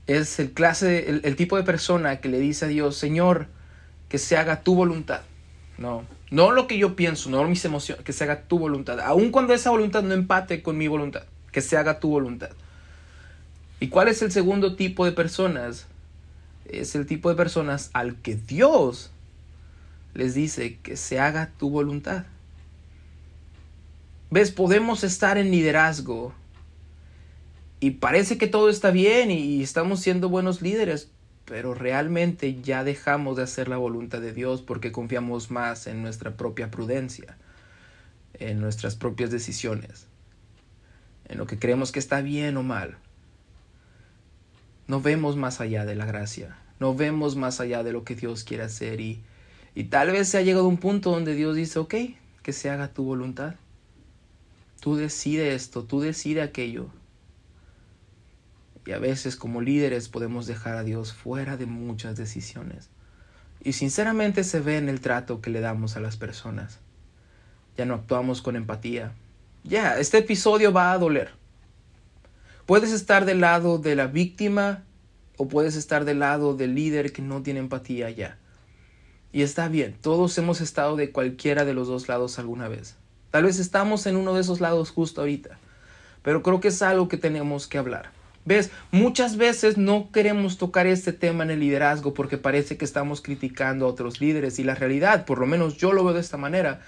es 0.08 0.40
el, 0.40 0.52
clase, 0.52 1.10
el, 1.10 1.36
tipo 1.38 1.56
de 1.56 1.64
persona 1.64 2.20
que 2.20 2.28
le 2.28 2.40
dice 2.40 2.66
a 2.66 2.68
Dios, 2.68 2.98
Señor, 2.98 3.48
que 4.10 4.18
se 4.18 4.36
haga 4.36 4.62
tu 4.62 4.76
voluntad. 4.76 5.22
No, 5.78 6.04
no 6.32 6.52
lo 6.52 6.66
que 6.66 6.78
yo 6.78 6.96
pienso, 6.96 7.30
no 7.30 7.44
mis 7.44 7.64
emociones, 7.66 8.04
que 8.04 8.14
se 8.14 8.24
haga 8.24 8.44
tu 8.44 8.58
voluntad. 8.58 9.00
Aun 9.02 9.32
cuando 9.32 9.54
esa 9.54 9.70
voluntad 9.70 10.02
no 10.02 10.14
empate 10.14 10.64
con 10.64 10.78
mi 10.78 10.88
voluntad, 10.88 11.24
que 11.52 11.62
se 11.62 11.78
haga 11.78 12.00
tu 12.00 12.10
voluntad. 12.10 12.50
¿Y 13.82 13.90
cuál 13.90 14.08
es 14.08 14.22
el 14.22 14.32
segundo 14.32 14.76
tipo 14.76 15.06
de 15.06 15.12
personas? 15.12 15.88
Es 16.66 16.96
el 16.96 17.06
tipo 17.06 17.30
de 17.30 17.36
personas 17.36 17.90
al 17.94 18.16
que 18.16 18.36
Dios 18.36 19.12
les 20.14 20.34
dice 20.34 20.78
que 20.82 20.96
se 20.96 21.20
haga 21.20 21.52
tu 21.58 21.70
voluntad. 21.70 22.24
¿Ves? 24.30 24.52
Podemos 24.52 25.04
estar 25.04 25.38
en 25.38 25.52
liderazgo 25.52 26.34
y 27.82 27.92
parece 27.92 28.38
que 28.38 28.48
todo 28.48 28.70
está 28.70 28.92
bien 28.92 29.32
y 29.32 29.62
estamos 29.62 30.00
siendo 30.00 30.30
buenos 30.30 30.62
líderes, 30.62 31.12
pero 31.52 31.74
realmente 31.74 32.62
ya 32.62 32.86
dejamos 32.86 33.36
de 33.36 33.44
hacer 33.44 33.68
la 33.68 33.76
voluntad 33.76 34.22
de 34.22 34.32
Dios 34.32 34.62
porque 34.62 34.94
confiamos 34.94 35.52
más 35.52 35.86
en 35.86 36.02
nuestra 36.02 36.38
propia 36.38 36.72
prudencia, 36.72 37.36
en 38.36 38.62
nuestras 38.62 38.96
propias 38.96 39.32
decisiones, 39.32 40.08
en 41.28 41.38
lo 41.38 41.48
que 41.48 41.60
creemos 41.60 41.92
que 41.92 42.00
está 42.00 42.22
bien 42.22 42.56
o 42.56 42.64
mal 42.64 42.96
no 44.88 45.02
vemos 45.02 45.36
más 45.36 45.60
allá 45.60 45.84
de 45.86 45.96
la 45.96 46.06
gracia, 46.06 46.58
no 46.80 46.96
vemos 46.96 47.36
más 47.36 47.60
allá 47.60 47.84
de 47.84 47.92
lo 47.92 48.06
que 48.06 48.16
Dios 48.16 48.46
quiere 48.46 48.64
hacer 48.64 49.02
y, 49.02 49.22
y 49.76 49.86
tal 49.86 50.12
vez 50.12 50.30
se 50.30 50.38
ha 50.38 50.42
llegado 50.42 50.66
a 50.66 50.70
un 50.70 50.78
punto 50.78 51.12
donde 51.12 51.36
Dios 51.36 51.58
dice, 51.58 51.80
ok, 51.80 51.96
que 52.42 52.54
se 52.54 52.70
haga 52.70 52.94
tu 52.94 53.04
voluntad. 53.04 53.56
Tú 54.80 54.96
decides 54.96 55.54
esto, 55.54 55.84
tú 55.84 56.00
decides 56.00 56.48
aquello. 56.48 56.90
Y 58.86 58.92
a 58.92 59.00
veces 59.00 59.36
como 59.36 59.62
líderes 59.62 60.10
podemos 60.10 60.48
dejar 60.48 60.76
a 60.76 60.84
Dios 60.84 61.14
fuera 61.14 61.58
de 61.58 61.66
muchas 61.66 62.18
decisiones. 62.18 62.90
Y 63.64 63.74
sinceramente 63.74 64.44
se 64.44 64.60
ve 64.60 64.78
en 64.78 64.90
el 64.90 65.02
trato 65.02 65.42
que 65.42 65.52
le 65.52 65.62
damos 65.62 65.96
a 65.96 66.00
las 66.00 66.18
personas. 66.18 66.80
Ya 67.78 67.86
no 67.86 67.94
actuamos 67.94 68.42
con 68.42 68.56
empatía. 68.56 69.14
Ya, 69.64 70.00
este 70.00 70.18
episodio 70.18 70.74
va 70.74 70.92
a 70.92 70.98
doler. 70.98 71.32
Puedes 72.66 72.92
estar 72.92 73.26
del 73.26 73.42
lado 73.42 73.78
de 73.78 73.96
la 73.96 74.08
víctima 74.08 74.84
o 75.38 75.48
puedes 75.48 75.76
estar 75.76 76.06
del 76.06 76.20
lado 76.20 76.56
del 76.56 76.74
líder 76.74 77.14
que 77.14 77.22
no 77.22 77.44
tiene 77.44 77.60
empatía 77.60 78.10
ya. 78.10 78.38
Y 79.32 79.44
está 79.44 79.68
bien, 79.68 79.96
todos 80.02 80.38
hemos 80.38 80.60
estado 80.60 80.96
de 80.96 81.12
cualquiera 81.12 81.64
de 81.64 81.74
los 81.74 81.88
dos 81.88 82.10
lados 82.10 82.38
alguna 82.40 82.68
vez. 82.68 82.96
Tal 83.30 83.46
vez 83.46 83.60
estamos 83.60 84.06
en 84.08 84.18
uno 84.18 84.34
de 84.34 84.42
esos 84.42 84.60
lados 84.60 84.92
justo 84.92 85.22
ahorita, 85.22 85.58
pero 86.22 86.44
creo 86.44 86.60
que 86.60 86.68
es 86.68 86.82
algo 86.82 87.08
que 87.08 87.18
tenemos 87.18 87.68
que 87.68 87.78
hablar. 87.78 88.12
¿Ves? 88.44 88.72
Muchas 88.92 89.38
veces 89.38 89.78
no 89.78 90.10
queremos 90.12 90.58
tocar 90.58 90.88
este 90.88 91.14
tema 91.14 91.44
en 91.44 91.52
el 91.52 91.60
liderazgo 91.60 92.14
porque 92.14 92.38
parece 92.38 92.76
que 92.76 92.86
estamos 92.86 93.22
criticando 93.22 93.86
a 93.86 93.90
otros 93.90 94.20
líderes 94.20 94.58
y 94.58 94.64
la 94.64 94.74
realidad, 94.74 95.26
por 95.26 95.38
lo 95.38 95.46
menos 95.46 95.78
yo 95.78 95.94
lo 95.94 96.04
veo 96.04 96.14
de 96.14 96.22
esta 96.22 96.38
manera, 96.38 96.82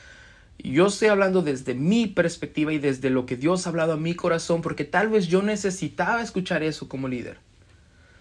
yo 0.58 0.88
estoy 0.88 1.10
hablando 1.10 1.42
desde 1.42 1.76
mi 1.76 2.08
perspectiva 2.08 2.74
y 2.74 2.80
desde 2.80 3.10
lo 3.10 3.26
que 3.26 3.38
Dios 3.38 3.66
ha 3.66 3.70
hablado 3.70 3.94
a 3.94 3.98
mi 3.98 4.16
corazón, 4.16 4.62
porque 4.62 4.84
tal 4.84 5.10
vez 5.10 5.28
yo 5.28 5.42
necesitaba 5.42 6.22
escuchar 6.22 6.64
eso 6.64 6.88
como 6.90 7.08
líder. 7.08 7.38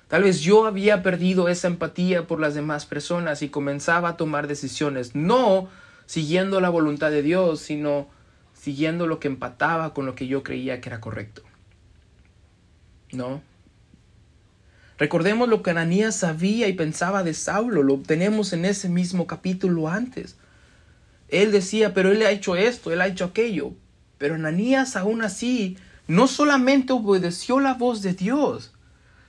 Tal 0.08 0.24
vez 0.24 0.40
yo 0.40 0.66
había 0.66 1.02
perdido 1.02 1.48
esa 1.48 1.68
empatía 1.68 2.26
por 2.26 2.38
las 2.38 2.54
demás 2.54 2.84
personas 2.84 3.40
y 3.40 3.48
comenzaba 3.48 4.10
a 4.10 4.16
tomar 4.18 4.46
decisiones, 4.46 5.14
no 5.14 5.68
siguiendo 6.04 6.60
la 6.60 6.68
voluntad 6.68 7.10
de 7.10 7.22
Dios, 7.22 7.60
sino 7.60 8.08
siguiendo 8.52 9.06
lo 9.06 9.20
que 9.20 9.28
empataba 9.28 9.94
con 9.94 10.04
lo 10.04 10.14
que 10.14 10.26
yo 10.26 10.42
creía 10.42 10.82
que 10.82 10.90
era 10.90 11.00
correcto. 11.00 11.42
¿No? 13.12 13.42
Recordemos 14.98 15.48
lo 15.48 15.62
que 15.62 15.70
Ananías 15.70 16.16
sabía 16.16 16.68
y 16.68 16.74
pensaba 16.74 17.22
de 17.22 17.34
Saulo, 17.34 17.82
lo 17.82 17.98
tenemos 17.98 18.52
en 18.52 18.64
ese 18.64 18.88
mismo 18.88 19.26
capítulo 19.26 19.88
antes. 19.88 20.36
Él 21.28 21.50
decía, 21.50 21.92
pero 21.92 22.12
él 22.12 22.22
ha 22.22 22.30
hecho 22.30 22.56
esto, 22.56 22.92
él 22.92 23.00
ha 23.00 23.06
hecho 23.06 23.24
aquello. 23.24 23.72
Pero 24.18 24.36
Ananías 24.36 24.96
aún 24.96 25.22
así 25.22 25.76
no 26.06 26.26
solamente 26.26 26.92
obedeció 26.92 27.58
la 27.58 27.74
voz 27.74 28.02
de 28.02 28.14
Dios, 28.14 28.72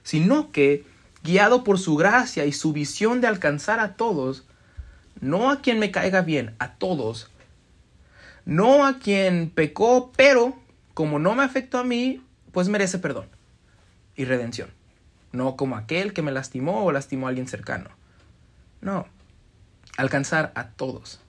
sino 0.03 0.51
que, 0.51 0.85
guiado 1.23 1.63
por 1.63 1.79
su 1.79 1.95
gracia 1.95 2.45
y 2.45 2.51
su 2.51 2.71
visión 2.71 3.19
de 3.19 3.27
alcanzar 3.27 3.79
a 3.79 3.95
todos, 3.95 4.45
no 5.21 5.49
a 5.49 5.61
quien 5.61 5.79
me 5.79 5.91
caiga 5.91 6.21
bien, 6.21 6.53
a 6.59 6.75
todos, 6.75 7.31
no 8.45 8.85
a 8.85 8.99
quien 8.99 9.49
pecó, 9.49 10.11
pero 10.15 10.55
como 10.93 11.19
no 11.19 11.33
me 11.33 11.43
afectó 11.43 11.79
a 11.79 11.83
mí, 11.83 12.21
pues 12.51 12.67
merece 12.69 12.99
perdón 12.99 13.32
y 14.15 14.25
redención. 14.25 14.69
No 15.31 15.55
como 15.55 15.75
aquel 15.75 16.13
que 16.13 16.21
me 16.21 16.31
lastimó 16.31 16.85
o 16.85 16.91
lastimó 16.91 17.27
a 17.27 17.29
alguien 17.29 17.47
cercano. 17.47 17.89
No, 18.81 19.07
alcanzar 19.97 20.51
a 20.55 20.69
todos 20.69 21.19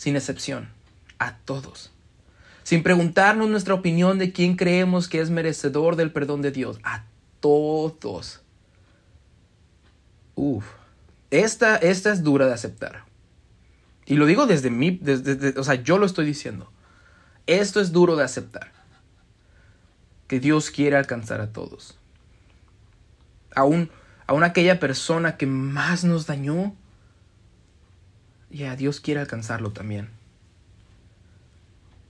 sin 0.00 0.16
excepción, 0.16 0.70
a 1.18 1.36
todos. 1.36 1.90
Sin 2.62 2.82
preguntarnos 2.82 3.50
nuestra 3.50 3.74
opinión 3.74 4.18
de 4.18 4.32
quién 4.32 4.56
creemos 4.56 5.08
que 5.08 5.20
es 5.20 5.28
merecedor 5.28 5.94
del 5.94 6.10
perdón 6.10 6.40
de 6.40 6.50
Dios, 6.50 6.80
a 6.84 7.04
todos. 7.40 8.40
Uf, 10.36 10.64
esta, 11.30 11.76
esta 11.76 12.12
es 12.14 12.22
dura 12.22 12.46
de 12.46 12.54
aceptar. 12.54 13.04
Y 14.06 14.14
lo 14.14 14.24
digo 14.24 14.46
desde 14.46 14.70
mí, 14.70 14.98
desde, 15.02 15.58
o 15.60 15.64
sea, 15.64 15.74
yo 15.74 15.98
lo 15.98 16.06
estoy 16.06 16.24
diciendo. 16.24 16.72
Esto 17.46 17.78
es 17.78 17.92
duro 17.92 18.16
de 18.16 18.24
aceptar. 18.24 18.72
Que 20.30 20.38
Dios 20.38 20.70
quiere 20.70 20.96
alcanzar 20.96 21.40
a 21.40 21.52
todos. 21.52 21.98
Aún, 23.52 23.90
aún 24.28 24.44
aquella 24.44 24.78
persona 24.78 25.36
que 25.36 25.46
más 25.46 26.04
nos 26.04 26.28
dañó, 26.28 26.72
ya 28.48 28.76
Dios 28.76 29.00
quiere 29.00 29.18
alcanzarlo 29.18 29.72
también. 29.72 30.08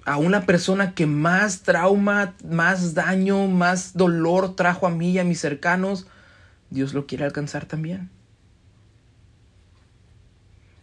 A 0.04 0.18
una 0.18 0.44
persona 0.44 0.94
que 0.94 1.06
más 1.06 1.62
trauma, 1.62 2.35
más 2.44 2.92
daño, 2.92 3.46
más 3.46 3.94
dolor 3.94 4.54
trajo 4.54 4.87
a 4.87 4.90
mí 4.90 5.12
y 5.12 5.18
a 5.18 5.24
mis 5.24 5.40
cercanos, 5.40 6.06
Dios 6.68 6.92
lo 6.92 7.06
quiere 7.06 7.24
alcanzar 7.24 7.64
también. 7.64 8.11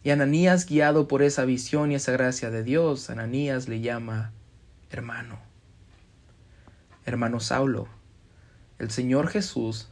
Y 0.04 0.10
Ananías, 0.10 0.66
guiado 0.66 1.08
por 1.08 1.22
esa 1.22 1.46
visión 1.46 1.92
y 1.92 1.96
esa 1.96 2.14
gracia 2.14 2.50
de 2.50 2.64
Dios, 2.64 3.12
Ananías 3.12 3.68
le 3.68 3.80
llama 3.80 4.32
hermano. 4.90 5.38
Hermano 7.08 7.40
Saulo, 7.40 7.88
el 8.80 8.92
Señor 8.92 9.30
Jesús 9.30 9.88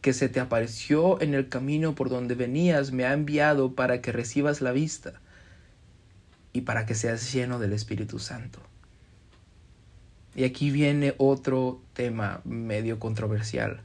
que 0.00 0.12
se 0.12 0.28
te 0.28 0.38
apareció 0.38 1.20
en 1.20 1.34
el 1.34 1.48
camino 1.48 1.96
por 1.96 2.08
donde 2.08 2.36
venías 2.36 2.92
me 2.92 3.04
ha 3.04 3.12
enviado 3.12 3.74
para 3.74 4.00
que 4.00 4.12
recibas 4.12 4.60
la 4.60 4.70
vista 4.70 5.20
y 6.52 6.60
para 6.60 6.86
que 6.86 6.94
seas 6.94 7.32
lleno 7.32 7.58
del 7.58 7.72
Espíritu 7.72 8.20
Santo. 8.20 8.60
Y 10.36 10.44
aquí 10.44 10.70
viene 10.70 11.16
otro 11.18 11.82
tema 11.94 12.42
medio 12.44 13.00
controversial, 13.00 13.80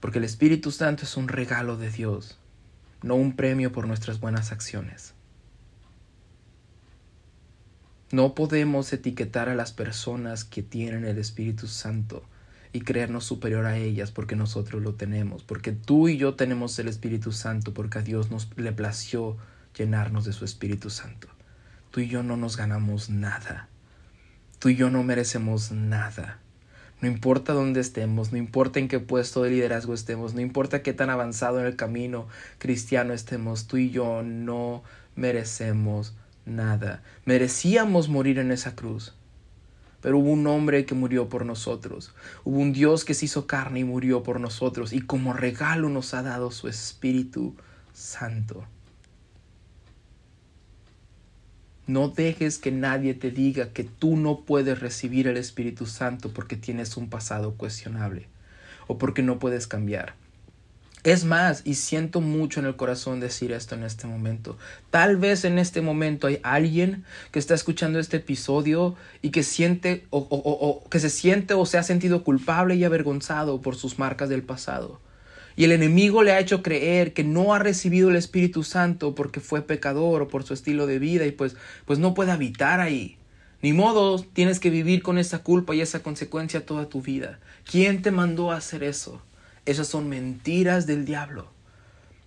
porque 0.00 0.18
el 0.18 0.24
Espíritu 0.24 0.70
Santo 0.70 1.04
es 1.04 1.16
un 1.16 1.28
regalo 1.28 1.78
de 1.78 1.90
Dios, 1.90 2.38
no 3.02 3.14
un 3.14 3.36
premio 3.36 3.72
por 3.72 3.86
nuestras 3.86 4.20
buenas 4.20 4.52
acciones. 4.52 5.14
No 8.12 8.34
podemos 8.34 8.92
etiquetar 8.92 9.48
a 9.48 9.54
las 9.54 9.70
personas 9.70 10.44
que 10.44 10.64
tienen 10.64 11.04
el 11.04 11.16
Espíritu 11.18 11.68
Santo 11.68 12.24
y 12.72 12.80
creernos 12.80 13.24
superior 13.24 13.66
a 13.66 13.76
ellas 13.76 14.10
porque 14.10 14.34
nosotros 14.34 14.82
lo 14.82 14.94
tenemos, 14.94 15.44
porque 15.44 15.70
tú 15.70 16.08
y 16.08 16.16
yo 16.16 16.34
tenemos 16.34 16.76
el 16.80 16.88
Espíritu 16.88 17.30
Santo, 17.30 17.72
porque 17.72 18.00
a 18.00 18.02
Dios 18.02 18.32
nos 18.32 18.48
le 18.56 18.72
plació 18.72 19.36
llenarnos 19.78 20.24
de 20.24 20.32
su 20.32 20.44
Espíritu 20.44 20.90
Santo. 20.90 21.28
Tú 21.92 22.00
y 22.00 22.08
yo 22.08 22.24
no 22.24 22.36
nos 22.36 22.56
ganamos 22.56 23.10
nada. 23.10 23.68
Tú 24.58 24.70
y 24.70 24.74
yo 24.74 24.90
no 24.90 25.04
merecemos 25.04 25.70
nada. 25.70 26.40
No 27.00 27.08
importa 27.08 27.52
dónde 27.52 27.78
estemos, 27.78 28.32
no 28.32 28.38
importa 28.38 28.80
en 28.80 28.88
qué 28.88 28.98
puesto 28.98 29.44
de 29.44 29.50
liderazgo 29.50 29.94
estemos, 29.94 30.34
no 30.34 30.40
importa 30.40 30.82
qué 30.82 30.92
tan 30.92 31.10
avanzado 31.10 31.60
en 31.60 31.66
el 31.66 31.76
camino 31.76 32.26
cristiano 32.58 33.14
estemos, 33.14 33.68
tú 33.68 33.76
y 33.76 33.90
yo 33.90 34.22
no 34.24 34.82
merecemos 35.14 36.14
nada. 36.50 37.02
Merecíamos 37.24 38.08
morir 38.08 38.38
en 38.38 38.50
esa 38.50 38.74
cruz. 38.74 39.14
Pero 40.00 40.18
hubo 40.18 40.30
un 40.30 40.46
hombre 40.46 40.86
que 40.86 40.94
murió 40.94 41.28
por 41.28 41.44
nosotros. 41.44 42.14
Hubo 42.44 42.58
un 42.58 42.72
Dios 42.72 43.04
que 43.04 43.14
se 43.14 43.26
hizo 43.26 43.46
carne 43.46 43.80
y 43.80 43.84
murió 43.84 44.22
por 44.22 44.40
nosotros. 44.40 44.92
Y 44.92 45.00
como 45.00 45.32
regalo 45.32 45.88
nos 45.88 46.14
ha 46.14 46.22
dado 46.22 46.50
su 46.50 46.68
Espíritu 46.68 47.54
Santo. 47.92 48.64
No 51.86 52.08
dejes 52.08 52.58
que 52.58 52.70
nadie 52.70 53.14
te 53.14 53.30
diga 53.30 53.72
que 53.72 53.84
tú 53.84 54.16
no 54.16 54.42
puedes 54.42 54.78
recibir 54.78 55.26
el 55.26 55.36
Espíritu 55.36 55.86
Santo 55.86 56.32
porque 56.32 56.56
tienes 56.56 56.96
un 56.96 57.10
pasado 57.10 57.54
cuestionable 57.54 58.28
o 58.86 58.96
porque 58.96 59.22
no 59.22 59.38
puedes 59.38 59.66
cambiar. 59.66 60.14
Es 61.02 61.24
más, 61.24 61.62
y 61.64 61.76
siento 61.76 62.20
mucho 62.20 62.60
en 62.60 62.66
el 62.66 62.76
corazón 62.76 63.20
decir 63.20 63.52
esto 63.52 63.74
en 63.74 63.84
este 63.84 64.06
momento, 64.06 64.58
tal 64.90 65.16
vez 65.16 65.46
en 65.46 65.58
este 65.58 65.80
momento 65.80 66.26
hay 66.26 66.40
alguien 66.42 67.04
que 67.30 67.38
está 67.38 67.54
escuchando 67.54 67.98
este 67.98 68.18
episodio 68.18 68.96
y 69.22 69.30
que 69.30 69.42
siente 69.42 70.04
o, 70.10 70.18
o, 70.18 70.88
que 70.90 71.00
se 71.00 71.08
siente 71.08 71.54
o 71.54 71.64
se 71.64 71.78
ha 71.78 71.82
sentido 71.82 72.22
culpable 72.22 72.74
y 72.74 72.84
avergonzado 72.84 73.62
por 73.62 73.76
sus 73.76 73.98
marcas 73.98 74.28
del 74.28 74.42
pasado. 74.42 75.00
Y 75.56 75.64
el 75.64 75.72
enemigo 75.72 76.22
le 76.22 76.32
ha 76.32 76.38
hecho 76.38 76.62
creer 76.62 77.14
que 77.14 77.24
no 77.24 77.54
ha 77.54 77.58
recibido 77.58 78.10
el 78.10 78.16
Espíritu 78.16 78.62
Santo 78.62 79.14
porque 79.14 79.40
fue 79.40 79.62
pecador 79.62 80.20
o 80.20 80.28
por 80.28 80.44
su 80.44 80.52
estilo 80.52 80.86
de 80.86 80.98
vida 80.98 81.24
y 81.24 81.32
pues, 81.32 81.56
pues 81.86 81.98
no 81.98 82.12
puede 82.12 82.32
habitar 82.32 82.80
ahí. 82.80 83.16
Ni 83.62 83.72
modo, 83.72 84.22
tienes 84.22 84.60
que 84.60 84.70
vivir 84.70 85.02
con 85.02 85.16
esa 85.16 85.40
culpa 85.40 85.74
y 85.74 85.80
esa 85.80 86.02
consecuencia 86.02 86.64
toda 86.64 86.90
tu 86.90 87.00
vida. 87.00 87.40
¿Quién 87.64 88.02
te 88.02 88.10
mandó 88.10 88.52
a 88.52 88.56
hacer 88.56 88.82
eso? 88.82 89.22
Esas 89.66 89.88
son 89.88 90.08
mentiras 90.08 90.86
del 90.86 91.04
diablo. 91.04 91.48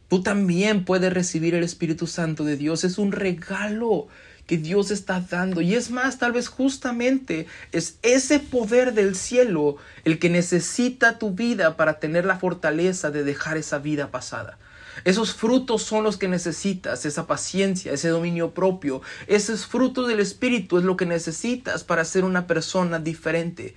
Tú 0.09 0.21
también 0.21 0.85
puedes 0.85 1.11
recibir 1.11 1.55
el 1.55 1.63
Espíritu 1.63 2.05
Santo 2.07 2.43
de 2.43 2.55
Dios. 2.55 2.83
Es 2.83 2.97
un 2.97 3.11
regalo 3.11 4.07
que 4.45 4.57
Dios 4.57 4.91
está 4.91 5.21
dando. 5.21 5.61
Y 5.61 5.75
es 5.75 5.89
más, 5.89 6.19
tal 6.19 6.33
vez 6.33 6.47
justamente 6.47 7.47
es 7.71 7.97
ese 8.01 8.39
poder 8.39 8.93
del 8.93 9.15
cielo 9.15 9.77
el 10.03 10.19
que 10.19 10.29
necesita 10.29 11.17
tu 11.17 11.31
vida 11.31 11.77
para 11.77 11.99
tener 11.99 12.25
la 12.25 12.37
fortaleza 12.37 13.09
de 13.09 13.23
dejar 13.23 13.57
esa 13.57 13.79
vida 13.79 14.11
pasada. 14.11 14.57
Esos 15.05 15.33
frutos 15.33 15.81
son 15.81 16.03
los 16.03 16.17
que 16.17 16.27
necesitas, 16.27 17.05
esa 17.05 17.25
paciencia, 17.25 17.93
ese 17.93 18.09
dominio 18.09 18.53
propio, 18.53 19.01
esos 19.25 19.65
frutos 19.65 20.07
del 20.07 20.19
Espíritu 20.19 20.77
es 20.77 20.83
lo 20.83 20.97
que 20.97 21.07
necesitas 21.07 21.83
para 21.83 22.05
ser 22.05 22.23
una 22.23 22.45
persona 22.45 22.99
diferente. 22.99 23.73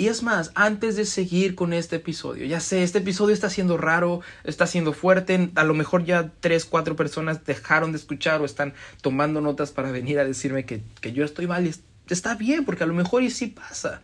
Y 0.00 0.08
es 0.08 0.22
más, 0.22 0.50
antes 0.54 0.96
de 0.96 1.04
seguir 1.04 1.54
con 1.54 1.74
este 1.74 1.96
episodio, 1.96 2.46
ya 2.46 2.58
sé, 2.60 2.82
este 2.82 3.00
episodio 3.00 3.34
está 3.34 3.50
siendo 3.50 3.76
raro, 3.76 4.22
está 4.44 4.66
siendo 4.66 4.94
fuerte, 4.94 5.50
a 5.54 5.62
lo 5.62 5.74
mejor 5.74 6.06
ya 6.06 6.32
tres, 6.40 6.64
cuatro 6.64 6.96
personas 6.96 7.44
dejaron 7.44 7.92
de 7.92 7.98
escuchar 7.98 8.40
o 8.40 8.46
están 8.46 8.72
tomando 9.02 9.42
notas 9.42 9.72
para 9.72 9.90
venir 9.90 10.18
a 10.18 10.24
decirme 10.24 10.64
que, 10.64 10.80
que 11.02 11.12
yo 11.12 11.22
estoy 11.22 11.46
mal 11.46 11.70
está 12.08 12.34
bien, 12.34 12.64
porque 12.64 12.84
a 12.84 12.86
lo 12.86 12.94
mejor 12.94 13.22
y 13.22 13.28
sí 13.28 13.48
pasa. 13.48 14.00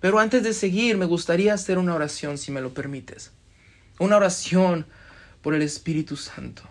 Pero 0.00 0.18
antes 0.18 0.42
de 0.42 0.52
seguir, 0.52 0.96
me 0.96 1.06
gustaría 1.06 1.54
hacer 1.54 1.78
una 1.78 1.94
oración, 1.94 2.36
si 2.36 2.50
me 2.50 2.60
lo 2.60 2.74
permites. 2.74 3.30
Una 4.00 4.16
oración 4.16 4.84
por 5.42 5.54
el 5.54 5.62
Espíritu 5.62 6.16
Santo. 6.16 6.64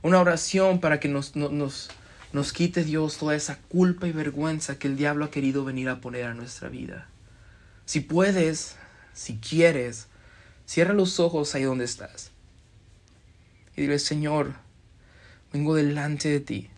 Una 0.00 0.18
oración 0.18 0.80
para 0.80 0.98
que 0.98 1.08
nos, 1.08 1.36
nos, 1.36 1.90
nos 2.32 2.52
quite 2.54 2.84
Dios 2.84 3.18
toda 3.18 3.36
esa 3.36 3.58
culpa 3.68 4.08
y 4.08 4.12
vergüenza 4.12 4.78
que 4.78 4.88
el 4.88 4.96
diablo 4.96 5.26
ha 5.26 5.30
querido 5.30 5.62
venir 5.62 5.90
a 5.90 6.00
poner 6.00 6.24
a 6.24 6.32
nuestra 6.32 6.70
vida. 6.70 7.10
Si 7.86 8.00
puedes, 8.00 8.76
si 9.12 9.36
quieres, 9.36 10.08
cierra 10.66 10.94
los 10.94 11.20
ojos 11.20 11.54
ahí 11.54 11.64
donde 11.64 11.84
estás. 11.84 12.30
Y 13.76 13.82
dile, 13.82 13.98
Señor, 13.98 14.54
vengo 15.52 15.74
delante 15.74 16.28
de 16.28 16.40
ti, 16.40 16.70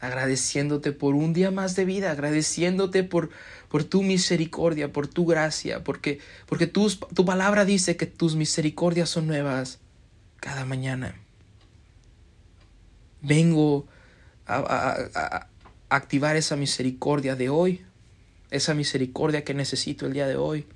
agradeciéndote 0.00 0.92
por 0.92 1.14
un 1.14 1.32
día 1.32 1.50
más 1.50 1.76
de 1.76 1.84
vida, 1.84 2.10
agradeciéndote 2.10 3.04
por, 3.04 3.30
por 3.68 3.84
tu 3.84 4.02
misericordia, 4.02 4.92
por 4.92 5.06
tu 5.06 5.26
gracia, 5.26 5.84
porque, 5.84 6.18
porque 6.46 6.66
tu, 6.66 6.90
tu 6.90 7.24
palabra 7.24 7.64
dice 7.64 7.96
que 7.96 8.06
tus 8.06 8.34
misericordias 8.34 9.08
son 9.08 9.26
nuevas 9.26 9.78
cada 10.40 10.64
mañana. 10.64 11.14
Vengo 13.22 13.86
a 14.46 15.46
activar 15.88 16.36
esa 16.36 16.56
misericordia 16.56 17.36
de 17.36 17.48
hoy 17.48 17.84
esa 18.50 18.74
misericordia 18.74 19.44
que 19.44 19.54
necesito 19.54 20.06
el 20.06 20.12
día 20.12 20.26
de 20.26 20.36
hoy, 20.36 20.66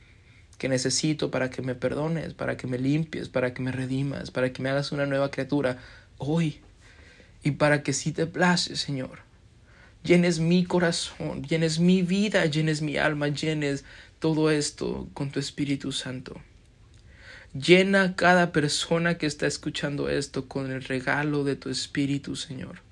que 0.58 0.68
necesito 0.68 1.30
para 1.30 1.50
que 1.50 1.62
me 1.62 1.74
perdones, 1.74 2.34
para 2.34 2.56
que 2.56 2.66
me 2.66 2.78
limpies, 2.78 3.28
para 3.28 3.54
que 3.54 3.62
me 3.62 3.72
redimas, 3.72 4.30
para 4.30 4.52
que 4.52 4.62
me 4.62 4.70
hagas 4.70 4.92
una 4.92 5.06
nueva 5.06 5.30
criatura 5.30 5.78
hoy 6.18 6.60
y 7.42 7.52
para 7.52 7.82
que 7.82 7.92
si 7.92 8.12
te 8.12 8.26
place, 8.26 8.76
Señor, 8.76 9.20
llenes 10.02 10.40
mi 10.40 10.64
corazón, 10.64 11.44
llenes 11.44 11.78
mi 11.78 12.02
vida, 12.02 12.44
llenes 12.46 12.82
mi 12.82 12.96
alma, 12.96 13.28
llenes 13.28 13.84
todo 14.18 14.50
esto 14.50 15.08
con 15.14 15.30
tu 15.30 15.38
Espíritu 15.38 15.92
Santo. 15.92 16.40
Llena 17.54 18.14
cada 18.14 18.52
persona 18.52 19.16
que 19.16 19.26
está 19.26 19.46
escuchando 19.46 20.08
esto 20.08 20.48
con 20.48 20.70
el 20.70 20.82
regalo 20.82 21.44
de 21.44 21.56
tu 21.56 21.70
Espíritu, 21.70 22.36
Señor. 22.36 22.87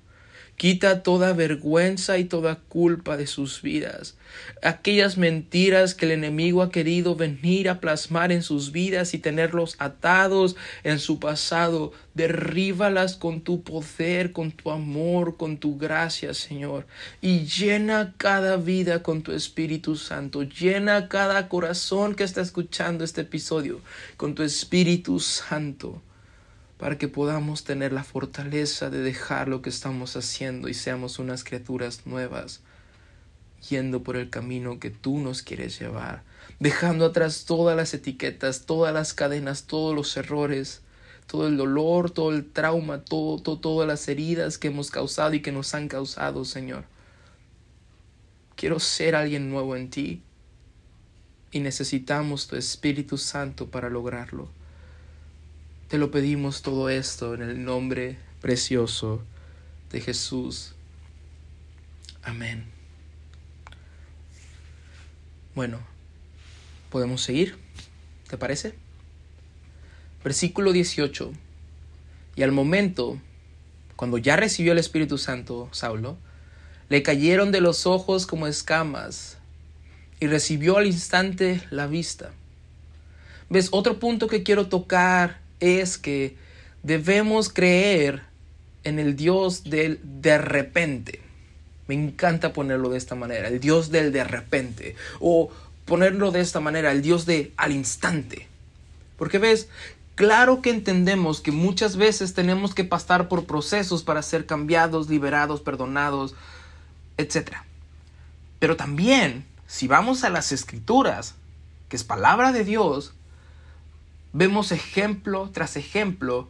Quita 0.57 1.03
toda 1.03 1.33
vergüenza 1.33 2.17
y 2.17 2.25
toda 2.25 2.55
culpa 2.55 3.15
de 3.15 3.27
sus 3.27 3.61
vidas. 3.61 4.17
Aquellas 4.63 5.15
mentiras 5.15 5.93
que 5.93 6.07
el 6.07 6.13
enemigo 6.13 6.63
ha 6.63 6.71
querido 6.71 7.15
venir 7.15 7.69
a 7.69 7.79
plasmar 7.79 8.31
en 8.31 8.41
sus 8.41 8.71
vidas 8.71 9.13
y 9.13 9.19
tenerlos 9.19 9.75
atados 9.77 10.55
en 10.83 10.97
su 10.97 11.19
pasado, 11.19 11.91
derríbalas 12.15 13.15
con 13.17 13.41
tu 13.41 13.61
poder, 13.61 14.31
con 14.31 14.51
tu 14.51 14.71
amor, 14.71 15.37
con 15.37 15.57
tu 15.57 15.77
gracia, 15.77 16.33
Señor. 16.33 16.87
Y 17.21 17.45
llena 17.45 18.15
cada 18.17 18.57
vida 18.57 19.03
con 19.03 19.21
tu 19.21 19.33
Espíritu 19.33 19.95
Santo. 19.95 20.41
Llena 20.41 21.07
cada 21.07 21.49
corazón 21.49 22.15
que 22.15 22.23
está 22.23 22.41
escuchando 22.41 23.03
este 23.03 23.21
episodio 23.21 23.79
con 24.17 24.33
tu 24.33 24.41
Espíritu 24.41 25.19
Santo 25.19 26.01
para 26.77 26.97
que 26.97 27.07
podamos 27.07 27.63
tener 27.63 27.91
la 27.91 28.03
fortaleza 28.03 28.89
de 28.89 28.99
dejar 28.99 29.47
lo 29.47 29.61
que 29.61 29.69
estamos 29.69 30.15
haciendo 30.15 30.69
y 30.69 30.73
seamos 30.73 31.19
unas 31.19 31.43
criaturas 31.43 32.05
nuevas, 32.05 32.61
yendo 33.69 34.03
por 34.03 34.15
el 34.15 34.29
camino 34.29 34.79
que 34.79 34.91
tú 34.91 35.17
nos 35.17 35.41
quieres 35.41 35.79
llevar, 35.79 36.23
dejando 36.59 37.05
atrás 37.05 37.45
todas 37.45 37.75
las 37.75 37.93
etiquetas, 37.93 38.65
todas 38.65 38.93
las 38.93 39.13
cadenas, 39.13 39.63
todos 39.63 39.95
los 39.95 40.15
errores, 40.17 40.81
todo 41.25 41.47
el 41.47 41.57
dolor, 41.57 42.11
todo 42.11 42.31
el 42.31 42.49
trauma, 42.49 43.03
todo, 43.03 43.59
todas 43.59 43.87
las 43.87 44.07
heridas 44.07 44.57
que 44.57 44.67
hemos 44.67 44.91
causado 44.91 45.33
y 45.33 45.41
que 45.41 45.51
nos 45.51 45.73
han 45.73 45.87
causado, 45.87 46.45
Señor. 46.45 46.85
Quiero 48.55 48.79
ser 48.79 49.15
alguien 49.15 49.49
nuevo 49.49 49.75
en 49.75 49.89
ti 49.89 50.21
y 51.51 51.59
necesitamos 51.59 52.47
tu 52.47 52.55
Espíritu 52.55 53.17
Santo 53.17 53.67
para 53.67 53.89
lograrlo. 53.89 54.56
Te 55.87 55.97
lo 55.97 56.11
pedimos 56.11 56.63
todo 56.63 56.89
esto 56.89 57.33
en 57.33 57.41
el 57.41 57.63
nombre 57.63 58.17
precioso 58.41 59.23
de 59.89 60.01
Jesús. 60.01 60.73
Amén. 62.23 62.65
Bueno, 65.55 65.79
podemos 66.89 67.21
seguir. 67.21 67.57
¿Te 68.29 68.37
parece? 68.37 68.73
Versículo 70.25 70.73
18. 70.73 71.31
Y 72.35 72.43
al 72.43 72.51
momento, 72.51 73.17
cuando 73.95 74.17
ya 74.17 74.35
recibió 74.35 74.73
el 74.73 74.79
Espíritu 74.79 75.17
Santo, 75.17 75.69
Saulo, 75.71 76.17
le 76.89 77.01
cayeron 77.01 77.53
de 77.53 77.61
los 77.61 77.87
ojos 77.87 78.27
como 78.27 78.47
escamas 78.47 79.37
y 80.19 80.27
recibió 80.27 80.79
al 80.79 80.87
instante 80.87 81.63
la 81.69 81.87
vista. 81.87 82.31
¿Ves? 83.49 83.69
Otro 83.71 83.99
punto 83.99 84.27
que 84.27 84.43
quiero 84.43 84.67
tocar 84.67 85.46
es 85.59 85.97
que 85.97 86.35
debemos 86.83 87.49
creer 87.49 88.23
en 88.83 88.99
el 88.99 89.15
Dios 89.15 89.63
del 89.65 89.99
de 90.03 90.37
repente. 90.37 91.21
Me 91.87 91.95
encanta 91.95 92.53
ponerlo 92.53 92.89
de 92.89 92.97
esta 92.97 93.15
manera, 93.15 93.47
el 93.47 93.59
Dios 93.59 93.91
del 93.91 94.11
de 94.11 94.23
repente. 94.23 94.95
O 95.19 95.51
ponerlo 95.85 96.31
de 96.31 96.41
esta 96.41 96.59
manera, 96.59 96.91
el 96.91 97.01
Dios 97.01 97.25
de 97.25 97.53
al 97.57 97.71
instante. 97.71 98.47
Porque 99.17 99.39
ves, 99.39 99.69
claro 100.15 100.61
que 100.61 100.69
entendemos 100.69 101.41
que 101.41 101.51
muchas 101.51 101.95
veces 101.95 102.33
tenemos 102.33 102.75
que 102.75 102.83
pasar 102.83 103.29
por 103.29 103.45
procesos 103.45 104.03
para 104.03 104.21
ser 104.21 104.45
cambiados, 104.45 105.09
liberados, 105.09 105.61
perdonados, 105.61 106.35
etc. 107.17 107.57
Pero 108.59 108.75
también, 108.75 109.45
si 109.65 109.87
vamos 109.87 110.23
a 110.23 110.29
las 110.29 110.51
escrituras, 110.51 111.35
que 111.89 111.95
es 111.95 112.03
palabra 112.03 112.51
de 112.51 112.63
Dios, 112.63 113.13
vemos 114.37 114.71
ejemplo 114.71 115.49
tras 115.51 115.77
ejemplo 115.77 116.47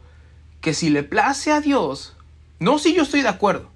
que 0.60 0.74
si 0.74 0.90
le 0.90 1.02
place 1.02 1.50
a 1.50 1.62
Dios, 1.62 2.14
no 2.58 2.78
si 2.78 2.94
yo 2.94 3.02
estoy 3.02 3.22
de 3.22 3.28
acuerdo, 3.28 3.70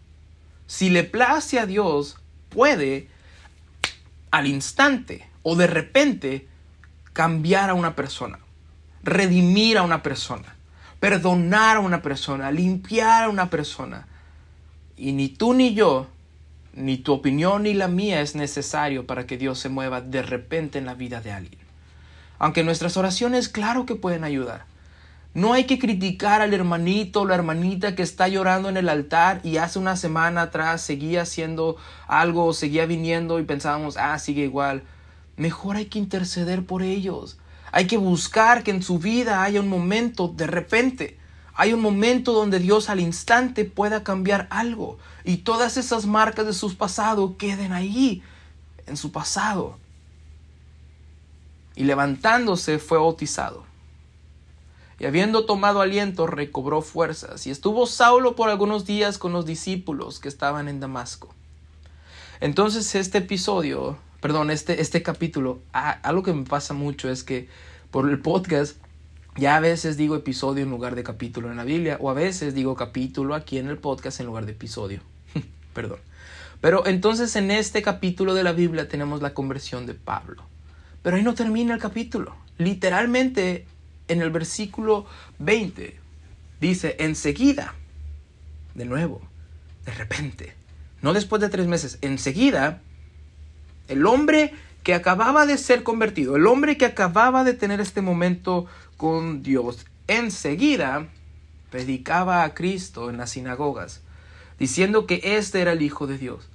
si 0.66 0.90
le 0.90 1.03
place 1.03 1.59
a 1.59 1.64
Dios, 1.64 2.18
puede 2.51 3.09
al 4.31 4.46
instante 4.46 5.27
o 5.42 5.57
de 5.57 5.66
repente 5.66 6.46
cambiar 7.14 7.70
a 7.70 7.75
una 7.75 7.96
persona, 7.96 8.38
redimir 9.03 9.79
a 9.79 9.83
una 9.83 10.03
persona, 10.03 10.57
perdonar 11.01 11.79
a 11.79 11.81
una 11.81 12.03
persona, 12.03 12.51
limpiar 12.51 13.25
a 13.25 13.29
una 13.31 13.48
persona. 13.48 14.07
Y 14.96 15.12
ni 15.12 15.31
tú 15.31 15.55
ni 15.55 15.72
yo, 15.72 16.07
ni 16.75 16.98
tu 16.98 17.14
opinión 17.14 17.62
ni 17.62 17.72
la 17.72 17.88
mía 17.88 18.20
es 18.20 18.35
necesario 18.35 19.07
para 19.07 19.27
que 19.27 19.38
Dios 19.38 19.59
se 19.59 19.70
mueva 19.70 20.03
de 20.03 20.22
repente 20.22 20.79
en 20.79 20.85
la 20.85 20.94
vida 20.94 21.22
de 21.22 21.33
alguien. 21.33 21.62
Aunque 22.42 22.64
nuestras 22.64 22.96
oraciones 22.96 23.48
claro 23.48 23.87
que 23.87 23.94
pueden 23.94 24.24
ayudar. 24.24 24.64
No 25.33 25.52
hay 25.52 25.62
que 25.62 25.78
criticar 25.78 26.42
al 26.42 26.52
hermanito 26.52 27.20
o 27.20 27.24
la 27.24 27.37
hermanita 27.37 27.94
que 27.94 28.02
está 28.02 28.26
llorando 28.26 28.68
en 28.68 28.76
el 28.76 28.88
altar 28.88 29.40
y 29.44 29.59
hace 29.59 29.78
una 29.78 29.96
semana 29.96 30.42
atrás 30.42 30.83
seguía 30.83 31.22
haciendo 31.22 31.76
algo, 32.09 32.52
seguía 32.52 32.85
viniendo 32.85 33.38
y 33.38 33.44
pensábamos, 33.44 33.96
ah, 33.96 34.18
sigue 34.18 34.42
igual. 34.42 34.83
Mejor 35.37 35.76
hay 35.76 35.85
que 35.85 36.00
interceder 36.00 36.66
por 36.66 36.83
ellos. 36.83 37.38
Hay 37.70 37.87
que 37.87 37.96
buscar 37.96 38.64
que 38.64 38.72
en 38.72 38.83
su 38.83 38.98
vida 38.98 39.44
haya 39.44 39.61
un 39.61 39.68
momento 39.68 40.26
de 40.26 40.48
repente. 40.48 41.18
Hay 41.55 41.72
un 41.72 41.81
momento 41.81 42.33
donde 42.33 42.59
Dios 42.59 42.90
al 42.90 42.98
instante 42.98 43.64
pueda 43.64 44.02
cambiar 44.02 44.48
algo 44.50 44.98
y 45.22 45.37
todas 45.37 45.76
esas 45.76 46.07
marcas 46.07 46.44
de 46.46 46.55
su 46.55 46.76
pasado 46.76 47.37
queden 47.37 47.72
ahí, 47.72 48.20
en 48.88 48.96
su 48.96 49.12
pasado. 49.12 49.78
Y 51.75 51.85
levantándose 51.85 52.79
fue 52.79 52.99
bautizado 52.99 53.65
y 55.03 55.07
habiendo 55.07 55.47
tomado 55.47 55.81
aliento 55.81 56.29
recobró 56.29 56.81
fuerzas, 56.81 57.49
y 57.49 57.51
estuvo 57.51 57.87
Saulo 57.87 58.37
por 58.37 58.51
algunos 58.51 58.85
días 58.85 59.19
con 59.19 59.33
los 59.33 59.45
discípulos 59.45 60.21
que 60.21 60.29
estaban 60.29 60.69
en 60.69 60.79
Damasco. 60.79 61.35
Entonces 62.41 62.95
este 62.95 63.19
episodio, 63.19 63.99
perdón, 64.21 64.53
este, 64.53 64.81
este 64.81 65.03
capítulo, 65.03 65.61
algo 65.73 66.23
que 66.23 66.33
me 66.33 66.45
pasa 66.45 66.73
mucho 66.73 67.11
es 67.11 67.25
que 67.25 67.49
por 67.91 68.09
el 68.09 68.21
podcast 68.21 68.77
ya 69.37 69.57
a 69.57 69.61
veces 69.61 69.97
digo 69.97 70.15
episodio 70.15 70.63
en 70.63 70.71
lugar 70.71 70.95
de 70.95 71.03
capítulo 71.03 71.51
en 71.51 71.57
la 71.57 71.65
Biblia, 71.65 71.99
o 72.01 72.09
a 72.09 72.15
veces 72.15 72.55
digo 72.55 72.77
capítulo 72.77 73.35
aquí 73.35 73.59
en 73.59 73.67
el 73.67 73.79
podcast 73.79 74.21
en 74.21 74.27
lugar 74.27 74.47
de 74.47 74.53
episodio. 74.53 75.01
perdón. 75.75 75.99
Pero 76.61 76.87
entonces 76.87 77.35
en 77.35 77.51
este 77.51 77.83
capítulo 77.83 78.35
de 78.35 78.45
la 78.45 78.53
Biblia 78.53 78.89
tenemos 78.89 79.21
la 79.21 79.35
conversión 79.35 79.85
de 79.85 79.95
Pablo. 79.95 80.45
Pero 81.03 81.17
ahí 81.17 81.23
no 81.23 81.35
termina 81.35 81.75
el 81.75 81.81
capítulo. 81.81 82.37
Literalmente 82.59 83.67
en 84.09 84.23
el 84.23 84.31
versículo 84.31 85.07
20 85.38 85.99
dice, 86.61 86.97
enseguida, 86.99 87.75
de 88.75 88.85
nuevo, 88.85 89.21
de 89.85 89.93
repente, 89.93 90.55
no 91.01 91.12
después 91.12 91.43
de 91.43 91.49
tres 91.49 91.67
meses, 91.67 91.99
enseguida, 92.03 92.81
el 93.88 94.07
hombre 94.07 94.55
que 94.83 94.95
acababa 94.95 95.47
de 95.47 95.59
ser 95.59 95.83
convertido, 95.83 96.37
el 96.37 96.47
hombre 96.47 96.77
que 96.77 96.87
acababa 96.87 97.45
de 97.45 97.55
tener 97.55 97.81
este 97.81 98.01
momento 98.01 98.67
con 98.97 99.43
Dios, 99.43 99.87
enseguida 100.07 101.09
predicaba 101.71 102.45
a 102.45 102.55
Cristo 102.55 103.11
en 103.11 103.17
las 103.17 103.31
sinagogas, 103.31 104.03
diciendo 104.59 105.07
que 105.07 105.21
este 105.25 105.61
era 105.61 105.73
el 105.73 105.83
Hijo 105.83 106.07
de 106.07 106.19
Dios. 106.19 106.49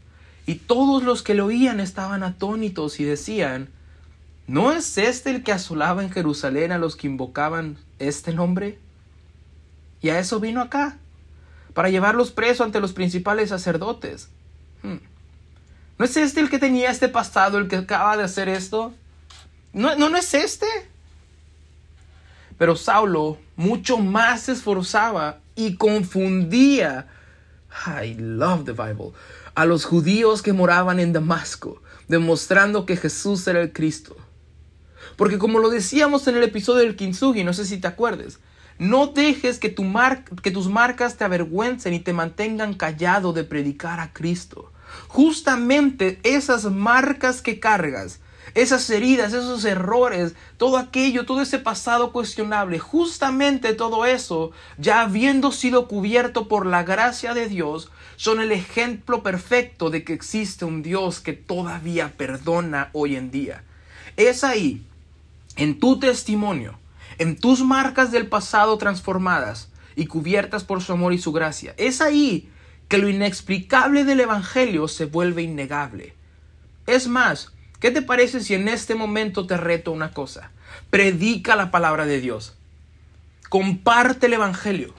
Y 0.45 0.55
todos 0.55 1.03
los 1.03 1.23
que 1.23 1.33
lo 1.33 1.47
oían 1.47 1.79
estaban 1.79 2.23
atónitos 2.23 2.99
y 3.01 3.03
decían, 3.03 3.69
¿No 4.47 4.71
es 4.71 4.97
este 4.97 5.29
el 5.29 5.43
que 5.43 5.51
asolaba 5.51 6.01
en 6.01 6.09
Jerusalén 6.09 6.71
a 6.71 6.77
los 6.77 6.95
que 6.95 7.07
invocaban 7.07 7.77
este 7.99 8.33
nombre? 8.33 8.79
Y 10.01 10.09
a 10.09 10.19
eso 10.19 10.39
vino 10.39 10.61
acá, 10.61 10.97
para 11.73 11.89
llevarlos 11.89 12.31
presos 12.31 12.65
ante 12.65 12.79
los 12.79 12.93
principales 12.93 13.49
sacerdotes. 13.49 14.29
Hmm. 14.83 14.99
¿No 15.99 16.05
es 16.05 16.15
este 16.15 16.39
el 16.39 16.49
que 16.49 16.59
tenía 16.59 16.91
este 16.91 17.09
pasado, 17.09 17.57
el 17.57 17.67
que 17.67 17.75
acaba 17.75 18.15
de 18.15 18.23
hacer 18.23 18.47
esto? 18.47 18.93
¿No, 19.73 19.97
no, 19.97 20.09
no 20.09 20.17
es 20.17 20.33
este? 20.33 20.67
Pero 22.57 22.77
Saulo 22.77 23.37
mucho 23.57 23.97
más 23.97 24.43
se 24.43 24.53
esforzaba 24.53 25.39
y 25.55 25.75
confundía, 25.75 27.07
I 27.85 28.13
love 28.13 28.63
the 28.63 28.71
Bible, 28.71 29.11
a 29.55 29.65
los 29.65 29.83
judíos 29.83 30.41
que 30.41 30.53
moraban 30.53 31.01
en 31.01 31.11
Damasco, 31.11 31.81
demostrando 32.07 32.85
que 32.85 32.95
Jesús 32.95 33.45
era 33.47 33.61
el 33.61 33.73
Cristo. 33.73 34.15
Porque 35.15 35.37
como 35.37 35.59
lo 35.59 35.69
decíamos 35.69 36.27
en 36.27 36.37
el 36.37 36.43
episodio 36.43 36.81
del 36.83 36.95
Kintsugi, 36.95 37.43
no 37.43 37.53
sé 37.53 37.65
si 37.65 37.77
te 37.77 37.87
acuerdes, 37.87 38.39
no 38.79 39.07
dejes 39.07 39.57
que, 39.57 39.69
tu 39.69 39.85
que 40.43 40.51
tus 40.51 40.67
marcas 40.67 41.17
te 41.17 41.23
avergüencen 41.23 41.93
y 41.93 41.99
te 41.99 42.13
mantengan 42.13 42.75
callado 42.75 43.33
de 43.33 43.43
predicar 43.43 43.99
a 43.99 44.13
Cristo. 44.13 44.71
Justamente 45.07 46.19
esas 46.23 46.65
marcas 46.65 47.41
que 47.41 47.59
cargas, 47.59 48.19
esas 48.53 48.89
heridas, 48.89 49.33
esos 49.33 49.65
errores, 49.65 50.33
todo 50.57 50.77
aquello, 50.77 51.25
todo 51.25 51.41
ese 51.41 51.59
pasado 51.59 52.11
cuestionable, 52.11 52.79
justamente 52.79 53.73
todo 53.73 54.05
eso, 54.05 54.51
ya 54.77 55.01
habiendo 55.01 55.51
sido 55.51 55.87
cubierto 55.87 56.47
por 56.47 56.65
la 56.65 56.83
gracia 56.83 57.33
de 57.33 57.47
Dios, 57.47 57.91
son 58.15 58.39
el 58.41 58.51
ejemplo 58.51 59.23
perfecto 59.23 59.89
de 59.89 60.03
que 60.03 60.13
existe 60.13 60.65
un 60.65 60.81
Dios 60.81 61.19
que 61.19 61.33
todavía 61.33 62.13
perdona 62.15 62.89
hoy 62.93 63.15
en 63.15 63.31
día. 63.31 63.63
Es 64.15 64.43
ahí 64.43 64.86
en 65.57 65.79
tu 65.79 65.99
testimonio, 65.99 66.79
en 67.17 67.35
tus 67.35 67.63
marcas 67.63 68.11
del 68.11 68.27
pasado 68.27 68.77
transformadas 68.77 69.69
y 69.95 70.05
cubiertas 70.05 70.63
por 70.63 70.81
su 70.81 70.93
amor 70.93 71.13
y 71.13 71.17
su 71.17 71.31
gracia. 71.31 71.73
Es 71.77 72.01
ahí 72.01 72.49
que 72.87 72.99
lo 72.99 73.09
inexplicable 73.09 74.05
del 74.05 74.21
Evangelio 74.21 74.87
se 74.87 75.05
vuelve 75.05 75.41
innegable. 75.41 76.13
Es 76.85 77.07
más, 77.07 77.51
¿qué 77.79 77.91
te 77.91 78.01
parece 78.01 78.39
si 78.41 78.53
en 78.53 78.67
este 78.67 78.95
momento 78.95 79.45
te 79.45 79.57
reto 79.57 79.91
una 79.91 80.11
cosa? 80.11 80.51
Predica 80.89 81.55
la 81.55 81.71
palabra 81.71 82.05
de 82.05 82.21
Dios. 82.21 82.55
Comparte 83.49 84.27
el 84.27 84.33
Evangelio. 84.33 84.93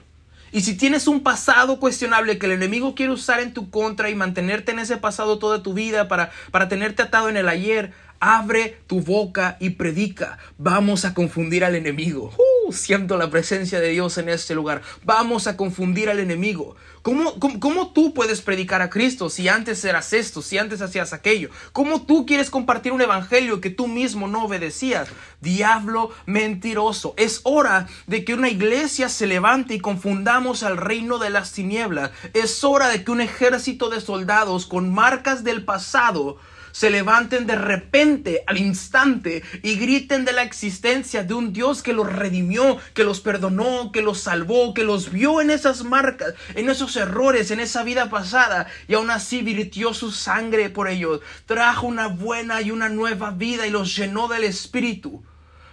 Y 0.51 0.61
si 0.61 0.75
tienes 0.75 1.07
un 1.07 1.21
pasado 1.21 1.79
cuestionable 1.79 2.39
que 2.39 2.47
el 2.47 2.53
enemigo 2.53 2.95
quiere 2.95 3.11
usar 3.11 3.39
en 3.39 3.53
tu 3.53 3.69
contra 3.69 4.09
y 4.09 4.15
mantenerte 4.15 4.71
en 4.71 4.79
ese 4.79 4.97
pasado 4.97 5.37
toda 5.37 5.61
tu 5.61 5.73
vida 5.73 6.07
para, 6.07 6.31
para 6.51 6.67
tenerte 6.67 7.03
atado 7.03 7.29
en 7.29 7.37
el 7.37 7.47
ayer, 7.47 7.93
Abre 8.19 8.81
tu 8.87 9.01
boca 9.01 9.57
y 9.59 9.71
predica. 9.71 10.39
Vamos 10.57 11.05
a 11.05 11.13
confundir 11.13 11.63
al 11.63 11.75
enemigo. 11.75 12.33
Uh, 12.37 12.73
siento 12.73 13.17
la 13.17 13.29
presencia 13.29 13.79
de 13.79 13.89
Dios 13.89 14.17
en 14.17 14.27
este 14.27 14.55
lugar. 14.55 14.81
Vamos 15.03 15.47
a 15.47 15.55
confundir 15.55 16.09
al 16.09 16.19
enemigo. 16.19 16.75
¿Cómo, 17.01 17.39
¿Cómo, 17.39 17.91
tú 17.93 18.13
puedes 18.13 18.41
predicar 18.41 18.81
a 18.81 18.89
Cristo 18.89 19.29
si 19.29 19.47
antes 19.47 19.85
eras 19.85 20.11
esto, 20.11 20.41
si 20.41 20.57
antes 20.57 20.81
hacías 20.81 21.13
aquello? 21.13 21.49
¿Cómo 21.71 22.01
tú 22.01 22.25
quieres 22.25 22.49
compartir 22.49 22.91
un 22.91 23.01
evangelio 23.01 23.61
que 23.61 23.69
tú 23.69 23.87
mismo 23.87 24.27
no 24.27 24.43
obedecías? 24.43 25.07
Diablo 25.39 26.11
mentiroso. 26.25 27.13
Es 27.15 27.39
hora 27.43 27.87
de 28.07 28.25
que 28.25 28.33
una 28.33 28.49
iglesia 28.49 29.07
se 29.07 29.27
levante 29.27 29.75
y 29.75 29.79
confundamos 29.79 30.63
al 30.63 30.75
reino 30.75 31.19
de 31.19 31.29
las 31.29 31.53
tinieblas. 31.53 32.11
Es 32.33 32.65
hora 32.65 32.89
de 32.89 33.03
que 33.05 33.11
un 33.11 33.21
ejército 33.21 33.89
de 33.89 34.01
soldados 34.01 34.65
con 34.65 34.93
marcas 34.93 35.45
del 35.45 35.63
pasado 35.63 36.37
se 36.71 36.89
levanten 36.89 37.47
de 37.47 37.55
repente, 37.55 38.43
al 38.47 38.57
instante, 38.57 39.43
y 39.63 39.75
griten 39.75 40.25
de 40.25 40.33
la 40.33 40.43
existencia 40.43 41.23
de 41.23 41.33
un 41.33 41.53
Dios 41.53 41.83
que 41.83 41.93
los 41.93 42.11
redimió, 42.11 42.77
que 42.93 43.03
los 43.03 43.21
perdonó, 43.21 43.91
que 43.91 44.01
los 44.01 44.19
salvó, 44.19 44.73
que 44.73 44.83
los 44.83 45.11
vio 45.11 45.41
en 45.41 45.49
esas 45.49 45.83
marcas, 45.83 46.33
en 46.55 46.69
esos 46.69 46.95
errores, 46.95 47.51
en 47.51 47.59
esa 47.59 47.83
vida 47.83 48.09
pasada, 48.09 48.67
y 48.87 48.93
aún 48.93 49.09
así 49.11 49.41
virtió 49.41 49.93
su 49.93 50.11
sangre 50.11 50.69
por 50.69 50.87
ellos, 50.87 51.21
trajo 51.45 51.87
una 51.87 52.07
buena 52.07 52.61
y 52.61 52.71
una 52.71 52.89
nueva 52.89 53.31
vida 53.31 53.67
y 53.67 53.69
los 53.71 53.95
llenó 53.95 54.27
del 54.27 54.43
Espíritu 54.43 55.23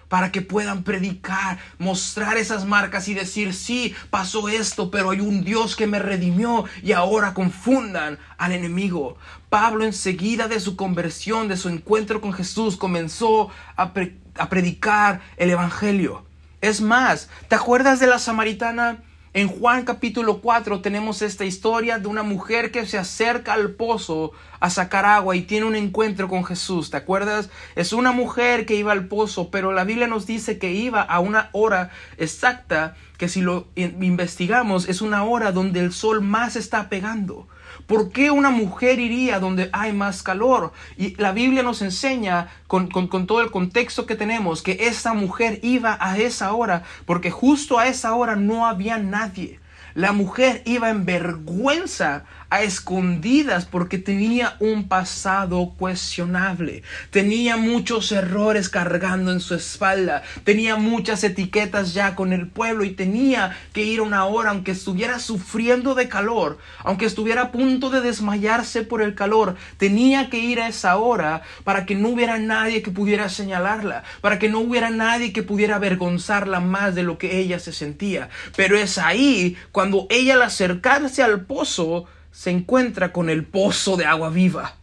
para 0.08 0.30
que 0.30 0.42
puedan 0.42 0.84
predicar, 0.84 1.58
mostrar 1.78 2.36
esas 2.36 2.64
marcas 2.64 3.08
y 3.08 3.14
decir, 3.14 3.52
sí, 3.54 3.94
pasó 4.10 4.48
esto, 4.48 4.90
pero 4.90 5.10
hay 5.10 5.20
un 5.20 5.44
Dios 5.44 5.74
que 5.74 5.86
me 5.86 5.98
redimió 5.98 6.64
y 6.82 6.92
ahora 6.92 7.34
confundan 7.34 8.18
al 8.38 8.52
enemigo. 8.52 9.16
Pablo 9.56 9.86
enseguida 9.86 10.48
de 10.48 10.60
su 10.60 10.76
conversión, 10.76 11.48
de 11.48 11.56
su 11.56 11.70
encuentro 11.70 12.20
con 12.20 12.34
Jesús, 12.34 12.76
comenzó 12.76 13.48
a, 13.74 13.90
a 14.34 14.48
predicar 14.50 15.22
el 15.38 15.48
Evangelio. 15.48 16.26
Es 16.60 16.82
más, 16.82 17.30
¿te 17.48 17.54
acuerdas 17.54 17.98
de 17.98 18.06
la 18.06 18.18
samaritana? 18.18 18.98
En 19.32 19.48
Juan 19.48 19.86
capítulo 19.86 20.42
4 20.42 20.82
tenemos 20.82 21.22
esta 21.22 21.46
historia 21.46 21.98
de 21.98 22.06
una 22.06 22.22
mujer 22.22 22.70
que 22.70 22.84
se 22.84 22.98
acerca 22.98 23.54
al 23.54 23.70
pozo 23.70 24.32
a 24.60 24.68
sacar 24.68 25.06
agua 25.06 25.34
y 25.36 25.40
tiene 25.40 25.64
un 25.64 25.74
encuentro 25.74 26.28
con 26.28 26.44
Jesús. 26.44 26.90
¿Te 26.90 26.98
acuerdas? 26.98 27.48
Es 27.76 27.94
una 27.94 28.12
mujer 28.12 28.66
que 28.66 28.74
iba 28.74 28.92
al 28.92 29.08
pozo, 29.08 29.50
pero 29.50 29.72
la 29.72 29.84
Biblia 29.84 30.06
nos 30.06 30.26
dice 30.26 30.58
que 30.58 30.72
iba 30.72 31.00
a 31.00 31.18
una 31.20 31.48
hora 31.52 31.90
exacta 32.18 32.94
que 33.16 33.30
si 33.30 33.40
lo 33.40 33.68
investigamos 33.74 34.86
es 34.86 35.00
una 35.00 35.24
hora 35.24 35.50
donde 35.50 35.80
el 35.80 35.94
sol 35.94 36.20
más 36.20 36.56
está 36.56 36.90
pegando. 36.90 37.48
¿Por 37.86 38.10
qué 38.10 38.32
una 38.32 38.50
mujer 38.50 38.98
iría 38.98 39.38
donde 39.38 39.70
hay 39.72 39.92
más 39.92 40.22
calor? 40.24 40.72
Y 40.96 41.14
la 41.16 41.32
Biblia 41.32 41.62
nos 41.62 41.82
enseña, 41.82 42.48
con, 42.66 42.88
todo 42.88 43.40
el 43.40 43.52
contexto 43.52 44.06
que 44.06 44.16
tenemos, 44.16 44.62
que 44.62 44.78
esa 44.80 45.14
mujer 45.14 45.60
iba 45.62 45.96
a 46.00 46.18
esa 46.18 46.52
hora, 46.52 46.82
porque 47.04 47.30
justo 47.30 47.78
a 47.78 47.86
esa 47.86 48.14
hora 48.14 48.34
no 48.34 48.66
había 48.66 48.98
nadie. 48.98 49.60
La 49.94 50.12
mujer 50.12 50.62
iba 50.66 50.90
en 50.90 51.06
vergüenza 51.06 52.24
a 52.50 52.62
escondidas 52.62 53.64
porque 53.66 53.98
tenía 53.98 54.56
un 54.60 54.88
pasado 54.88 55.74
cuestionable, 55.76 56.82
tenía 57.10 57.56
muchos 57.56 58.12
errores 58.12 58.68
cargando 58.68 59.32
en 59.32 59.40
su 59.40 59.54
espalda, 59.54 60.22
tenía 60.44 60.76
muchas 60.76 61.24
etiquetas 61.24 61.94
ya 61.94 62.14
con 62.14 62.32
el 62.32 62.46
pueblo 62.46 62.84
y 62.84 62.90
tenía 62.90 63.56
que 63.72 63.82
ir 63.82 64.00
una 64.00 64.24
hora 64.26 64.50
aunque 64.50 64.72
estuviera 64.72 65.18
sufriendo 65.18 65.94
de 65.94 66.08
calor, 66.08 66.58
aunque 66.78 67.06
estuviera 67.06 67.42
a 67.42 67.52
punto 67.52 67.90
de 67.90 68.00
desmayarse 68.00 68.82
por 68.82 69.02
el 69.02 69.14
calor, 69.14 69.56
tenía 69.76 70.30
que 70.30 70.38
ir 70.38 70.60
a 70.60 70.68
esa 70.68 70.96
hora 70.96 71.42
para 71.64 71.86
que 71.86 71.94
no 71.94 72.10
hubiera 72.10 72.38
nadie 72.38 72.82
que 72.82 72.90
pudiera 72.90 73.28
señalarla, 73.28 74.04
para 74.20 74.38
que 74.38 74.48
no 74.48 74.60
hubiera 74.60 74.90
nadie 74.90 75.32
que 75.32 75.42
pudiera 75.42 75.76
avergonzarla 75.76 76.60
más 76.60 76.94
de 76.94 77.02
lo 77.02 77.18
que 77.18 77.38
ella 77.38 77.58
se 77.58 77.72
sentía. 77.72 78.28
Pero 78.56 78.76
es 78.78 78.98
ahí 78.98 79.56
cuando 79.72 80.06
ella 80.10 80.34
al 80.34 80.42
acercarse 80.42 81.22
al 81.22 81.46
pozo, 81.46 82.06
se 82.36 82.50
encuentra 82.50 83.14
con 83.14 83.30
el 83.30 83.46
pozo 83.46 83.96
de 83.96 84.04
agua 84.04 84.28
viva. 84.28 84.76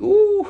Uh, 0.00 0.48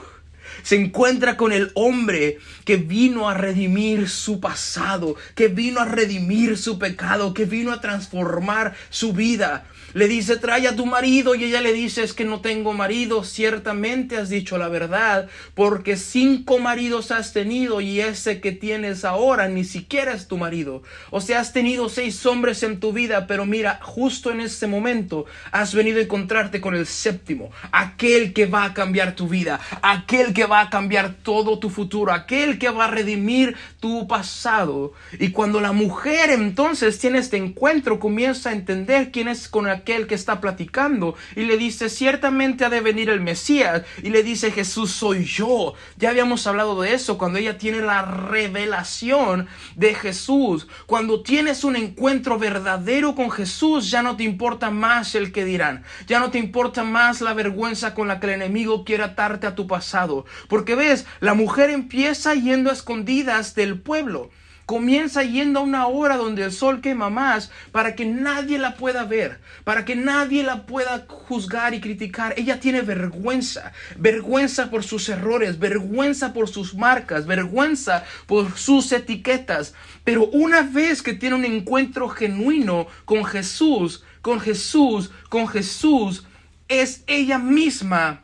se 0.63 0.77
encuentra 0.77 1.37
con 1.37 1.53
el 1.53 1.73
hombre 1.75 2.39
que 2.65 2.79
vino 2.79 3.29
a 3.29 3.35
redimir 3.35 4.09
su 4.09 4.41
pasado, 4.41 5.17
que 5.35 5.49
vino 5.49 5.79
a 5.79 5.85
redimir 5.85 6.57
su 6.57 6.79
pecado, 6.79 7.35
que 7.35 7.45
vino 7.45 7.71
a 7.71 7.83
transformar 7.83 8.75
su 8.89 9.13
vida. 9.13 9.67
Le 9.93 10.09
dice, 10.09 10.37
trae 10.37 10.69
a 10.69 10.77
tu 10.77 10.87
marido 10.87 11.35
y 11.35 11.45
ella 11.45 11.61
le 11.61 11.73
dice, 11.73 12.03
es 12.03 12.13
que 12.13 12.25
no 12.25 12.41
tengo 12.41 12.73
marido. 12.73 13.25
Ciertamente 13.25 14.17
has 14.17 14.29
dicho 14.29 14.57
la 14.59 14.69
verdad, 14.69 15.29
porque 15.55 15.97
cinco 15.97 16.59
maridos 16.59 17.11
has 17.11 17.33
tenido 17.33 17.81
y 17.81 18.01
ese 18.01 18.41
que 18.41 18.53
tienes 18.53 19.05
ahora 19.05 19.49
ni 19.49 19.65
siquiera 19.65 20.13
es 20.13 20.29
tu 20.29 20.39
marido. 20.39 20.83
O 21.11 21.21
sea, 21.21 21.41
has 21.41 21.53
tenido 21.53 21.89
seis 21.89 22.25
hombres 22.27 22.63
en 22.63 22.79
tu 22.79 22.93
vida, 22.93 23.27
pero 23.27 23.47
mira, 23.47 23.81
justo 23.83 24.31
en 24.31 24.41
ese 24.41 24.67
momento 24.67 25.27
has 25.51 25.75
venido 25.75 25.99
a 25.99 26.03
encontrarte 26.03 26.61
con 26.61 26.75
el 26.75 26.87
séptimo, 26.87 27.51
aquel 27.73 28.33
que 28.33 28.47
va 28.47 28.65
a 28.65 28.75
cambiar 28.75 29.17
tu 29.17 29.29
vida, 29.29 29.61
aquel 29.83 30.33
que 30.33 30.47
va 30.47 30.61
a 30.61 30.71
cambiar 30.71 31.15
todo 31.23 31.59
tu 31.59 31.71
futuro, 31.71 32.13
aquel 32.13 32.59
que 32.59 32.71
va 32.71 32.85
a 32.85 32.91
redimir 32.91 33.57
tu 33.81 34.07
pasado. 34.07 34.93
Y 35.19 35.31
cuando 35.31 35.61
la 35.61 35.73
mujer 35.73 36.31
entonces 36.31 36.99
tiene 36.99 37.19
este 37.19 37.37
encuentro, 37.37 37.99
comienza 37.99 38.51
a 38.51 38.53
entender 38.53 39.11
quién 39.11 39.29
es 39.29 39.49
con 39.49 39.69
aquel 39.81 40.07
que 40.07 40.15
está 40.15 40.41
platicando 40.41 41.15
y 41.37 41.43
le 41.43 41.57
dice, 41.57 41.89
ciertamente 41.89 42.65
ha 42.65 42.71
de 42.71 42.81
venir 42.81 43.11
el 43.11 43.21
Mesías. 43.21 43.83
Y 44.03 44.11
le 44.11 44.23
dice, 44.23 44.51
Jesús 44.51 44.91
soy 44.91 45.25
yo. 45.25 45.75
Ya 45.97 46.11
habíamos 46.11 46.47
hablado 46.47 46.81
de 46.81 46.95
eso 46.95 47.19
cuando 47.19 47.39
ella 47.39 47.59
tiene 47.59 47.81
la 47.81 48.03
revelación 48.03 49.49
de 49.77 49.95
Jesús. 49.95 50.69
Cuando 50.87 51.23
tienes 51.23 51.65
un 51.65 51.77
encuentro 51.77 52.39
verdadero 52.39 53.15
con 53.15 53.31
Jesús, 53.31 53.91
ya 53.91 54.03
no 54.03 54.17
te 54.17 54.25
importa 54.25 54.71
más 54.71 55.15
el 55.15 55.33
que 55.33 55.45
dirán. 55.45 55.85
Ya 56.07 56.21
no 56.21 56.31
te 56.31 56.39
importa 56.39 56.85
más 56.85 57.21
la 57.21 57.35
vergüenza 57.35 57.95
con 57.95 58.09
la 58.09 58.21
que 58.21 58.27
el 58.27 58.35
enemigo 58.35 58.85
quiere 58.85 59.05
atarte 59.05 59.47
a 59.47 59.55
tu 59.55 59.67
pasado. 59.67 60.25
Porque 60.49 60.75
ves, 60.75 61.07
la 61.21 61.35
mujer 61.35 61.71
empieza 61.71 62.35
yendo 62.35 62.71
a 62.71 62.75
escondidas 62.75 63.55
del 63.55 63.81
pueblo 63.81 64.31
comienza 64.71 65.25
yendo 65.25 65.59
a 65.59 65.63
una 65.65 65.89
hora 65.89 66.17
donde 66.17 66.45
el 66.45 66.53
sol 66.53 66.81
quema 66.81 67.11
más 67.11 67.51
para 67.73 67.97
que 67.97 68.05
nadie 68.05 68.57
la 68.57 68.77
pueda 68.77 69.03
ver, 69.03 69.41
para 69.65 69.85
que 69.85 69.97
nadie 69.97 70.45
la 70.45 70.65
pueda 70.65 71.07
juzgar 71.09 71.75
y 71.75 71.81
criticar. 71.81 72.35
Ella 72.37 72.61
tiene 72.61 72.83
vergüenza, 72.83 73.73
vergüenza 73.97 74.71
por 74.71 74.85
sus 74.85 75.09
errores, 75.09 75.59
vergüenza 75.59 76.33
por 76.33 76.49
sus 76.49 76.77
marcas, 76.77 77.27
vergüenza 77.27 78.05
por 78.29 78.57
sus 78.57 78.93
etiquetas. 78.93 79.75
Pero 80.05 80.27
una 80.27 80.63
vez 80.63 81.03
que 81.03 81.15
tiene 81.15 81.35
un 81.35 81.45
encuentro 81.45 82.09
genuino 82.09 82.87
con 83.05 83.25
Jesús, 83.25 84.05
con 84.23 84.39
Jesús, 84.39 85.11
con 85.29 85.49
Jesús, 85.49 86.23
es 86.69 87.03
ella 87.09 87.39
misma 87.39 88.23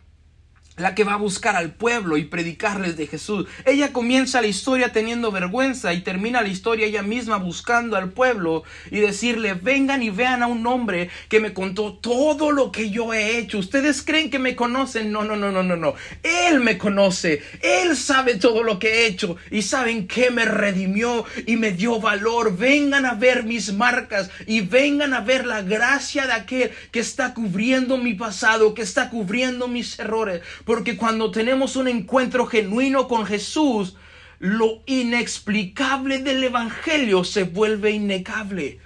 la 0.76 0.94
que 0.94 1.04
va 1.04 1.14
a 1.14 1.18
buscar 1.18 1.56
al 1.56 1.72
pueblo 1.72 2.16
y 2.16 2.24
predicarles 2.24 2.96
de 2.96 3.06
Jesús. 3.06 3.46
Ella 3.64 3.92
comienza 3.92 4.42
la 4.42 4.46
historia 4.46 4.92
teniendo 4.92 5.32
vergüenza 5.32 5.94
y 5.94 6.02
termina 6.02 6.42
la 6.42 6.48
historia 6.48 6.86
ella 6.86 7.02
misma 7.02 7.38
buscando 7.38 7.96
al 7.96 8.10
pueblo 8.10 8.62
y 8.90 9.00
decirle, 9.00 9.54
vengan 9.54 10.02
y 10.02 10.10
vean 10.10 10.42
a 10.42 10.46
un 10.46 10.66
hombre 10.66 11.08
que 11.28 11.40
me 11.40 11.54
contó 11.54 11.94
todo 11.94 12.52
lo 12.52 12.72
que 12.72 12.90
yo 12.90 13.14
he 13.14 13.38
hecho. 13.38 13.58
¿Ustedes 13.58 14.02
creen 14.02 14.30
que 14.30 14.38
me 14.38 14.54
conocen? 14.54 15.10
No, 15.10 15.24
no, 15.24 15.36
no, 15.36 15.50
no, 15.50 15.62
no, 15.62 15.76
no. 15.76 15.94
Él 16.22 16.60
me 16.60 16.76
conoce. 16.76 17.42
Él 17.62 17.96
sabe 17.96 18.34
todo 18.34 18.62
lo 18.62 18.78
que 18.78 18.88
he 18.88 19.06
hecho 19.06 19.36
y 19.50 19.62
saben 19.62 20.06
que 20.06 20.30
me 20.30 20.44
redimió 20.44 21.24
y 21.46 21.56
me 21.56 21.72
dio 21.72 22.00
valor. 22.00 22.56
Vengan 22.56 23.06
a 23.06 23.14
ver 23.14 23.44
mis 23.44 23.72
marcas 23.72 24.30
y 24.46 24.60
vengan 24.60 25.14
a 25.14 25.20
ver 25.20 25.46
la 25.46 25.62
gracia 25.62 26.26
de 26.26 26.34
aquel 26.34 26.70
que 26.90 27.00
está 27.00 27.32
cubriendo 27.32 27.96
mi 27.96 28.12
pasado, 28.12 28.74
que 28.74 28.82
está 28.82 29.08
cubriendo 29.08 29.68
mis 29.68 29.98
errores 29.98 30.42
porque 30.66 30.96
cuando 30.96 31.30
tenemos 31.30 31.76
un 31.76 31.86
encuentro 31.86 32.44
genuino 32.44 33.06
con 33.06 33.24
Jesús, 33.24 33.94
lo 34.40 34.82
inexplicable 34.86 36.18
del 36.18 36.42
Evangelio 36.42 37.22
se 37.22 37.44
vuelve 37.44 37.92
innegable. 37.92 38.80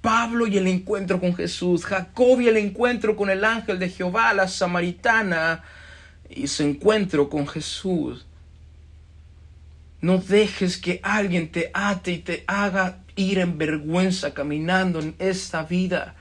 Pablo 0.00 0.46
y 0.46 0.56
el 0.56 0.66
encuentro 0.66 1.20
con 1.20 1.36
Jesús, 1.36 1.84
Jacob 1.84 2.40
y 2.40 2.48
el 2.48 2.56
encuentro 2.56 3.16
con 3.16 3.28
el 3.28 3.44
ángel 3.44 3.78
de 3.78 3.90
Jehová, 3.90 4.32
la 4.32 4.48
samaritana 4.48 5.62
y 6.30 6.46
su 6.46 6.62
encuentro 6.62 7.28
con 7.28 7.46
Jesús. 7.46 8.26
No 10.00 10.16
dejes 10.16 10.78
que 10.78 11.00
alguien 11.02 11.52
te 11.52 11.70
ate 11.74 12.12
y 12.12 12.18
te 12.20 12.44
haga 12.46 13.00
ir 13.14 13.40
en 13.40 13.58
vergüenza 13.58 14.32
caminando 14.32 15.00
en 15.00 15.14
esta 15.18 15.64
vida. 15.64 16.14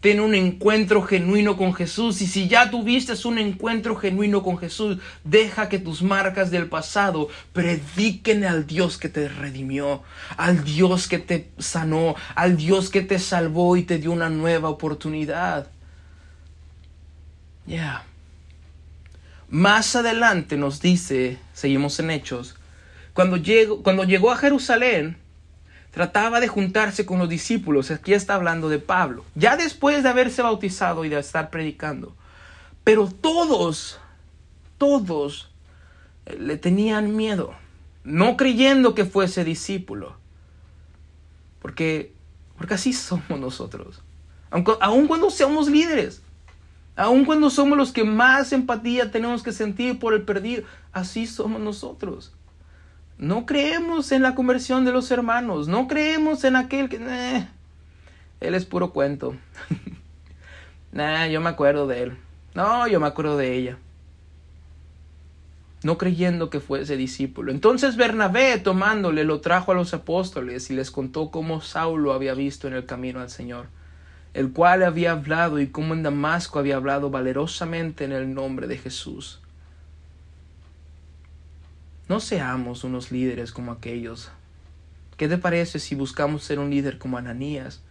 Ten 0.00 0.20
un 0.20 0.34
encuentro 0.34 1.02
genuino 1.02 1.56
con 1.56 1.74
Jesús. 1.74 2.20
Y 2.22 2.26
si 2.26 2.48
ya 2.48 2.70
tuviste 2.70 3.14
un 3.26 3.38
encuentro 3.38 3.96
genuino 3.96 4.42
con 4.42 4.56
Jesús, 4.56 4.98
deja 5.24 5.68
que 5.68 5.80
tus 5.80 6.02
marcas 6.02 6.50
del 6.50 6.68
pasado 6.68 7.28
prediquen 7.52 8.44
al 8.44 8.66
Dios 8.66 8.96
que 8.96 9.08
te 9.08 9.28
redimió, 9.28 10.02
al 10.36 10.62
Dios 10.62 11.08
que 11.08 11.18
te 11.18 11.50
sanó, 11.58 12.14
al 12.36 12.56
Dios 12.56 12.90
que 12.90 13.02
te 13.02 13.18
salvó 13.18 13.76
y 13.76 13.82
te 13.82 13.98
dio 13.98 14.12
una 14.12 14.30
nueva 14.30 14.68
oportunidad. 14.68 15.68
Ya. 17.66 18.04
Más 19.50 19.96
adelante 19.96 20.56
nos 20.56 20.80
dice, 20.80 21.38
seguimos 21.54 21.98
en 21.98 22.10
Hechos, 22.10 22.54
cuando 23.14 23.38
cuando 23.82 24.04
llegó 24.04 24.30
a 24.30 24.36
Jerusalén, 24.36 25.16
trataba 25.98 26.38
de 26.38 26.46
juntarse 26.46 27.04
con 27.04 27.18
los 27.18 27.28
discípulos. 27.28 27.90
Aquí 27.90 28.14
está 28.14 28.36
hablando 28.36 28.68
de 28.68 28.78
Pablo, 28.78 29.24
ya 29.34 29.56
después 29.56 30.04
de 30.04 30.08
haberse 30.08 30.42
bautizado 30.42 31.04
y 31.04 31.08
de 31.08 31.18
estar 31.18 31.50
predicando. 31.50 32.14
Pero 32.84 33.08
todos, 33.08 33.98
todos 34.78 35.50
eh, 36.26 36.36
le 36.38 36.56
tenían 36.56 37.16
miedo, 37.16 37.52
no 38.04 38.36
creyendo 38.36 38.94
que 38.94 39.06
fuese 39.06 39.42
discípulo. 39.42 40.16
Porque, 41.60 42.12
porque 42.56 42.74
así 42.74 42.92
somos 42.92 43.40
nosotros. 43.40 44.00
Aunque, 44.50 44.74
aun 44.80 45.08
cuando 45.08 45.30
seamos 45.30 45.68
líderes, 45.68 46.22
aun 46.94 47.24
cuando 47.24 47.50
somos 47.50 47.76
los 47.76 47.90
que 47.90 48.04
más 48.04 48.52
empatía 48.52 49.10
tenemos 49.10 49.42
que 49.42 49.50
sentir 49.50 49.98
por 49.98 50.14
el 50.14 50.22
perdido, 50.22 50.62
así 50.92 51.26
somos 51.26 51.60
nosotros. 51.60 52.32
No 53.18 53.46
creemos 53.46 54.12
en 54.12 54.22
la 54.22 54.36
conversión 54.36 54.84
de 54.84 54.92
los 54.92 55.10
hermanos. 55.10 55.66
No 55.66 55.88
creemos 55.88 56.44
en 56.44 56.54
aquel 56.54 56.88
que... 56.88 57.46
él 58.40 58.54
es 58.54 58.64
puro 58.64 58.92
cuento. 58.92 59.34
nah, 60.92 61.26
yo 61.26 61.40
me 61.40 61.50
acuerdo 61.50 61.88
de 61.88 62.04
él. 62.04 62.16
No, 62.54 62.86
yo 62.86 63.00
me 63.00 63.08
acuerdo 63.08 63.36
de 63.36 63.54
ella. 63.54 63.78
No 65.82 65.98
creyendo 65.98 66.48
que 66.48 66.60
fuese 66.60 66.96
discípulo. 66.96 67.50
Entonces 67.50 67.96
Bernabé, 67.96 68.58
tomándole, 68.58 69.24
lo 69.24 69.40
trajo 69.40 69.72
a 69.72 69.74
los 69.74 69.94
apóstoles 69.94 70.70
y 70.70 70.74
les 70.74 70.92
contó 70.92 71.30
cómo 71.32 71.60
Saulo 71.60 72.12
había 72.12 72.34
visto 72.34 72.68
en 72.68 72.74
el 72.74 72.86
camino 72.86 73.20
al 73.20 73.30
Señor, 73.30 73.66
el 74.32 74.52
cual 74.52 74.82
había 74.84 75.12
hablado 75.12 75.60
y 75.60 75.68
cómo 75.68 75.94
en 75.94 76.02
Damasco 76.04 76.58
había 76.60 76.76
hablado 76.76 77.10
valerosamente 77.10 78.04
en 78.04 78.12
el 78.12 78.32
nombre 78.32 78.66
de 78.68 78.78
Jesús. 78.78 79.40
No 82.08 82.20
seamos 82.20 82.84
unos 82.84 83.12
líderes 83.12 83.52
como 83.52 83.70
aquellos. 83.70 84.30
¿Qué 85.18 85.28
te 85.28 85.36
parece 85.36 85.78
si 85.78 85.94
buscamos 85.94 86.42
ser 86.42 86.58
un 86.58 86.70
líder 86.70 86.96
como 86.96 87.18
Ananías 87.18 87.82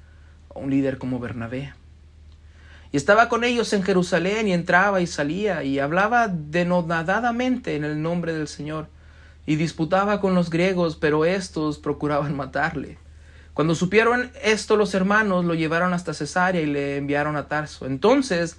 o 0.47 0.59
un 0.59 0.72
líder 0.72 0.97
como 0.97 1.20
Bernabé? 1.20 1.74
Y 2.91 2.97
estaba 2.97 3.30
con 3.30 3.43
ellos 3.43 3.72
en 3.74 3.84
Jerusalén 3.84 4.47
y 4.47 4.53
entraba 4.53 5.01
y 5.01 5.07
salía 5.07 5.63
y 5.63 5.78
hablaba 5.78 6.30
denodadamente 6.30 7.76
en 7.76 7.84
el 7.84 8.01
nombre 8.01 8.34
del 8.34 8.47
Señor 8.47 8.88
y 9.45 9.55
disputaba 9.55 10.20
con 10.20 10.34
los 10.34 10.49
griegos, 10.49 10.95
pero 10.95 11.24
estos 11.24 11.78
procuraban 11.78 12.36
matarle. 12.36 12.97
Cuando 13.53 13.76
supieron 13.76 14.32
esto 14.41 14.78
los 14.78 14.95
hermanos 14.95 15.45
lo 15.45 15.53
llevaron 15.53 15.93
hasta 15.93 16.15
Cesarea 16.15 16.61
y 16.61 16.65
le 16.65 16.97
enviaron 16.97 17.36
a 17.36 17.47
Tarso. 17.47 17.86
Entonces 17.86 18.57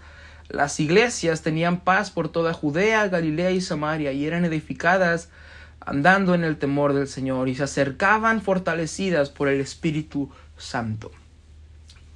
las 0.48 0.78
iglesias 0.78 1.42
tenían 1.42 1.80
paz 1.80 2.12
por 2.12 2.28
toda 2.28 2.52
Judea, 2.52 3.08
Galilea 3.08 3.50
y 3.50 3.60
Samaria 3.60 4.12
y 4.12 4.24
eran 4.24 4.44
edificadas 4.44 5.30
andando 5.88 6.34
en 6.34 6.44
el 6.44 6.58
temor 6.58 6.92
del 6.92 7.08
Señor 7.08 7.48
y 7.48 7.54
se 7.54 7.62
acercaban 7.62 8.42
fortalecidas 8.42 9.30
por 9.30 9.48
el 9.48 9.58
Espíritu 9.60 10.28
Santo. 10.58 11.10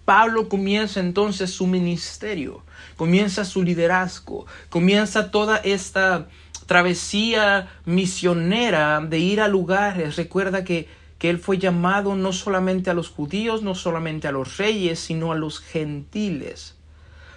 Pablo 0.04 0.48
comienza 0.48 1.00
entonces 1.00 1.50
su 1.50 1.66
ministerio, 1.66 2.62
comienza 2.96 3.46
su 3.46 3.62
liderazgo, 3.62 4.46
comienza 4.68 5.30
toda 5.30 5.56
esta 5.56 6.28
travesía 6.66 7.70
misionera 7.86 9.00
de 9.00 9.18
ir 9.18 9.40
a 9.40 9.48
lugares. 9.48 10.16
Recuerda 10.16 10.64
que, 10.64 10.88
que 11.18 11.30
él 11.30 11.38
fue 11.38 11.56
llamado 11.56 12.14
no 12.14 12.34
solamente 12.34 12.90
a 12.90 12.94
los 12.94 13.08
judíos, 13.08 13.62
no 13.62 13.74
solamente 13.74 14.28
a 14.28 14.32
los 14.32 14.58
reyes, 14.58 14.98
sino 14.98 15.32
a 15.32 15.36
los 15.36 15.60
gentiles, 15.60 16.76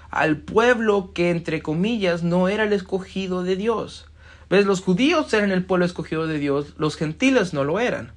al 0.10 0.38
pueblo 0.38 1.14
que 1.14 1.30
entre 1.30 1.62
comillas 1.62 2.24
no 2.24 2.50
era 2.50 2.66
el 2.66 2.74
escogido 2.74 3.44
de 3.44 3.56
Dios. 3.56 4.08
¿Ves? 4.50 4.66
Los 4.66 4.82
judíos 4.82 5.34
eran 5.34 5.52
el 5.52 5.66
pueblo 5.66 5.86
escogido 5.86 6.28
de 6.28 6.40
Dios, 6.40 6.74
los 6.78 6.96
gentiles 6.96 7.54
no 7.54 7.64
lo 7.64 7.80
eran. 7.80 8.12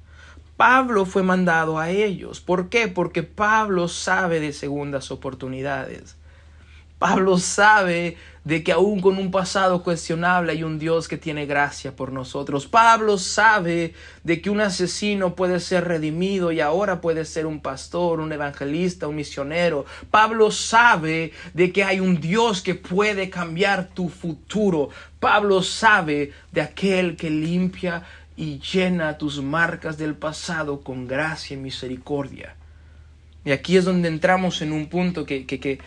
Pablo 0.57 1.05
fue 1.05 1.23
mandado 1.23 1.79
a 1.79 1.89
ellos. 1.89 2.41
¿Por 2.41 2.67
qué? 2.69 2.89
Porque 2.89 3.23
Pablo 3.23 3.87
sabe 3.87 4.39
de 4.41 4.51
segundas 4.51 5.09
oportunidades. 5.09 6.17
Pablo 6.99 7.37
sabe 7.37 8.17
de 8.43 8.63
que 8.63 8.71
aún 8.71 8.99
con 8.99 9.17
un 9.17 9.31
pasado 9.31 9.83
cuestionable 9.83 10.51
hay 10.51 10.63
un 10.63 10.79
Dios 10.79 11.07
que 11.07 11.17
tiene 11.17 11.45
gracia 11.45 11.95
por 11.95 12.11
nosotros. 12.11 12.67
Pablo 12.67 13.17
sabe 13.17 13.93
de 14.23 14.41
que 14.41 14.49
un 14.49 14.59
asesino 14.59 15.35
puede 15.35 15.59
ser 15.59 15.87
redimido 15.87 16.51
y 16.51 16.59
ahora 16.59 16.99
puede 16.99 17.25
ser 17.25 17.45
un 17.45 17.61
pastor, 17.61 18.19
un 18.19 18.31
evangelista, 18.31 19.07
un 19.07 19.15
misionero. 19.15 19.85
Pablo 20.11 20.51
sabe 20.51 21.31
de 21.53 21.71
que 21.71 21.83
hay 21.83 21.99
un 21.99 22.19
Dios 22.19 22.61
que 22.61 22.75
puede 22.75 23.29
cambiar 23.29 23.89
tu 23.89 24.09
futuro. 24.09 24.89
Pablo 25.19 25.61
sabe 25.61 26.33
de 26.51 26.61
aquel 26.61 27.15
que 27.15 27.29
limpia 27.29 28.03
y 28.35 28.59
llena 28.59 29.17
tus 29.17 29.41
marcas 29.41 29.97
del 29.97 30.15
pasado 30.15 30.81
con 30.81 31.07
gracia 31.07 31.55
y 31.55 31.57
misericordia. 31.57 32.55
Y 33.45 33.51
aquí 33.51 33.77
es 33.77 33.85
donde 33.85 34.07
entramos 34.07 34.61
en 34.61 34.71
un 34.71 34.87
punto 34.87 35.25
que, 35.25 35.45
que, 35.45 35.59
que, 35.59 35.79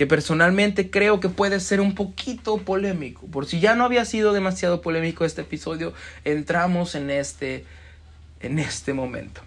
que, 0.00 0.06
personalmente 0.06 0.90
creo 0.90 1.20
que 1.20 1.28
puede 1.28 1.60
ser 1.60 1.78
un 1.78 1.94
poquito 1.94 2.56
polémico. 2.56 3.26
Por 3.26 3.44
si 3.44 3.60
ya 3.60 3.74
no 3.74 3.84
había 3.84 4.06
sido 4.06 4.32
demasiado 4.32 4.80
polémico 4.80 5.26
este 5.26 5.42
episodio, 5.42 5.92
entramos 6.24 6.94
en 6.94 7.10
este, 7.10 7.66
en 8.40 8.58
este 8.58 8.94
momento. 8.94 9.42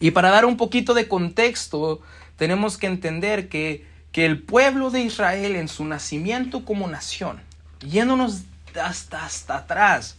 Y 0.00 0.12
para 0.12 0.30
dar 0.30 0.46
un 0.46 0.56
poquito 0.56 0.94
de 0.94 1.06
contexto, 1.06 2.00
tenemos 2.36 2.78
que 2.78 2.86
entender 2.86 3.50
que, 3.50 3.84
que 4.10 4.24
el 4.24 4.42
pueblo 4.42 4.88
de 4.88 5.02
Israel 5.02 5.54
en 5.56 5.68
su 5.68 5.84
nacimiento 5.84 6.64
como 6.64 6.88
nación, 6.88 7.38
yéndonos 7.86 8.44
hasta, 8.82 9.26
hasta 9.26 9.56
atrás, 9.58 10.16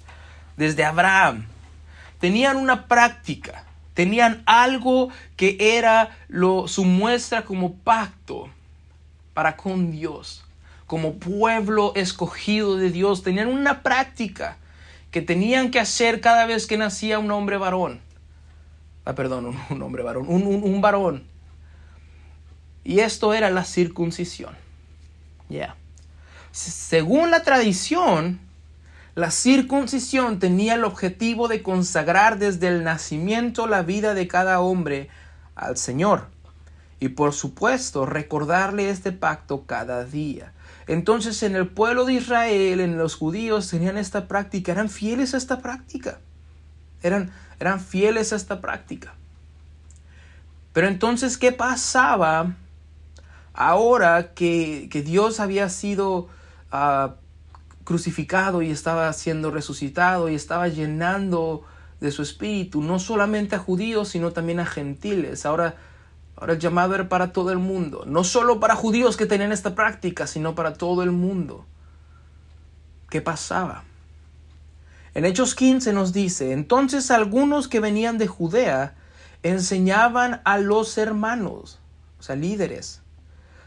desde 0.57 0.85
Abraham, 0.85 1.47
tenían 2.19 2.55
una 2.55 2.87
práctica, 2.87 3.65
tenían 3.95 4.43
algo 4.45 5.09
que 5.35 5.57
era 5.59 6.15
lo, 6.27 6.67
su 6.67 6.85
muestra 6.85 7.45
como 7.45 7.73
pacto 7.73 8.47
para 9.33 9.57
con 9.57 9.91
Dios, 9.91 10.43
como 10.87 11.15
pueblo 11.15 11.93
escogido 11.95 12.77
de 12.77 12.91
Dios, 12.91 13.23
tenían 13.23 13.47
una 13.47 13.81
práctica 13.81 14.57
que 15.11 15.21
tenían 15.21 15.71
que 15.71 15.79
hacer 15.79 16.21
cada 16.21 16.45
vez 16.45 16.67
que 16.67 16.77
nacía 16.77 17.19
un 17.19 17.31
hombre 17.31 17.57
varón. 17.57 18.01
Ah, 19.05 19.15
perdón, 19.15 19.55
un, 19.69 19.81
hombre 19.81 20.03
varón, 20.03 20.25
un, 20.27 20.45
un, 20.45 20.81
varón. 20.81 21.23
Y 22.83 22.99
esto 22.99 23.33
era 23.33 23.49
la 23.49 23.65
circuncisión. 23.65 24.55
Ya. 25.49 25.75
Según 26.51 27.31
la 27.31 27.43
tradición, 27.43 28.39
la 29.15 29.29
circuncisión 29.29 30.39
tenía 30.39 30.73
el 30.73 30.83
objetivo 30.83 31.47
de 31.47 31.61
consagrar 31.61 32.39
desde 32.39 32.67
el 32.67 32.83
nacimiento 32.83 33.67
la 33.67 33.83
vida 33.83 34.13
de 34.13 34.27
cada 34.27 34.61
hombre 34.61 35.09
al 35.55 35.77
Señor. 35.77 36.32
Y 37.03 37.09
por 37.09 37.33
supuesto, 37.33 38.05
recordarle 38.05 38.89
este 38.89 39.11
pacto 39.11 39.65
cada 39.65 40.05
día. 40.05 40.53
Entonces 40.87 41.43
en 41.43 41.53
el 41.53 41.67
pueblo 41.67 42.05
de 42.05 42.13
Israel, 42.13 42.79
en 42.79 42.97
los 42.97 43.15
judíos, 43.15 43.69
tenían 43.69 43.97
esta 43.97 44.29
práctica, 44.29 44.71
eran 44.71 44.87
fieles 44.87 45.33
a 45.33 45.37
esta 45.37 45.59
práctica. 45.59 46.21
Eran, 47.01 47.29
eran 47.59 47.81
fieles 47.81 48.31
a 48.31 48.37
esta 48.37 48.61
práctica. 48.61 49.15
Pero 50.71 50.87
entonces, 50.87 51.37
¿qué 51.37 51.51
pasaba 51.51 52.55
ahora 53.53 54.33
que, 54.33 54.87
que 54.89 55.01
Dios 55.01 55.41
había 55.41 55.67
sido 55.67 56.29
uh, 56.71 57.09
crucificado 57.83 58.61
y 58.61 58.71
estaba 58.71 59.11
siendo 59.11 59.51
resucitado 59.51 60.29
y 60.29 60.35
estaba 60.35 60.69
llenando 60.69 61.65
de 61.99 62.11
su 62.11 62.21
espíritu, 62.21 62.81
no 62.81 62.97
solamente 62.97 63.57
a 63.57 63.59
judíos, 63.59 64.07
sino 64.07 64.31
también 64.31 64.61
a 64.61 64.65
gentiles. 64.65 65.45
Ahora, 65.45 65.75
ahora 66.43 66.53
el 66.55 66.59
llamado 66.59 66.93
era 66.93 67.07
para 67.07 67.31
todo 67.31 67.51
el 67.51 67.57
mundo, 67.57 68.03
no 68.05 68.25
solo 68.25 68.59
para 68.59 68.75
judíos 68.75 69.15
que 69.15 69.25
tenían 69.25 69.53
esta 69.53 69.75
práctica, 69.75 70.27
sino 70.27 70.55
para 70.55 70.73
todo 70.73 71.01
el 71.01 71.11
mundo. 71.11 71.65
¿Qué 73.09 73.21
pasaba? 73.21 73.85
En 75.13 75.23
Hechos 75.23 75.55
15 75.55 75.93
nos 75.93 76.11
dice, 76.11 76.51
entonces 76.51 77.11
algunos 77.11 77.69
que 77.69 77.79
venían 77.79 78.17
de 78.17 78.27
Judea 78.27 78.93
enseñaban 79.41 80.41
a 80.43 80.57
los 80.57 80.97
hermanos, 80.97 81.79
o 82.19 82.23
sea, 82.23 82.35
líderes, 82.35 83.01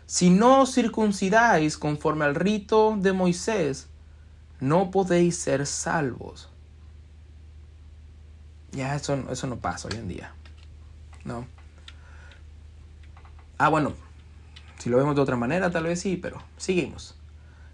si 0.05 0.29
no 0.29 0.67
circuncidáis 0.67 1.79
conforme 1.79 2.27
al 2.27 2.35
rito 2.35 2.95
de 2.99 3.15
Moisés, 3.15 3.89
no 4.61 4.91
podéis 4.91 5.39
ser 5.39 5.67
salvos. 5.67 6.51
Ya, 8.73 8.95
eso, 8.95 9.15
eso 9.31 9.47
no 9.47 9.57
pasa 9.57 9.89
hoy 9.89 9.97
en 9.97 10.09
día. 10.09 10.35
No. 11.25 11.56
Ah, 13.59 13.69
bueno, 13.69 13.95
si 14.79 14.91
lo 14.91 14.99
vemos 14.99 15.15
de 15.17 15.23
otra 15.23 15.37
manera, 15.37 15.71
tal 15.71 15.85
vez 15.85 16.01
sí, 16.01 16.17
pero 16.17 16.43
seguimos. 16.57 17.15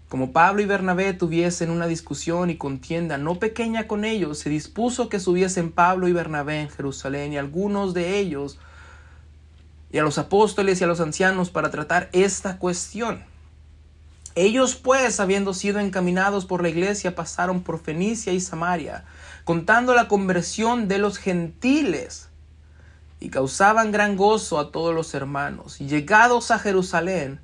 Como 0.07 0.31
Pablo 0.31 0.61
y 0.61 0.65
Bernabé 0.65 1.13
tuviesen 1.13 1.71
una 1.71 1.87
discusión 1.87 2.49
y 2.49 2.55
contienda 2.55 3.17
no 3.17 3.39
pequeña 3.39 3.87
con 3.87 4.05
ellos, 4.05 4.37
se 4.37 4.49
dispuso 4.49 5.09
que 5.09 5.19
subiesen 5.19 5.71
Pablo 5.71 6.07
y 6.07 6.13
Bernabé 6.13 6.61
en 6.61 6.69
Jerusalén 6.69 7.33
y 7.33 7.37
algunos 7.37 7.93
de 7.93 8.19
ellos 8.19 8.59
y 9.91 9.97
a 9.97 10.03
los 10.03 10.17
apóstoles 10.17 10.79
y 10.79 10.83
a 10.83 10.87
los 10.87 10.99
ancianos 10.99 11.49
para 11.49 11.71
tratar 11.71 12.09
esta 12.13 12.59
cuestión. 12.59 13.23
Ellos 14.35 14.75
pues, 14.75 15.19
habiendo 15.19 15.53
sido 15.53 15.79
encaminados 15.79 16.45
por 16.45 16.63
la 16.63 16.69
iglesia, 16.69 17.15
pasaron 17.15 17.61
por 17.61 17.79
Fenicia 17.79 18.33
y 18.33 18.39
Samaria, 18.39 19.05
contando 19.43 19.93
la 19.93 20.07
conversión 20.07 20.87
de 20.87 20.97
los 20.97 21.17
gentiles, 21.17 22.29
y 23.23 23.29
causaban 23.29 23.93
gran 23.93 24.17
gozo 24.17 24.59
a 24.59 24.69
todos 24.69 24.93
los 24.93 25.13
hermanos. 25.13 25.79
Y 25.79 25.87
llegados 25.87 26.51
a 26.51 26.59
Jerusalén, 26.59 27.39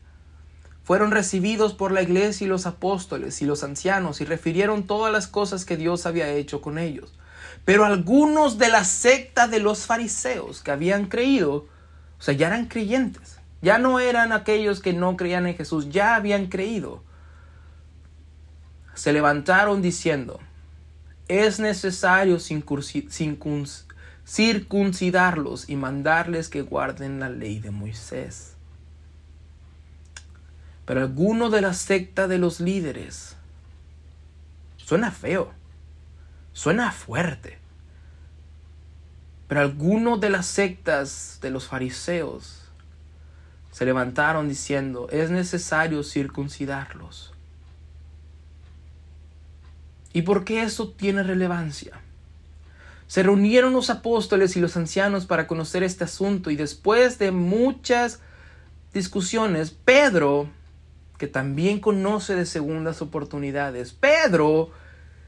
fueron 0.84 1.12
recibidos 1.12 1.74
por 1.74 1.94
la 1.94 2.02
iglesia 2.02 2.44
y 2.44 2.50
los 2.50 2.66
apóstoles 2.66 3.42
y 3.42 3.46
los 3.46 3.64
ancianos, 3.64 4.20
y 4.20 4.26
refirieron 4.26 4.88
todas 4.88 5.14
las 5.14 5.28
cosas 5.28 5.64
que 5.64 5.78
Dios 5.78 6.06
había 6.06 6.28
hecho 6.34 6.60
con 6.60 6.80
ellos. 6.80 7.18
Pero 7.64 7.86
algunos 7.86 8.58
de 8.58 8.68
la 8.68 8.84
secta 8.84 9.48
de 9.48 9.60
los 9.60 9.86
fariseos 9.86 10.62
que 10.62 10.72
habían 10.72 11.06
creído, 11.06 11.54
o 12.20 12.22
sea, 12.22 12.34
ya 12.34 12.48
eran 12.48 12.66
creyentes, 12.66 13.38
ya 13.62 13.78
no 13.78 14.02
eran 14.02 14.34
aquellos 14.34 14.82
que 14.82 14.92
no 14.92 15.16
creían 15.16 15.48
en 15.48 15.56
Jesús, 15.56 15.88
ya 15.90 16.16
habían 16.16 16.48
creído. 16.48 17.06
Se 18.96 19.14
levantaron 19.14 19.82
diciendo, 19.82 20.42
es 21.30 21.62
necesario 21.62 22.38
circuncidarlos 24.30 25.70
y 25.70 25.76
mandarles 25.76 26.50
que 26.50 26.62
guarden 26.62 27.20
la 27.20 27.30
ley 27.30 27.60
de 27.60 27.72
Moisés. 27.72 28.54
Pero 30.86 31.02
alguno 31.02 31.50
de 31.50 31.62
la 31.62 31.74
secta 31.74 32.28
de 32.28 32.38
los 32.38 32.60
líderes 32.60 33.36
suena 34.78 35.10
feo, 35.10 35.52
suena 36.54 36.92
fuerte. 36.92 37.58
Pero 39.48 39.62
alguno 39.62 40.18
de 40.18 40.30
las 40.30 40.46
sectas 40.46 41.40
de 41.42 41.50
los 41.50 41.68
fariseos 41.68 42.62
se 43.72 43.86
levantaron 43.86 44.48
diciendo, 44.48 45.08
es 45.10 45.32
necesario 45.32 46.04
circuncidarlos. 46.04 47.34
¿Y 50.14 50.22
por 50.22 50.44
qué 50.44 50.62
eso 50.62 50.90
tiene 50.90 51.24
relevancia? 51.24 51.99
Se 53.10 53.24
reunieron 53.24 53.74
los 53.74 53.90
apóstoles 53.90 54.56
y 54.56 54.60
los 54.60 54.78
ancianos 54.78 55.26
para 55.26 55.48
conocer 55.48 55.82
este 55.82 56.04
asunto 56.04 56.52
y 56.52 56.56
después 56.56 57.18
de 57.18 57.32
muchas 57.32 58.20
discusiones, 58.94 59.72
Pedro, 59.72 60.48
que 61.18 61.26
también 61.26 61.80
conoce 61.80 62.36
de 62.36 62.46
segundas 62.46 63.02
oportunidades, 63.02 63.94
Pedro, 63.94 64.70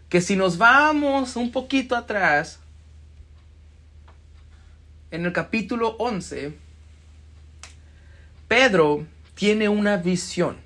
que 0.10 0.22
si 0.22 0.36
nos 0.36 0.60
vamos 0.60 1.36
un 1.36 1.52
poquito 1.52 1.96
atrás, 1.96 2.60
en 5.10 5.26
el 5.26 5.34
capítulo 5.34 5.96
11, 5.98 6.56
Pedro 8.48 9.08
tiene 9.34 9.70
una 9.70 9.98
visión. 9.98 10.58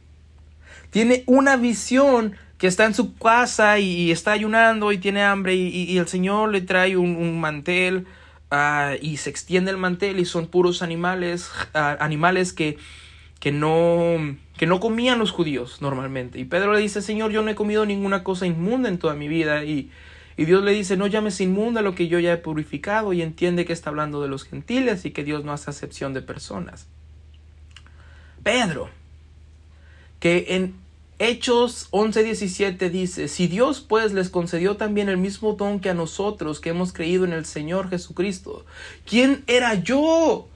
Tiene 0.90 1.24
una 1.28 1.56
visión 1.56 2.36
que 2.58 2.68
está 2.68 2.86
en 2.86 2.94
su 2.94 3.16
casa 3.16 3.80
y, 3.80 4.12
está 4.12 4.32
ayunando 4.32 4.92
y 4.92 4.98
tiene 4.98 5.24
hambre 5.24 5.56
y, 5.56 5.98
el 5.98 6.08
Señor 6.08 6.52
le 6.52 6.62
trae 6.62 6.98
un, 6.98 7.40
mantel 7.40 8.08
ah, 8.52 8.94
y 9.02 9.18
se 9.18 9.30
extiende 9.30 9.72
el 9.72 9.78
mantel 9.78 10.20
y 10.20 10.26
son 10.26 10.48
puros 10.48 10.82
animales, 10.82 11.50
ah, 11.74 11.98
animales 12.00 12.54
que, 12.54 12.78
que, 13.40 13.52
no, 13.52 14.38
que 14.58 14.68
no 14.68 14.80
comían 14.80 15.20
los 15.20 15.32
judíos 15.32 15.82
normalmente. 15.82 16.40
Y 16.40 16.46
Pedro 16.46 16.74
le 16.74 16.80
dice, 16.80 17.02
Señor, 17.02 17.32
yo 17.32 17.42
no 17.42 17.52
he 17.52 17.56
comido 17.56 17.86
ninguna 17.86 18.24
cosa 18.24 18.46
inmunda 18.46 18.88
en 18.88 19.00
toda 19.00 19.16
mi 19.16 19.28
vida. 19.28 19.66
Y, 19.66 19.92
y 20.38 20.46
Dios 20.46 20.64
le 20.64 20.72
dice, 20.72 20.96
no 20.96 21.08
llames 21.08 21.42
inmunda 21.42 21.82
lo 21.82 21.94
que 21.94 22.08
yo 22.08 22.20
ya 22.20 22.34
he 22.34 22.38
purificado 22.38 23.12
y 23.12 23.22
entiende 23.22 23.66
que 23.66 23.74
está 23.74 23.90
hablando 23.90 24.22
de 24.22 24.30
los 24.30 24.46
gentiles 24.46 25.06
y 25.06 25.12
que 25.12 25.24
Dios 25.24 25.44
no 25.44 25.52
hace 25.52 25.70
acepción 25.70 26.14
de 26.14 26.22
personas. 26.22 26.88
Pedro, 28.44 28.90
que 30.20 30.46
en 30.50 30.85
Hechos 31.18 31.88
11:17 31.92 32.90
dice, 32.90 33.30
si 33.30 33.48
Dios 33.48 33.80
pues 33.80 34.12
les 34.12 34.30
concedió 34.30 34.76
también 34.76 35.08
el 35.08 35.18
mismo 35.18 35.54
don 35.54 35.80
que 35.80 35.90
a 35.90 35.94
nosotros 35.94 36.60
que 36.60 36.70
hemos 36.70 36.92
creído 36.92 37.24
en 37.24 37.32
el 37.32 37.46
Señor 37.46 37.90
Jesucristo, 37.90 38.66
¿quién 39.06 39.44
era 39.48 39.76
yo? 39.76 40.50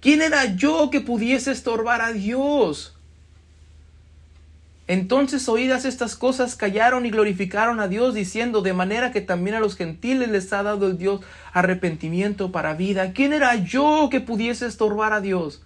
¿Quién 0.00 0.20
era 0.22 0.56
yo 0.56 0.90
que 0.90 1.00
pudiese 1.00 1.52
estorbar 1.52 2.02
a 2.02 2.12
Dios? 2.12 2.96
Entonces 4.88 5.48
oídas 5.48 5.84
estas 5.84 6.16
cosas 6.16 6.56
callaron 6.56 7.06
y 7.06 7.10
glorificaron 7.10 7.78
a 7.78 7.88
Dios 7.88 8.14
diciendo, 8.14 8.62
de 8.62 8.72
manera 8.72 9.12
que 9.12 9.20
también 9.20 9.54
a 9.54 9.60
los 9.60 9.76
gentiles 9.76 10.28
les 10.28 10.52
ha 10.52 10.62
dado 10.62 10.86
el 10.86 10.98
Dios 10.98 11.20
arrepentimiento 11.52 12.50
para 12.50 12.74
vida. 12.74 13.12
¿Quién 13.12 13.32
era 13.32 13.54
yo 13.56 14.08
que 14.10 14.20
pudiese 14.20 14.66
estorbar 14.66 15.12
a 15.12 15.20
Dios? 15.20 15.62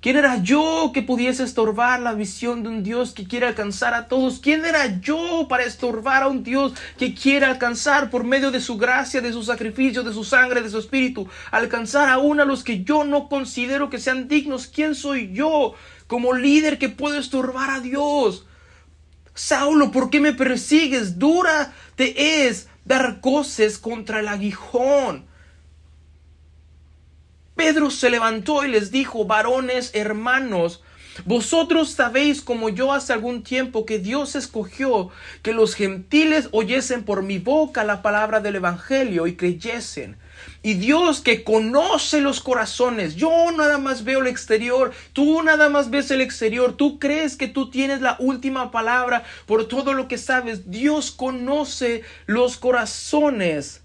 ¿Quién 0.00 0.16
era 0.16 0.42
yo 0.42 0.92
que 0.94 1.02
pudiese 1.02 1.44
estorbar 1.44 2.00
la 2.00 2.14
visión 2.14 2.62
de 2.62 2.70
un 2.70 2.82
Dios 2.82 3.12
que 3.12 3.28
quiere 3.28 3.46
alcanzar 3.46 3.92
a 3.92 4.08
todos? 4.08 4.38
¿Quién 4.38 4.64
era 4.64 4.98
yo 4.98 5.46
para 5.46 5.64
estorbar 5.64 6.22
a 6.22 6.28
un 6.28 6.42
Dios 6.42 6.72
que 6.98 7.14
quiere 7.14 7.44
alcanzar 7.44 8.08
por 8.08 8.24
medio 8.24 8.50
de 8.50 8.62
su 8.62 8.78
gracia, 8.78 9.20
de 9.20 9.30
su 9.30 9.42
sacrificio, 9.42 10.02
de 10.02 10.14
su 10.14 10.24
sangre, 10.24 10.62
de 10.62 10.70
su 10.70 10.78
espíritu, 10.78 11.28
alcanzar 11.50 12.08
aún 12.08 12.40
a 12.40 12.46
los 12.46 12.64
que 12.64 12.82
yo 12.82 13.04
no 13.04 13.28
considero 13.28 13.90
que 13.90 13.98
sean 13.98 14.26
dignos? 14.26 14.68
¿Quién 14.68 14.94
soy 14.94 15.34
yo 15.34 15.74
como 16.06 16.32
líder 16.32 16.78
que 16.78 16.88
puedo 16.88 17.18
estorbar 17.18 17.68
a 17.68 17.80
Dios? 17.80 18.46
Saulo, 19.34 19.90
¿por 19.90 20.08
qué 20.08 20.18
me 20.18 20.32
persigues? 20.32 21.18
Dura 21.18 21.74
te 21.96 22.46
es 22.46 22.68
dar 22.86 23.20
coces 23.20 23.76
contra 23.76 24.20
el 24.20 24.28
aguijón. 24.28 25.28
Pedro 27.60 27.90
se 27.90 28.08
levantó 28.08 28.64
y 28.64 28.68
les 28.68 28.90
dijo, 28.90 29.26
varones, 29.26 29.90
hermanos, 29.92 30.82
vosotros 31.26 31.90
sabéis 31.90 32.40
como 32.40 32.70
yo 32.70 32.90
hace 32.90 33.12
algún 33.12 33.42
tiempo 33.42 33.84
que 33.84 33.98
Dios 33.98 34.34
escogió 34.34 35.10
que 35.42 35.52
los 35.52 35.74
gentiles 35.74 36.48
oyesen 36.52 37.04
por 37.04 37.22
mi 37.22 37.36
boca 37.36 37.84
la 37.84 38.00
palabra 38.00 38.40
del 38.40 38.56
Evangelio 38.56 39.26
y 39.26 39.36
creyesen. 39.36 40.16
Y 40.62 40.72
Dios 40.72 41.20
que 41.20 41.44
conoce 41.44 42.22
los 42.22 42.40
corazones, 42.40 43.16
yo 43.16 43.52
nada 43.54 43.76
más 43.76 44.04
veo 44.04 44.20
el 44.20 44.28
exterior, 44.28 44.92
tú 45.12 45.42
nada 45.42 45.68
más 45.68 45.90
ves 45.90 46.10
el 46.10 46.22
exterior, 46.22 46.78
tú 46.78 46.98
crees 46.98 47.36
que 47.36 47.46
tú 47.46 47.68
tienes 47.68 48.00
la 48.00 48.16
última 48.20 48.70
palabra 48.70 49.22
por 49.44 49.68
todo 49.68 49.92
lo 49.92 50.08
que 50.08 50.16
sabes. 50.16 50.70
Dios 50.70 51.10
conoce 51.10 52.04
los 52.24 52.56
corazones 52.56 53.82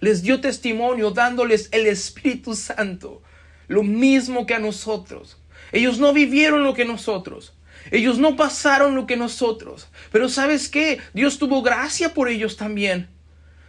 les 0.00 0.22
dio 0.22 0.40
testimonio 0.40 1.10
dándoles 1.10 1.68
el 1.72 1.86
Espíritu 1.86 2.54
Santo, 2.54 3.22
lo 3.68 3.82
mismo 3.82 4.46
que 4.46 4.54
a 4.54 4.58
nosotros. 4.58 5.38
Ellos 5.72 5.98
no 5.98 6.12
vivieron 6.12 6.64
lo 6.64 6.74
que 6.74 6.84
nosotros. 6.84 7.54
Ellos 7.90 8.18
no 8.18 8.36
pasaron 8.36 8.94
lo 8.94 9.06
que 9.06 9.16
nosotros. 9.16 9.88
Pero 10.12 10.28
sabes 10.28 10.68
qué? 10.68 11.00
Dios 11.14 11.38
tuvo 11.38 11.62
gracia 11.62 12.12
por 12.14 12.28
ellos 12.28 12.56
también. 12.56 13.08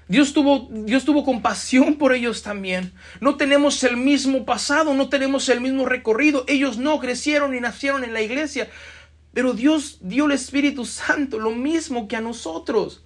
Dios 0.08 0.34
tuvo, 0.34 0.68
Dios 0.70 1.06
tuvo 1.06 1.24
compasión 1.24 1.96
por 1.96 2.14
ellos 2.14 2.44
también. 2.44 2.92
No 3.22 3.38
tenemos 3.38 3.82
el 3.84 3.96
mismo 3.96 4.44
pasado, 4.46 4.94
no 4.94 5.08
tenemos 5.08 5.48
el 5.48 5.62
mismo 5.62 5.86
recorrido. 5.86 6.44
Ellos 6.48 6.78
no 6.78 7.00
crecieron 7.00 7.56
y 7.56 7.62
nacieron 7.62 8.04
en 8.04 8.14
la 8.14 8.22
iglesia. 8.22 8.70
Pero 9.34 9.54
Dios 9.54 10.00
dio 10.02 10.26
el 10.26 10.34
Espíritu 10.34 10.86
Santo, 10.86 11.40
lo 11.40 11.52
mismo 11.52 12.10
que 12.10 12.18
a 12.18 12.22
nosotros. 12.22 13.06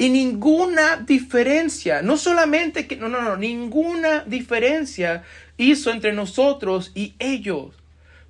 Y 0.00 0.08
ninguna 0.08 0.96
diferencia, 0.96 2.00
no 2.00 2.16
solamente 2.16 2.86
que, 2.86 2.96
no, 2.96 3.10
no, 3.10 3.20
no, 3.20 3.36
ninguna 3.36 4.24
diferencia 4.24 5.24
hizo 5.58 5.90
entre 5.90 6.14
nosotros 6.14 6.90
y 6.94 7.12
ellos, 7.18 7.74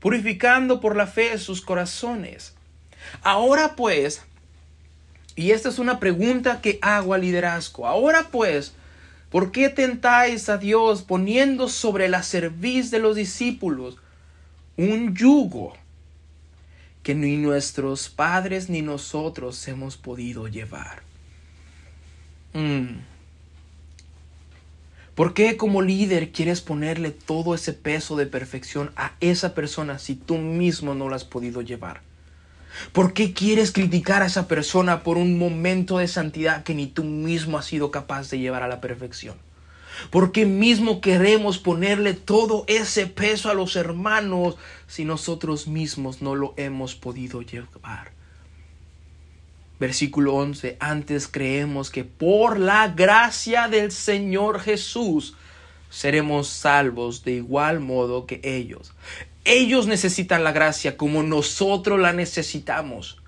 purificando 0.01 0.81
por 0.81 0.97
la 0.97 1.07
fe 1.07 1.39
sus 1.39 1.61
corazones. 1.61 2.55
Ahora 3.23 3.77
pues, 3.77 4.25
y 5.37 5.53
esta 5.53 5.69
es 5.69 5.79
una 5.79 6.01
pregunta 6.01 6.61
que 6.61 6.81
hago 6.83 7.15
al 7.15 7.21
liderazgo, 7.21 7.87
ahora 7.87 8.27
pues, 8.33 8.73
¿por 9.31 9.53
qué 9.53 9.69
tentáis 9.69 10.49
a 10.49 10.59
Dios 10.59 11.03
poniendo 11.03 11.69
sobre 11.69 12.09
la 12.09 12.25
cerviz 12.25 12.91
de 12.91 12.99
los 12.99 13.15
discípulos 13.15 13.97
un 14.77 15.15
yugo 15.15 15.75
que 17.05 17.15
ni 17.15 17.37
nuestros 17.37 18.09
padres 18.09 18.69
ni 18.69 18.83
nosotros 18.83 19.69
hemos 19.69 19.97
podido 19.97 20.49
llevar? 20.49 21.09
Mm. 22.53 23.01
¿Por 25.15 25.35
qué 25.35 25.57
como 25.57 25.83
líder 25.83 26.33
quieres 26.33 26.61
ponerle 26.61 27.11
todo 27.11 27.55
ese 27.55 27.73
peso 27.73 28.17
de 28.17 28.27
perfección 28.27 28.91
a 28.97 29.13
esa 29.21 29.55
persona 29.55 29.99
si 29.99 30.15
tú 30.15 30.39
mismo 30.39 30.95
no 30.95 31.09
lo 31.09 31.15
has 31.15 31.25
podido 31.25 31.61
llevar? 31.61 32.01
¿Por 32.93 33.13
qué 33.13 33.33
quieres 33.33 33.73
criticar 33.73 34.23
a 34.23 34.27
esa 34.27 34.49
persona 34.49 35.03
por 35.03 35.19
un 35.19 35.39
momento 35.39 35.99
de 35.99 36.09
santidad 36.09 36.63
que 36.63 36.75
ni 36.75 36.87
tú 36.87 37.05
mismo 37.05 37.59
has 37.59 37.67
sido 37.67 37.91
capaz 37.91 38.31
de 38.31 38.39
llevar 38.39 38.63
a 38.63 38.69
la 38.69 38.81
perfección? 38.81 39.37
¿Por 40.11 40.33
qué 40.33 40.47
mismo 40.47 41.01
queremos 41.01 41.59
ponerle 41.59 42.15
todo 42.15 42.65
ese 42.69 43.07
peso 43.07 43.51
a 43.51 43.55
los 43.55 43.77
hermanos 43.77 44.57
si 44.87 45.05
nosotros 45.05 45.67
mismos 45.67 46.23
no 46.23 46.35
lo 46.35 46.55
hemos 46.57 46.95
podido 46.95 47.43
llevar? 47.43 48.20
Versículo 49.81 50.35
11, 50.35 50.77
antes 50.79 51.27
creemos 51.27 51.91
que 51.91 52.05
por 52.05 52.61
la 52.61 52.89
gracia 52.89 53.67
del 53.67 53.91
Señor 53.91 54.61
Jesús 54.61 55.35
seremos 55.89 56.49
salvos 56.49 57.25
de 57.25 57.33
igual 57.33 57.81
modo 57.81 58.27
que 58.27 58.43
ellos. 58.45 58.93
Ellos 59.47 59.87
necesitan 59.87 60.45
la 60.45 60.53
gracia 60.53 60.99
como 60.99 61.23
nosotros 61.23 61.99
la 61.99 62.13
necesitamos. 62.13 63.23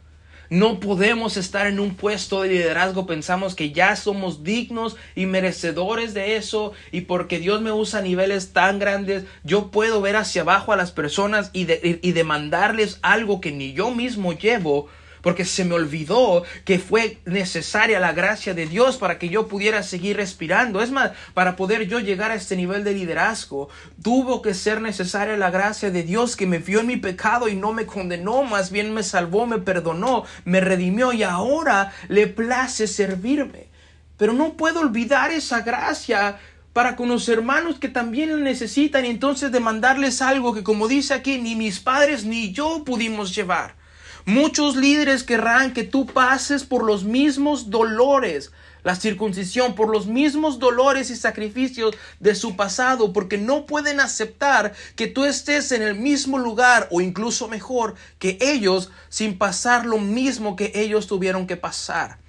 No 0.50 0.78
podemos 0.78 1.38
estar 1.38 1.66
en 1.66 1.80
un 1.80 1.94
puesto 1.94 2.42
de 2.42 2.50
liderazgo, 2.50 3.06
pensamos 3.06 3.54
que 3.54 3.72
ya 3.72 3.96
somos 3.96 4.44
dignos 4.44 4.96
y 5.14 5.24
merecedores 5.24 6.12
de 6.12 6.36
eso 6.36 6.74
y 6.90 7.00
porque 7.00 7.38
Dios 7.38 7.62
me 7.62 7.72
usa 7.72 8.00
a 8.00 8.02
niveles 8.02 8.52
tan 8.52 8.78
grandes, 8.78 9.24
yo 9.42 9.70
puedo 9.70 10.02
ver 10.02 10.16
hacia 10.16 10.42
abajo 10.42 10.70
a 10.74 10.76
las 10.76 10.92
personas 10.92 11.48
y, 11.54 11.62
y 11.62 12.12
demandarles 12.12 12.98
algo 13.00 13.40
que 13.40 13.52
ni 13.52 13.72
yo 13.72 13.90
mismo 13.92 14.34
llevo 14.34 14.90
porque 15.22 15.44
se 15.44 15.64
me 15.64 15.74
olvidó 15.74 16.44
que 16.64 16.78
fue 16.78 17.18
necesaria 17.24 18.00
la 18.00 18.12
gracia 18.12 18.52
de 18.52 18.66
Dios 18.66 18.98
para 18.98 19.18
que 19.18 19.28
yo 19.28 19.48
pudiera 19.48 19.82
seguir 19.82 20.16
respirando. 20.16 20.82
Es 20.82 20.90
más, 20.90 21.12
para 21.32 21.56
poder 21.56 21.86
yo 21.88 22.00
llegar 22.00 22.30
a 22.30 22.34
este 22.34 22.56
nivel 22.56 22.84
de 22.84 22.92
liderazgo, 22.92 23.68
tuvo 24.02 24.42
que 24.42 24.52
ser 24.52 24.80
necesaria 24.80 25.36
la 25.36 25.50
gracia 25.50 25.90
de 25.90 26.02
Dios 26.02 26.36
que 26.36 26.46
me 26.46 26.58
vio 26.58 26.80
en 26.80 26.88
mi 26.88 26.96
pecado 26.96 27.48
y 27.48 27.54
no 27.54 27.72
me 27.72 27.86
condenó, 27.86 28.42
más 28.42 28.70
bien 28.70 28.92
me 28.92 29.02
salvó, 29.02 29.46
me 29.46 29.58
perdonó, 29.58 30.24
me 30.44 30.60
redimió 30.60 31.12
y 31.12 31.22
ahora 31.22 31.92
le 32.08 32.26
place 32.26 32.86
servirme. 32.86 33.68
Pero 34.16 34.32
no 34.32 34.56
puedo 34.56 34.80
olvidar 34.80 35.30
esa 35.30 35.60
gracia 35.62 36.38
para 36.72 36.96
con 36.96 37.08
los 37.08 37.28
hermanos 37.28 37.78
que 37.78 37.88
también 37.88 38.30
la 38.30 38.36
necesitan 38.38 39.04
y 39.04 39.08
entonces 39.08 39.52
demandarles 39.52 40.22
algo 40.22 40.54
que 40.54 40.62
como 40.62 40.88
dice 40.88 41.12
aquí 41.14 41.38
ni 41.38 41.54
mis 41.54 41.80
padres 41.80 42.24
ni 42.24 42.52
yo 42.52 42.82
pudimos 42.84 43.34
llevar. 43.34 43.81
Muchos 44.24 44.76
líderes 44.76 45.24
querrán 45.24 45.72
que 45.72 45.82
tú 45.82 46.06
pases 46.06 46.62
por 46.62 46.84
los 46.84 47.02
mismos 47.02 47.70
dolores, 47.70 48.52
la 48.84 48.94
circuncisión, 48.94 49.74
por 49.74 49.90
los 49.90 50.06
mismos 50.06 50.60
dolores 50.60 51.10
y 51.10 51.16
sacrificios 51.16 51.96
de 52.20 52.36
su 52.36 52.54
pasado, 52.54 53.12
porque 53.12 53.36
no 53.36 53.66
pueden 53.66 53.98
aceptar 53.98 54.74
que 54.94 55.08
tú 55.08 55.24
estés 55.24 55.72
en 55.72 55.82
el 55.82 55.96
mismo 55.96 56.38
lugar 56.38 56.86
o 56.92 57.00
incluso 57.00 57.48
mejor 57.48 57.96
que 58.20 58.38
ellos 58.40 58.90
sin 59.08 59.38
pasar 59.38 59.86
lo 59.86 59.98
mismo 59.98 60.54
que 60.54 60.70
ellos 60.74 61.08
tuvieron 61.08 61.48
que 61.48 61.56
pasar. 61.56 62.21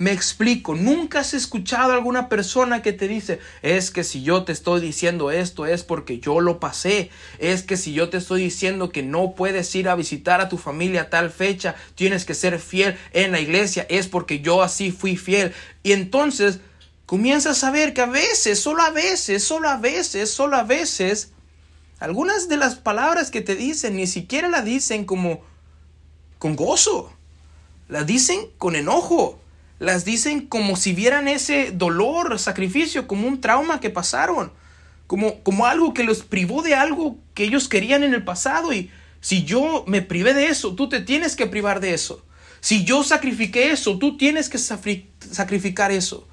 Me 0.00 0.12
explico, 0.12 0.76
nunca 0.76 1.20
has 1.20 1.34
escuchado 1.34 1.90
a 1.90 1.96
alguna 1.96 2.28
persona 2.28 2.82
que 2.82 2.92
te 2.92 3.08
dice, 3.08 3.40
es 3.62 3.90
que 3.90 4.04
si 4.04 4.22
yo 4.22 4.44
te 4.44 4.52
estoy 4.52 4.80
diciendo 4.80 5.32
esto 5.32 5.66
es 5.66 5.82
porque 5.82 6.20
yo 6.20 6.38
lo 6.38 6.60
pasé, 6.60 7.10
es 7.40 7.64
que 7.64 7.76
si 7.76 7.92
yo 7.94 8.08
te 8.08 8.18
estoy 8.18 8.42
diciendo 8.42 8.90
que 8.90 9.02
no 9.02 9.34
puedes 9.34 9.74
ir 9.74 9.88
a 9.88 9.96
visitar 9.96 10.40
a 10.40 10.48
tu 10.48 10.56
familia 10.56 11.02
a 11.02 11.10
tal 11.10 11.30
fecha, 11.30 11.74
tienes 11.96 12.24
que 12.24 12.34
ser 12.34 12.60
fiel 12.60 12.96
en 13.12 13.32
la 13.32 13.40
iglesia, 13.40 13.88
es 13.90 14.06
porque 14.06 14.38
yo 14.38 14.62
así 14.62 14.92
fui 14.92 15.16
fiel. 15.16 15.52
Y 15.82 15.90
entonces 15.90 16.60
comienzas 17.04 17.64
a 17.64 17.72
ver 17.72 17.92
que 17.92 18.02
a 18.02 18.06
veces, 18.06 18.60
solo 18.60 18.82
a 18.82 18.90
veces, 18.90 19.42
solo 19.42 19.68
a 19.68 19.78
veces, 19.78 20.30
solo 20.30 20.56
a 20.56 20.62
veces, 20.62 21.32
algunas 21.98 22.48
de 22.48 22.56
las 22.56 22.76
palabras 22.76 23.32
que 23.32 23.40
te 23.40 23.56
dicen 23.56 23.96
ni 23.96 24.06
siquiera 24.06 24.48
la 24.48 24.62
dicen 24.62 25.04
como 25.04 25.40
con 26.38 26.54
gozo, 26.54 27.12
la 27.88 28.04
dicen 28.04 28.38
con 28.58 28.76
enojo 28.76 29.40
las 29.78 30.04
dicen 30.04 30.46
como 30.46 30.76
si 30.76 30.92
vieran 30.92 31.28
ese 31.28 31.70
dolor, 31.72 32.38
sacrificio, 32.38 33.06
como 33.06 33.28
un 33.28 33.40
trauma 33.40 33.80
que 33.80 33.90
pasaron, 33.90 34.52
como, 35.06 35.40
como 35.42 35.66
algo 35.66 35.94
que 35.94 36.04
los 36.04 36.22
privó 36.22 36.62
de 36.62 36.74
algo 36.74 37.16
que 37.34 37.44
ellos 37.44 37.68
querían 37.68 38.02
en 38.02 38.14
el 38.14 38.24
pasado. 38.24 38.72
Y 38.72 38.90
si 39.20 39.44
yo 39.44 39.84
me 39.86 40.02
privé 40.02 40.34
de 40.34 40.48
eso, 40.48 40.74
tú 40.74 40.88
te 40.88 41.00
tienes 41.00 41.36
que 41.36 41.46
privar 41.46 41.80
de 41.80 41.94
eso. 41.94 42.24
Si 42.60 42.84
yo 42.84 43.04
sacrifiqué 43.04 43.70
eso, 43.70 43.98
tú 43.98 44.16
tienes 44.16 44.48
que 44.48 44.58
sacrificar 44.58 45.92
eso. 45.92 46.26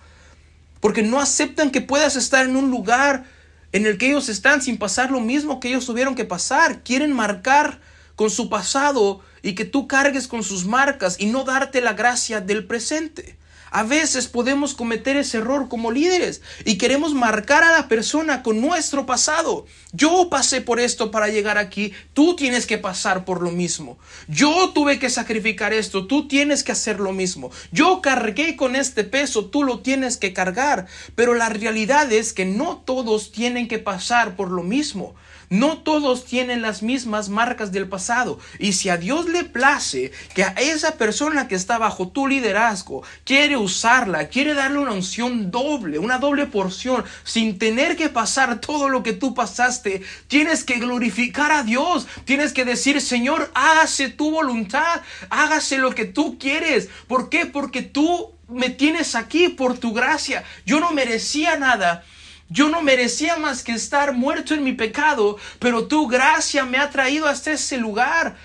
Porque 0.80 1.04
no 1.04 1.20
aceptan 1.20 1.72
que 1.72 1.82
puedas 1.82 2.16
estar 2.16 2.46
en 2.46 2.56
un 2.56 2.72
lugar 2.72 3.26
en 3.72 3.86
el 3.86 3.98
que 3.98 4.08
ellos 4.08 4.30
están 4.30 4.62
sin 4.62 4.78
pasar 4.78 5.12
lo 5.12 5.20
mismo 5.20 5.60
que 5.60 5.68
ellos 5.70 5.86
tuvieron 5.86 6.16
que 6.16 6.26
pasar. 6.26 6.82
Quieren 6.84 7.14
marcar 7.14 7.80
con 8.16 8.30
su 8.30 8.50
pasado 8.50 9.22
y 9.42 9.54
que 9.54 9.66
tú 9.66 9.88
cargues 9.88 10.28
con 10.28 10.44
sus 10.44 10.66
marcas 10.66 11.18
y 11.20 11.28
no 11.28 11.44
darte 11.44 11.82
la 11.82 11.94
gracia 11.94 12.42
del 12.42 12.66
presente. 12.66 13.38
A 13.76 13.84
veces 13.84 14.30
podemos 14.30 14.74
cometer 14.74 15.18
ese 15.18 15.40
error 15.40 15.68
como 15.68 15.92
líderes 15.92 16.42
y 16.64 16.78
queremos 16.78 17.14
marcar 17.14 17.62
a 17.62 17.74
la 17.74 17.90
persona 17.90 18.42
con 18.42 18.62
nuestro 18.62 19.06
pasado. 19.06 19.66
Yo 19.92 20.30
pasé 20.30 20.62
por 20.62 20.80
esto 20.80 21.12
para 21.12 21.28
llegar 21.28 21.58
aquí, 21.58 21.92
tú 22.14 22.38
tienes 22.38 22.68
que 22.68 22.78
pasar 22.78 23.26
por 23.26 23.42
lo 23.42 23.52
mismo. 23.52 23.98
Yo 24.30 24.70
tuve 24.70 24.98
que 24.98 25.10
sacrificar 25.10 25.74
esto, 25.74 26.08
tú 26.08 26.30
tienes 26.30 26.64
que 26.64 26.72
hacer 26.72 27.02
lo 27.02 27.12
mismo. 27.12 27.52
Yo 27.74 28.02
cargué 28.02 28.56
con 28.56 28.78
este 28.78 29.04
peso, 29.04 29.48
tú 29.48 29.64
lo 29.64 29.80
tienes 29.80 30.16
que 30.16 30.32
cargar. 30.32 30.88
Pero 31.16 31.34
la 31.34 31.50
realidad 31.50 32.10
es 32.14 32.32
que 32.32 32.46
no 32.46 32.78
todos 32.78 33.34
tienen 33.34 33.68
que 33.68 33.80
pasar 33.80 34.38
por 34.38 34.52
lo 34.52 34.64
mismo. 34.64 35.16
No 35.50 35.80
todos 35.80 36.26
tienen 36.26 36.62
las 36.62 36.84
mismas 36.84 37.30
marcas 37.30 37.72
del 37.72 37.88
pasado. 37.88 38.40
Y 38.60 38.74
si 38.74 38.90
a 38.90 38.98
Dios 38.98 39.28
le 39.30 39.44
place 39.44 40.12
que 40.34 40.44
a 40.44 40.50
esa 40.58 40.98
persona 40.98 41.48
que 41.48 41.56
está 41.56 41.78
bajo 41.78 42.10
tu 42.10 42.28
liderazgo 42.28 43.04
quiere 43.24 43.58
usarla, 43.58 44.28
quiere 44.28 44.54
darle 44.54 44.80
una 44.80 44.94
unción 44.94 45.52
doble, 45.52 46.00
una 46.00 46.18
doble 46.18 46.46
porción, 46.46 47.04
sin 47.24 47.58
tener 47.60 47.96
que 47.96 48.10
pasar 48.10 48.60
todo 48.60 48.90
lo 48.90 49.04
que 49.04 49.14
tú 49.14 49.34
pasaste, 49.34 50.02
tienes 50.28 50.64
que 50.64 50.80
glorificar 50.80 51.52
a 51.52 51.64
Dios. 51.64 52.08
Tienes 52.26 52.54
que 52.54 52.66
decir, 52.66 53.02
Señor, 53.02 53.52
hágase 53.54 54.10
tu 54.10 54.32
voluntad, 54.32 55.02
hágase 55.30 55.78
lo 55.78 55.94
que 55.94 56.06
tú 56.06 56.38
quieres. 56.40 56.90
¿Por 57.08 57.30
qué? 57.30 57.46
Porque 57.46 57.82
tú 57.82 58.32
me 58.48 58.70
tienes 58.70 59.16
aquí 59.16 59.50
por 59.50 59.78
tu 59.78 59.94
gracia. 59.94 60.44
Yo 60.66 60.80
no 60.80 60.92
merecía 60.92 61.58
nada 61.58 62.04
yo 62.50 62.70
no 62.70 62.82
merecía 62.82 63.38
más 63.38 63.64
que 63.64 63.72
estar 63.72 64.14
muerto 64.14 64.54
en 64.54 64.64
mi 64.64 64.74
pecado, 64.74 65.38
pero 65.60 65.88
tu 65.88 66.08
gracia 66.08 66.66
me 66.66 66.78
ha 66.78 66.90
traído 66.90 67.28
hasta 67.28 67.52
ese 67.52 67.78
lugar. 67.78 68.36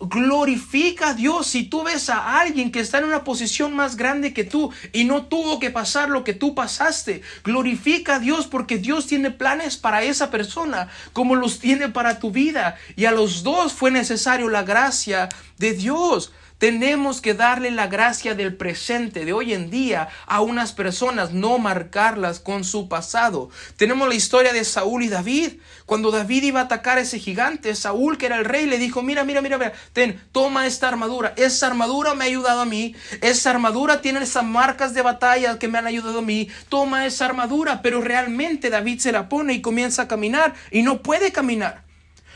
Glorifica 0.00 1.10
a 1.10 1.14
Dios 1.14 1.46
si 1.46 1.64
tú 1.64 1.84
ves 1.84 2.10
a 2.10 2.40
alguien 2.40 2.72
que 2.72 2.80
está 2.80 2.98
en 2.98 3.04
una 3.04 3.22
posición 3.22 3.74
más 3.74 3.96
grande 3.96 4.34
que 4.34 4.42
tú 4.42 4.72
y 4.92 5.04
no 5.04 5.26
tuvo 5.26 5.60
que 5.60 5.70
pasar 5.70 6.10
lo 6.10 6.24
que 6.24 6.34
tú 6.34 6.54
pasaste. 6.54 7.22
Glorifica 7.44 8.16
a 8.16 8.18
Dios 8.18 8.46
porque 8.48 8.78
Dios 8.78 9.06
tiene 9.06 9.30
planes 9.30 9.76
para 9.76 10.02
esa 10.02 10.30
persona 10.30 10.88
como 11.12 11.36
los 11.36 11.60
tiene 11.60 11.88
para 11.88 12.18
tu 12.18 12.32
vida. 12.32 12.76
Y 12.96 13.04
a 13.04 13.12
los 13.12 13.44
dos 13.44 13.72
fue 13.72 13.92
necesario 13.92 14.48
la 14.48 14.64
gracia 14.64 15.28
de 15.58 15.72
Dios. 15.72 16.32
Tenemos 16.64 17.20
que 17.20 17.34
darle 17.34 17.70
la 17.70 17.88
gracia 17.88 18.34
del 18.34 18.56
presente 18.56 19.26
de 19.26 19.34
hoy 19.34 19.52
en 19.52 19.68
día 19.68 20.08
a 20.24 20.40
unas 20.40 20.72
personas, 20.72 21.34
no 21.34 21.58
marcarlas 21.58 22.40
con 22.40 22.64
su 22.64 22.88
pasado. 22.88 23.50
Tenemos 23.76 24.08
la 24.08 24.14
historia 24.14 24.54
de 24.54 24.64
Saúl 24.64 25.02
y 25.02 25.10
David. 25.10 25.60
Cuando 25.84 26.10
David 26.10 26.42
iba 26.44 26.60
a 26.60 26.62
atacar 26.62 26.96
a 26.96 27.02
ese 27.02 27.18
gigante, 27.18 27.74
Saúl, 27.74 28.16
que 28.16 28.24
era 28.24 28.38
el 28.38 28.46
rey, 28.46 28.64
le 28.64 28.78
dijo, 28.78 29.02
mira, 29.02 29.24
mira, 29.24 29.42
mira, 29.42 29.58
mira, 29.58 29.74
ten, 29.92 30.18
toma 30.32 30.66
esta 30.66 30.88
armadura. 30.88 31.34
Esa 31.36 31.66
armadura 31.66 32.14
me 32.14 32.24
ha 32.24 32.28
ayudado 32.28 32.62
a 32.62 32.64
mí. 32.64 32.96
Esa 33.20 33.50
armadura 33.50 34.00
tiene 34.00 34.22
esas 34.22 34.44
marcas 34.44 34.94
de 34.94 35.02
batalla 35.02 35.58
que 35.58 35.68
me 35.68 35.76
han 35.76 35.86
ayudado 35.86 36.20
a 36.20 36.22
mí. 36.22 36.48
Toma 36.70 37.04
esa 37.04 37.26
armadura. 37.26 37.82
Pero 37.82 38.00
realmente 38.00 38.70
David 38.70 39.00
se 39.00 39.12
la 39.12 39.28
pone 39.28 39.52
y 39.52 39.60
comienza 39.60 40.00
a 40.00 40.08
caminar 40.08 40.54
y 40.70 40.80
no 40.80 41.02
puede 41.02 41.30
caminar. 41.30 41.83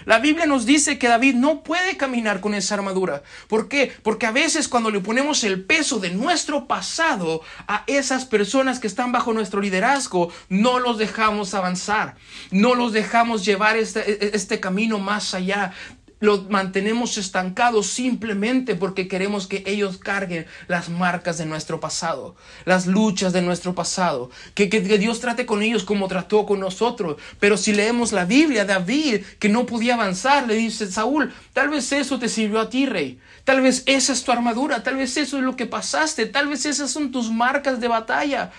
La 0.09 0.21
Biblia 0.21 0.47
nos 0.47 0.65
dice 0.65 0.99
que 0.99 1.07
David 1.07 1.35
no 1.35 1.63
puede 1.63 1.99
caminar 1.99 2.41
con 2.41 2.55
esa 2.55 2.77
armadura. 2.77 3.23
¿Por 3.47 3.69
qué? 3.69 3.93
Porque 4.03 4.25
a 4.25 4.31
veces 4.31 4.67
cuando 4.67 4.91
le 4.91 5.01
ponemos 5.01 5.45
el 5.45 5.63
peso 5.63 5.99
de 5.99 6.09
nuestro 6.09 6.67
pasado 6.67 7.43
a 7.67 7.85
esas 7.87 8.25
personas 8.25 8.81
que 8.81 8.87
están 8.87 9.13
bajo 9.13 9.35
nuestro 9.35 9.61
liderazgo, 9.61 10.33
no 10.49 10.79
los 10.79 10.97
dejamos 10.97 11.53
avanzar, 11.53 12.17
no 12.51 12.75
los 12.75 12.95
dejamos 12.95 13.45
llevar 13.45 13.77
este, 13.77 14.35
este 14.35 14.61
camino 14.61 14.99
más 14.99 15.35
allá 15.35 15.75
los 16.21 16.49
mantenemos 16.51 17.19
estancados 17.19 17.87
simplemente 17.87 18.75
porque 18.75 19.09
queremos 19.09 19.47
que 19.47 19.63
ellos 19.67 19.99
carguen 19.99 20.47
las 20.67 20.89
marcas 20.89 21.39
de 21.39 21.47
nuestro 21.47 21.81
pasado, 21.81 22.37
las 22.65 22.87
luchas 22.87 23.33
de 23.33 23.43
nuestro 23.43 23.75
pasado, 23.75 24.31
que, 24.55 24.69
que, 24.69 24.81
Dios 24.81 25.21
trate 25.21 25.47
con 25.47 25.63
ellos 25.63 25.85
como 25.85 26.09
trató 26.09 26.47
con 26.47 26.61
nosotros. 26.61 27.17
Pero 27.39 27.57
si 27.57 27.73
leemos 27.73 28.13
la 28.13 28.25
Biblia, 28.25 28.65
David, 28.65 29.23
que 29.39 29.49
no 29.49 29.67
podía 29.67 29.95
avanzar, 29.95 30.47
le 30.47 30.55
dice, 30.55 30.91
Saúl, 30.91 31.33
tal 31.53 31.71
vez 31.71 31.93
eso 31.93 32.19
te 32.19 32.29
sirvió 32.29 32.61
a 32.61 32.71
ti, 32.71 32.87
rey. 32.87 33.21
Tal 33.45 33.61
vez 33.61 33.83
esa 33.87 34.13
es 34.13 34.25
tu 34.25 34.33
armadura, 34.33 34.83
tal 34.83 34.97
vez 34.97 35.17
eso 35.17 35.39
es 35.39 35.43
lo 35.43 35.57
que 35.57 35.67
pasaste, 35.67 36.27
tal 36.27 36.49
vez 36.49 36.67
esas 36.67 36.91
son 36.91 37.13
tus 37.13 37.31
marcas 37.31 37.81
de 37.81 37.89
batalla. 37.89 38.51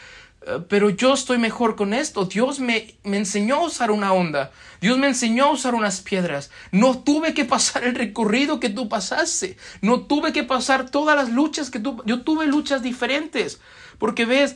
Eh, 0.45 0.59
pero 0.69 0.89
yo 0.89 1.13
estoy 1.13 1.37
mejor 1.37 1.75
con 1.75 1.93
esto. 1.93 2.25
Dios 2.25 2.59
me, 2.59 2.95
me, 3.03 3.17
enseñó 3.17 3.55
a 3.55 3.65
usar 3.65 3.91
una 3.91 4.13
onda. 4.13 4.51
Dios 4.81 4.97
me 4.97 5.07
enseñó 5.07 5.45
a 5.45 5.51
usar 5.51 5.75
unas 5.75 6.01
piedras. 6.01 6.49
No 6.71 6.99
tuve 6.99 7.33
que 7.33 7.45
pasar 7.45 7.83
el 7.83 7.95
recorrido 7.95 8.59
que 8.59 8.69
tú 8.69 8.89
pasaste. 8.89 9.57
No 9.81 10.01
tuve 10.01 10.33
que 10.33 10.43
pasar 10.43 10.89
todas 10.89 11.15
las 11.15 11.29
luchas 11.29 11.69
que 11.69 11.79
tú... 11.79 12.01
Yo 12.05 12.21
tuve 12.21 12.45
luchas 12.47 12.81
diferentes. 12.81 13.59
Porque 13.97 14.25
ves, 14.25 14.55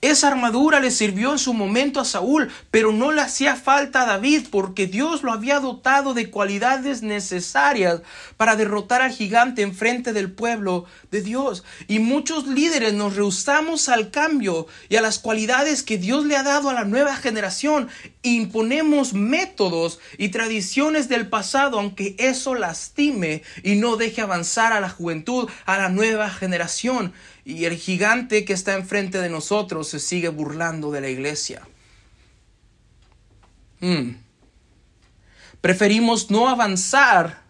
esa 0.00 0.28
armadura 0.28 0.78
le 0.78 0.92
sirvió 0.92 1.32
en 1.32 1.40
su 1.40 1.54
momento 1.54 1.98
a 1.98 2.04
Saúl, 2.04 2.52
pero 2.70 2.92
no 2.92 3.10
le 3.10 3.20
hacía 3.20 3.56
falta 3.56 4.02
a 4.02 4.06
David 4.06 4.46
porque 4.48 4.86
Dios 4.86 5.24
lo 5.24 5.32
había 5.32 5.58
dotado 5.58 6.14
de 6.14 6.30
cualidades 6.30 7.02
necesarias 7.02 8.02
para 8.36 8.54
derrotar 8.54 9.02
al 9.02 9.10
gigante 9.10 9.62
en 9.62 9.74
frente 9.74 10.12
del 10.12 10.30
pueblo 10.30 10.84
de 11.10 11.22
Dios. 11.22 11.64
Y 11.88 11.98
muchos 11.98 12.46
líderes 12.46 12.94
nos 12.94 13.16
rehusamos 13.16 13.88
al 13.88 14.12
cambio 14.12 14.68
y 14.88 14.94
a 14.94 15.02
las 15.02 15.18
cualidades 15.18 15.82
que 15.82 15.98
Dios 15.98 16.24
le 16.24 16.36
ha 16.36 16.44
dado 16.44 16.70
a 16.70 16.74
la 16.74 16.84
nueva 16.84 17.16
generación. 17.16 17.88
Imponemos 18.22 19.14
métodos 19.14 19.98
y 20.16 20.28
tradiciones 20.28 21.08
del 21.08 21.28
pasado, 21.28 21.80
aunque 21.80 22.14
eso 22.20 22.54
lastime 22.54 23.42
y 23.64 23.74
no 23.74 23.96
deje 23.96 24.20
avanzar 24.20 24.72
a 24.72 24.80
la 24.80 24.90
juventud, 24.90 25.48
a 25.66 25.76
la 25.76 25.88
nueva 25.88 26.30
generación 26.30 27.12
y 27.48 27.64
el 27.64 27.78
gigante 27.78 28.44
que 28.44 28.52
está 28.52 28.74
enfrente 28.74 29.18
de 29.18 29.30
nosotros 29.30 29.88
se 29.88 30.00
sigue 30.00 30.28
burlando 30.28 30.90
de 30.90 31.00
la 31.00 31.08
iglesia. 31.08 31.66
Hmm. 33.80 34.16
Preferimos 35.62 36.30
no 36.30 36.50
avanzar 36.50 37.40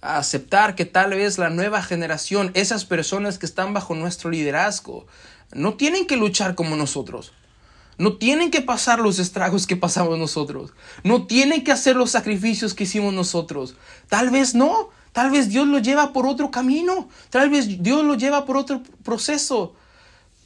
a 0.00 0.16
aceptar 0.16 0.74
que 0.74 0.86
tal 0.86 1.10
vez 1.10 1.38
la 1.38 1.50
nueva 1.50 1.84
generación, 1.84 2.50
esas 2.54 2.84
personas 2.84 3.38
que 3.38 3.46
están 3.46 3.72
bajo 3.72 3.94
nuestro 3.94 4.28
liderazgo, 4.28 5.06
no 5.52 5.74
tienen 5.74 6.08
que 6.08 6.16
luchar 6.16 6.56
como 6.56 6.74
nosotros. 6.74 7.32
No 7.98 8.16
tienen 8.16 8.50
que 8.50 8.60
pasar 8.60 8.98
los 8.98 9.20
estragos 9.20 9.68
que 9.68 9.76
pasamos 9.76 10.18
nosotros. 10.18 10.72
No 11.04 11.28
tienen 11.28 11.62
que 11.62 11.70
hacer 11.70 11.94
los 11.94 12.10
sacrificios 12.10 12.74
que 12.74 12.84
hicimos 12.84 13.14
nosotros. 13.14 13.76
Tal 14.08 14.30
vez 14.30 14.56
no. 14.56 14.90
Tal 15.12 15.30
vez 15.30 15.48
Dios 15.48 15.66
lo 15.66 15.78
lleva 15.78 16.12
por 16.12 16.26
otro 16.26 16.50
camino, 16.50 17.08
tal 17.30 17.50
vez 17.50 17.82
Dios 17.82 18.02
lo 18.04 18.14
lleva 18.14 18.46
por 18.46 18.56
otro 18.56 18.82
proceso, 19.04 19.74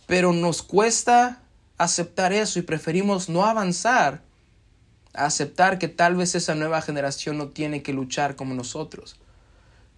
pero 0.07 0.33
nos 0.33 0.63
cuesta 0.63 1.41
aceptar 1.79 2.33
eso 2.33 2.59
y 2.59 2.63
preferimos 2.63 3.29
no 3.29 3.45
avanzar 3.47 4.23
aceptar 5.17 5.79
que 5.79 5.89
tal 5.89 6.15
vez 6.17 6.35
esa 6.35 6.55
nueva 6.55 6.83
generación 6.83 7.39
no 7.39 7.49
tiene 7.49 7.83
que 7.83 7.93
luchar 7.93 8.37
como 8.37 8.55
nosotros, 8.55 9.17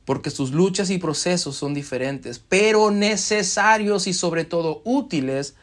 porque 0.04 0.30
sus 0.30 0.52
luchas 0.52 0.90
y 0.90 0.98
procesos 0.98 1.56
son 1.56 1.74
diferentes, 1.74 2.38
pero 2.38 2.90
necesarios 2.90 4.06
y 4.06 4.14
sobre 4.14 4.44
todo 4.44 4.80
útiles 4.84 5.54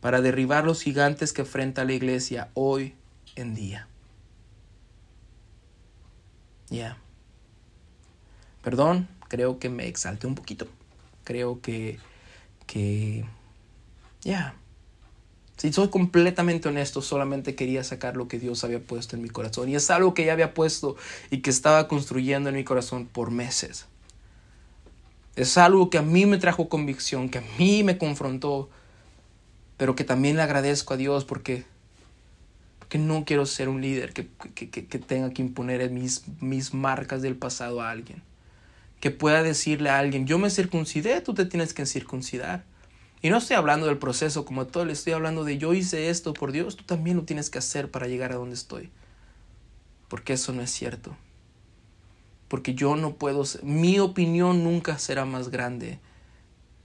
para 0.00 0.20
derribar 0.20 0.64
los 0.64 0.82
gigantes 0.82 1.32
que 1.32 1.42
enfrenta 1.42 1.84
la 1.84 1.92
iglesia 1.92 2.48
hoy 2.54 2.94
en 3.36 3.54
día. 3.54 3.88
Ya. 6.70 6.98
Perdón, 8.68 9.08
creo 9.28 9.58
que 9.58 9.70
me 9.70 9.86
exalté 9.86 10.26
un 10.26 10.34
poquito. 10.34 10.68
Creo 11.24 11.62
que, 11.62 11.98
que, 12.66 13.24
ya. 14.20 14.56
Si 15.56 15.72
soy 15.72 15.88
completamente 15.88 16.68
honesto, 16.68 17.00
solamente 17.00 17.54
quería 17.54 17.82
sacar 17.82 18.14
lo 18.14 18.28
que 18.28 18.38
Dios 18.38 18.64
había 18.64 18.78
puesto 18.78 19.16
en 19.16 19.22
mi 19.22 19.30
corazón. 19.30 19.70
Y 19.70 19.74
es 19.74 19.88
algo 19.88 20.12
que 20.12 20.26
ya 20.26 20.34
había 20.34 20.52
puesto 20.52 20.96
y 21.30 21.38
que 21.38 21.48
estaba 21.48 21.88
construyendo 21.88 22.50
en 22.50 22.56
mi 22.56 22.64
corazón 22.64 23.06
por 23.06 23.30
meses. 23.30 23.86
Es 25.34 25.56
algo 25.56 25.88
que 25.88 25.96
a 25.96 26.02
mí 26.02 26.26
me 26.26 26.36
trajo 26.36 26.68
convicción, 26.68 27.30
que 27.30 27.38
a 27.38 27.44
mí 27.58 27.82
me 27.84 27.96
confrontó, 27.96 28.68
pero 29.78 29.96
que 29.96 30.04
también 30.04 30.36
le 30.36 30.42
agradezco 30.42 30.92
a 30.92 30.98
Dios 30.98 31.24
porque, 31.24 31.64
porque 32.80 32.98
no 32.98 33.24
quiero 33.24 33.46
ser 33.46 33.70
un 33.70 33.80
líder 33.80 34.12
que, 34.12 34.28
que, 34.54 34.68
que 34.68 34.98
tenga 34.98 35.30
que 35.30 35.40
imponer 35.40 35.90
mis, 35.90 36.24
mis 36.42 36.74
marcas 36.74 37.22
del 37.22 37.34
pasado 37.34 37.80
a 37.80 37.90
alguien 37.90 38.28
que 39.00 39.10
pueda 39.10 39.42
decirle 39.42 39.90
a 39.90 39.98
alguien, 39.98 40.26
yo 40.26 40.38
me 40.38 40.50
circuncidé, 40.50 41.20
tú 41.20 41.34
te 41.34 41.44
tienes 41.44 41.72
que 41.72 41.86
circuncidar. 41.86 42.64
Y 43.20 43.30
no 43.30 43.38
estoy 43.38 43.56
hablando 43.56 43.86
del 43.86 43.98
proceso 43.98 44.44
como 44.44 44.66
todo, 44.66 44.84
le 44.84 44.92
estoy 44.92 45.12
hablando 45.12 45.44
de 45.44 45.58
yo 45.58 45.74
hice 45.74 46.08
esto 46.08 46.34
por 46.34 46.52
Dios, 46.52 46.76
tú 46.76 46.84
también 46.84 47.16
lo 47.16 47.24
tienes 47.24 47.50
que 47.50 47.58
hacer 47.58 47.90
para 47.90 48.06
llegar 48.06 48.32
a 48.32 48.36
donde 48.36 48.54
estoy. 48.54 48.90
Porque 50.08 50.34
eso 50.34 50.52
no 50.52 50.62
es 50.62 50.70
cierto. 50.70 51.16
Porque 52.48 52.74
yo 52.74 52.96
no 52.96 53.14
puedo, 53.14 53.44
mi 53.62 53.98
opinión 53.98 54.64
nunca 54.64 54.98
será 54.98 55.24
más 55.24 55.50
grande 55.50 55.98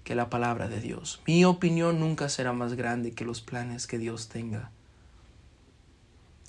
que 0.03 0.16
la 0.16 0.30
palabra 0.30 0.68
de 0.68 0.82
Dios. 0.82 1.22
Mi 1.26 1.45
opinión 1.45 1.99
nunca 1.99 2.30
será 2.30 2.51
más 2.51 2.74
grande 2.74 3.11
que 3.11 3.26
los 3.26 3.41
planes 3.41 3.88
que 3.88 3.97
Dios 3.97 4.28
tenga. 4.28 4.72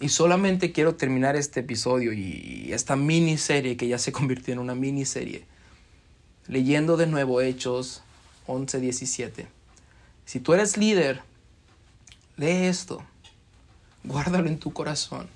Y 0.01 0.09
solamente 0.09 0.73
quiero 0.73 0.97
terminar 0.97 1.37
este 1.37 1.61
episodio 1.61 2.13
y 2.13 2.73
esta 2.73 2.97
miniserie 2.97 3.77
que 3.77 3.87
ya 3.87 3.99
se 3.99 4.13
convirtió 4.13 4.53
en 4.53 4.61
una 4.61 4.75
miniserie 4.75 5.47
leyendo 6.47 6.97
de 6.97 7.07
nuevo 7.07 7.41
Hechos 7.41 8.03
11:17. 8.47 9.47
Si 10.25 10.41
tú 10.41 10.55
eres 10.55 10.77
líder, 10.77 11.23
lee 12.37 12.67
esto, 12.67 13.03
guárdalo 14.05 14.49
en 14.49 14.59
tu 14.59 14.73
corazón. 14.73 15.29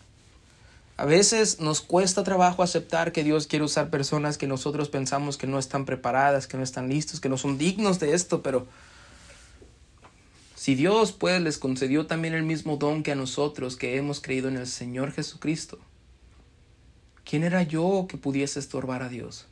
A 0.96 1.04
veces 1.04 1.60
nos 1.60 1.80
cuesta 1.80 2.24
trabajo 2.24 2.62
aceptar 2.62 3.12
que 3.12 3.22
Dios 3.22 3.46
quiere 3.46 3.64
usar 3.64 3.88
personas 3.88 4.36
que 4.36 4.48
nosotros 4.48 4.88
pensamos 4.88 5.36
que 5.36 5.46
no 5.46 5.60
están 5.60 5.84
preparadas, 5.84 6.48
que 6.48 6.56
no 6.56 6.64
están 6.64 6.88
listos, 6.88 7.20
que 7.20 7.28
no 7.28 7.38
son 7.38 7.56
dignos 7.56 8.00
de 8.00 8.14
esto, 8.14 8.42
pero 8.42 8.66
si 10.56 10.74
Dios 10.74 11.12
pues 11.12 11.40
les 11.40 11.56
concedió 11.56 12.06
también 12.06 12.34
el 12.34 12.42
mismo 12.42 12.76
don 12.78 13.04
que 13.04 13.12
a 13.12 13.14
nosotros 13.14 13.76
que 13.76 13.96
hemos 13.96 14.20
creído 14.20 14.48
en 14.48 14.56
el 14.56 14.66
Señor 14.66 15.12
Jesucristo, 15.12 15.78
¿quién 17.24 17.44
era 17.44 17.62
yo 17.62 18.06
que 18.08 18.16
pudiese 18.16 18.58
estorbar 18.58 19.04
a 19.04 19.08
Dios? 19.08 19.46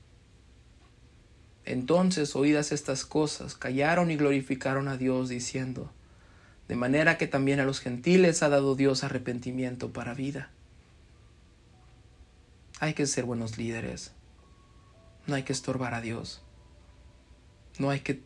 Entonces, 1.66 2.36
oídas 2.36 2.70
estas 2.70 3.04
cosas, 3.04 3.56
callaron 3.56 4.12
y 4.12 4.16
glorificaron 4.16 4.86
a 4.86 4.96
Dios, 4.96 5.28
diciendo, 5.28 5.92
de 6.68 6.76
manera 6.76 7.18
que 7.18 7.26
también 7.26 7.58
a 7.58 7.64
los 7.64 7.80
gentiles 7.80 8.44
ha 8.44 8.48
dado 8.48 8.76
Dios 8.76 9.02
arrepentimiento 9.02 9.92
para 9.92 10.14
vida. 10.14 10.50
Hay 12.78 12.94
que 12.94 13.06
ser 13.06 13.24
buenos 13.24 13.58
líderes. 13.58 14.12
No 15.26 15.34
hay 15.34 15.42
que 15.42 15.52
estorbar 15.52 15.92
a 15.94 16.00
Dios. 16.00 16.40
No 17.80 17.90
hay 17.90 18.00
que 18.00 18.22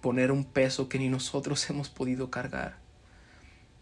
poner 0.00 0.32
un 0.32 0.44
peso 0.44 0.88
que 0.88 0.98
ni 0.98 1.10
nosotros 1.10 1.68
hemos 1.70 1.90
podido 1.90 2.30
cargar. 2.30 2.78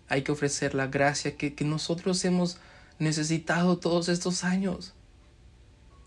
Hay 0.08 0.22
que 0.22 0.32
ofrecer 0.32 0.74
la 0.74 0.88
gracia 0.88 1.36
que, 1.36 1.54
que 1.54 1.64
nosotros 1.64 2.24
hemos 2.24 2.58
necesitado 2.98 3.78
todos 3.78 4.08
estos 4.08 4.42
años. 4.42 4.94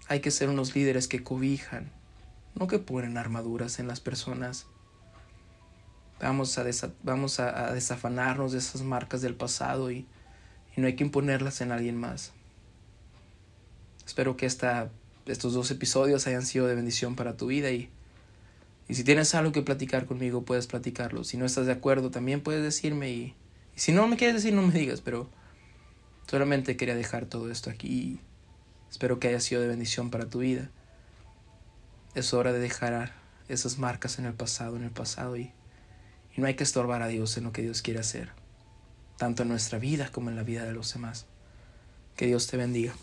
Hay 0.09 0.19
que 0.19 0.31
ser 0.31 0.49
unos 0.49 0.75
líderes 0.75 1.07
que 1.07 1.23
cobijan, 1.23 1.93
no 2.59 2.67
que 2.67 2.77
ponen 2.77 3.17
armaduras 3.17 3.79
en 3.79 3.87
las 3.87 4.01
personas. 4.01 4.67
Vamos 6.21 6.57
a, 6.57 6.65
vamos 7.01 7.39
a, 7.39 7.73
desafanarnos 7.73 8.51
de 8.51 8.57
esas 8.57 8.81
marcas 8.81 9.21
del 9.21 9.35
pasado 9.35 9.91
y, 9.91 10.05
no 10.75 10.87
hay 10.87 10.95
que 10.95 11.03
imponerlas 11.03 11.59
en 11.59 11.73
alguien 11.73 11.97
más. 11.97 12.31
Espero 14.05 14.37
que 14.37 14.45
esta, 14.45 14.89
estos 15.25 15.53
dos 15.53 15.71
episodios 15.71 16.25
hayan 16.25 16.45
sido 16.45 16.67
de 16.67 16.75
bendición 16.75 17.17
para 17.17 17.35
tu 17.35 17.47
vida 17.47 17.69
y, 17.71 17.89
y 18.87 18.93
si 18.93 19.03
tienes 19.03 19.35
algo 19.35 19.51
que 19.51 19.61
platicar 19.61 20.05
conmigo, 20.05 20.43
puedes 20.43 20.67
platicarlo. 20.67 21.25
Si 21.25 21.35
no 21.35 21.45
estás 21.45 21.65
de 21.65 21.73
acuerdo, 21.73 22.11
también 22.11 22.39
puedes 22.39 22.63
decirme 22.63 23.09
y 23.11 23.35
si 23.75 23.91
no 23.91 24.07
me 24.07 24.15
quieres 24.15 24.37
decir, 24.37 24.53
no 24.53 24.61
me 24.61 24.73
digas, 24.73 25.01
pero 25.01 25.29
solamente 26.27 26.77
quería 26.77 26.95
dejar 26.95 27.25
todo 27.25 27.51
esto 27.51 27.69
aquí. 27.69 28.21
Espero 28.89 29.19
que 29.19 29.27
haya 29.27 29.41
sido 29.41 29.61
de 29.61 29.67
bendición 29.67 30.09
para 30.09 30.29
tu 30.29 30.39
vida. 30.39 30.69
Es 32.15 32.33
hora 32.33 32.51
de 32.51 32.59
dejar 32.59 33.13
esas 33.47 33.77
marcas 33.77 34.19
en 34.19 34.25
el 34.25 34.33
pasado, 34.33 34.75
en 34.75 34.83
el 34.83 34.91
pasado 34.91 35.37
y, 35.37 35.53
no 36.37 36.47
hay 36.47 36.55
que 36.55 36.63
estorbar 36.63 37.01
a 37.01 37.07
Dios 37.07 37.35
en 37.37 37.43
lo 37.43 37.51
que 37.51 37.61
Dios 37.61 37.81
quiere 37.81 37.99
hacer, 37.99 38.29
tanto 39.17 39.43
en 39.43 39.49
nuestra 39.49 39.77
vida 39.77 40.09
como 40.09 40.29
en 40.29 40.37
la 40.37 40.43
vida 40.43 40.63
de 40.63 40.71
los 40.71 40.93
demás. 40.93 41.25
Que 42.15 42.27
Dios 42.27 42.47
te 42.47 42.55
bendiga. 42.55 42.93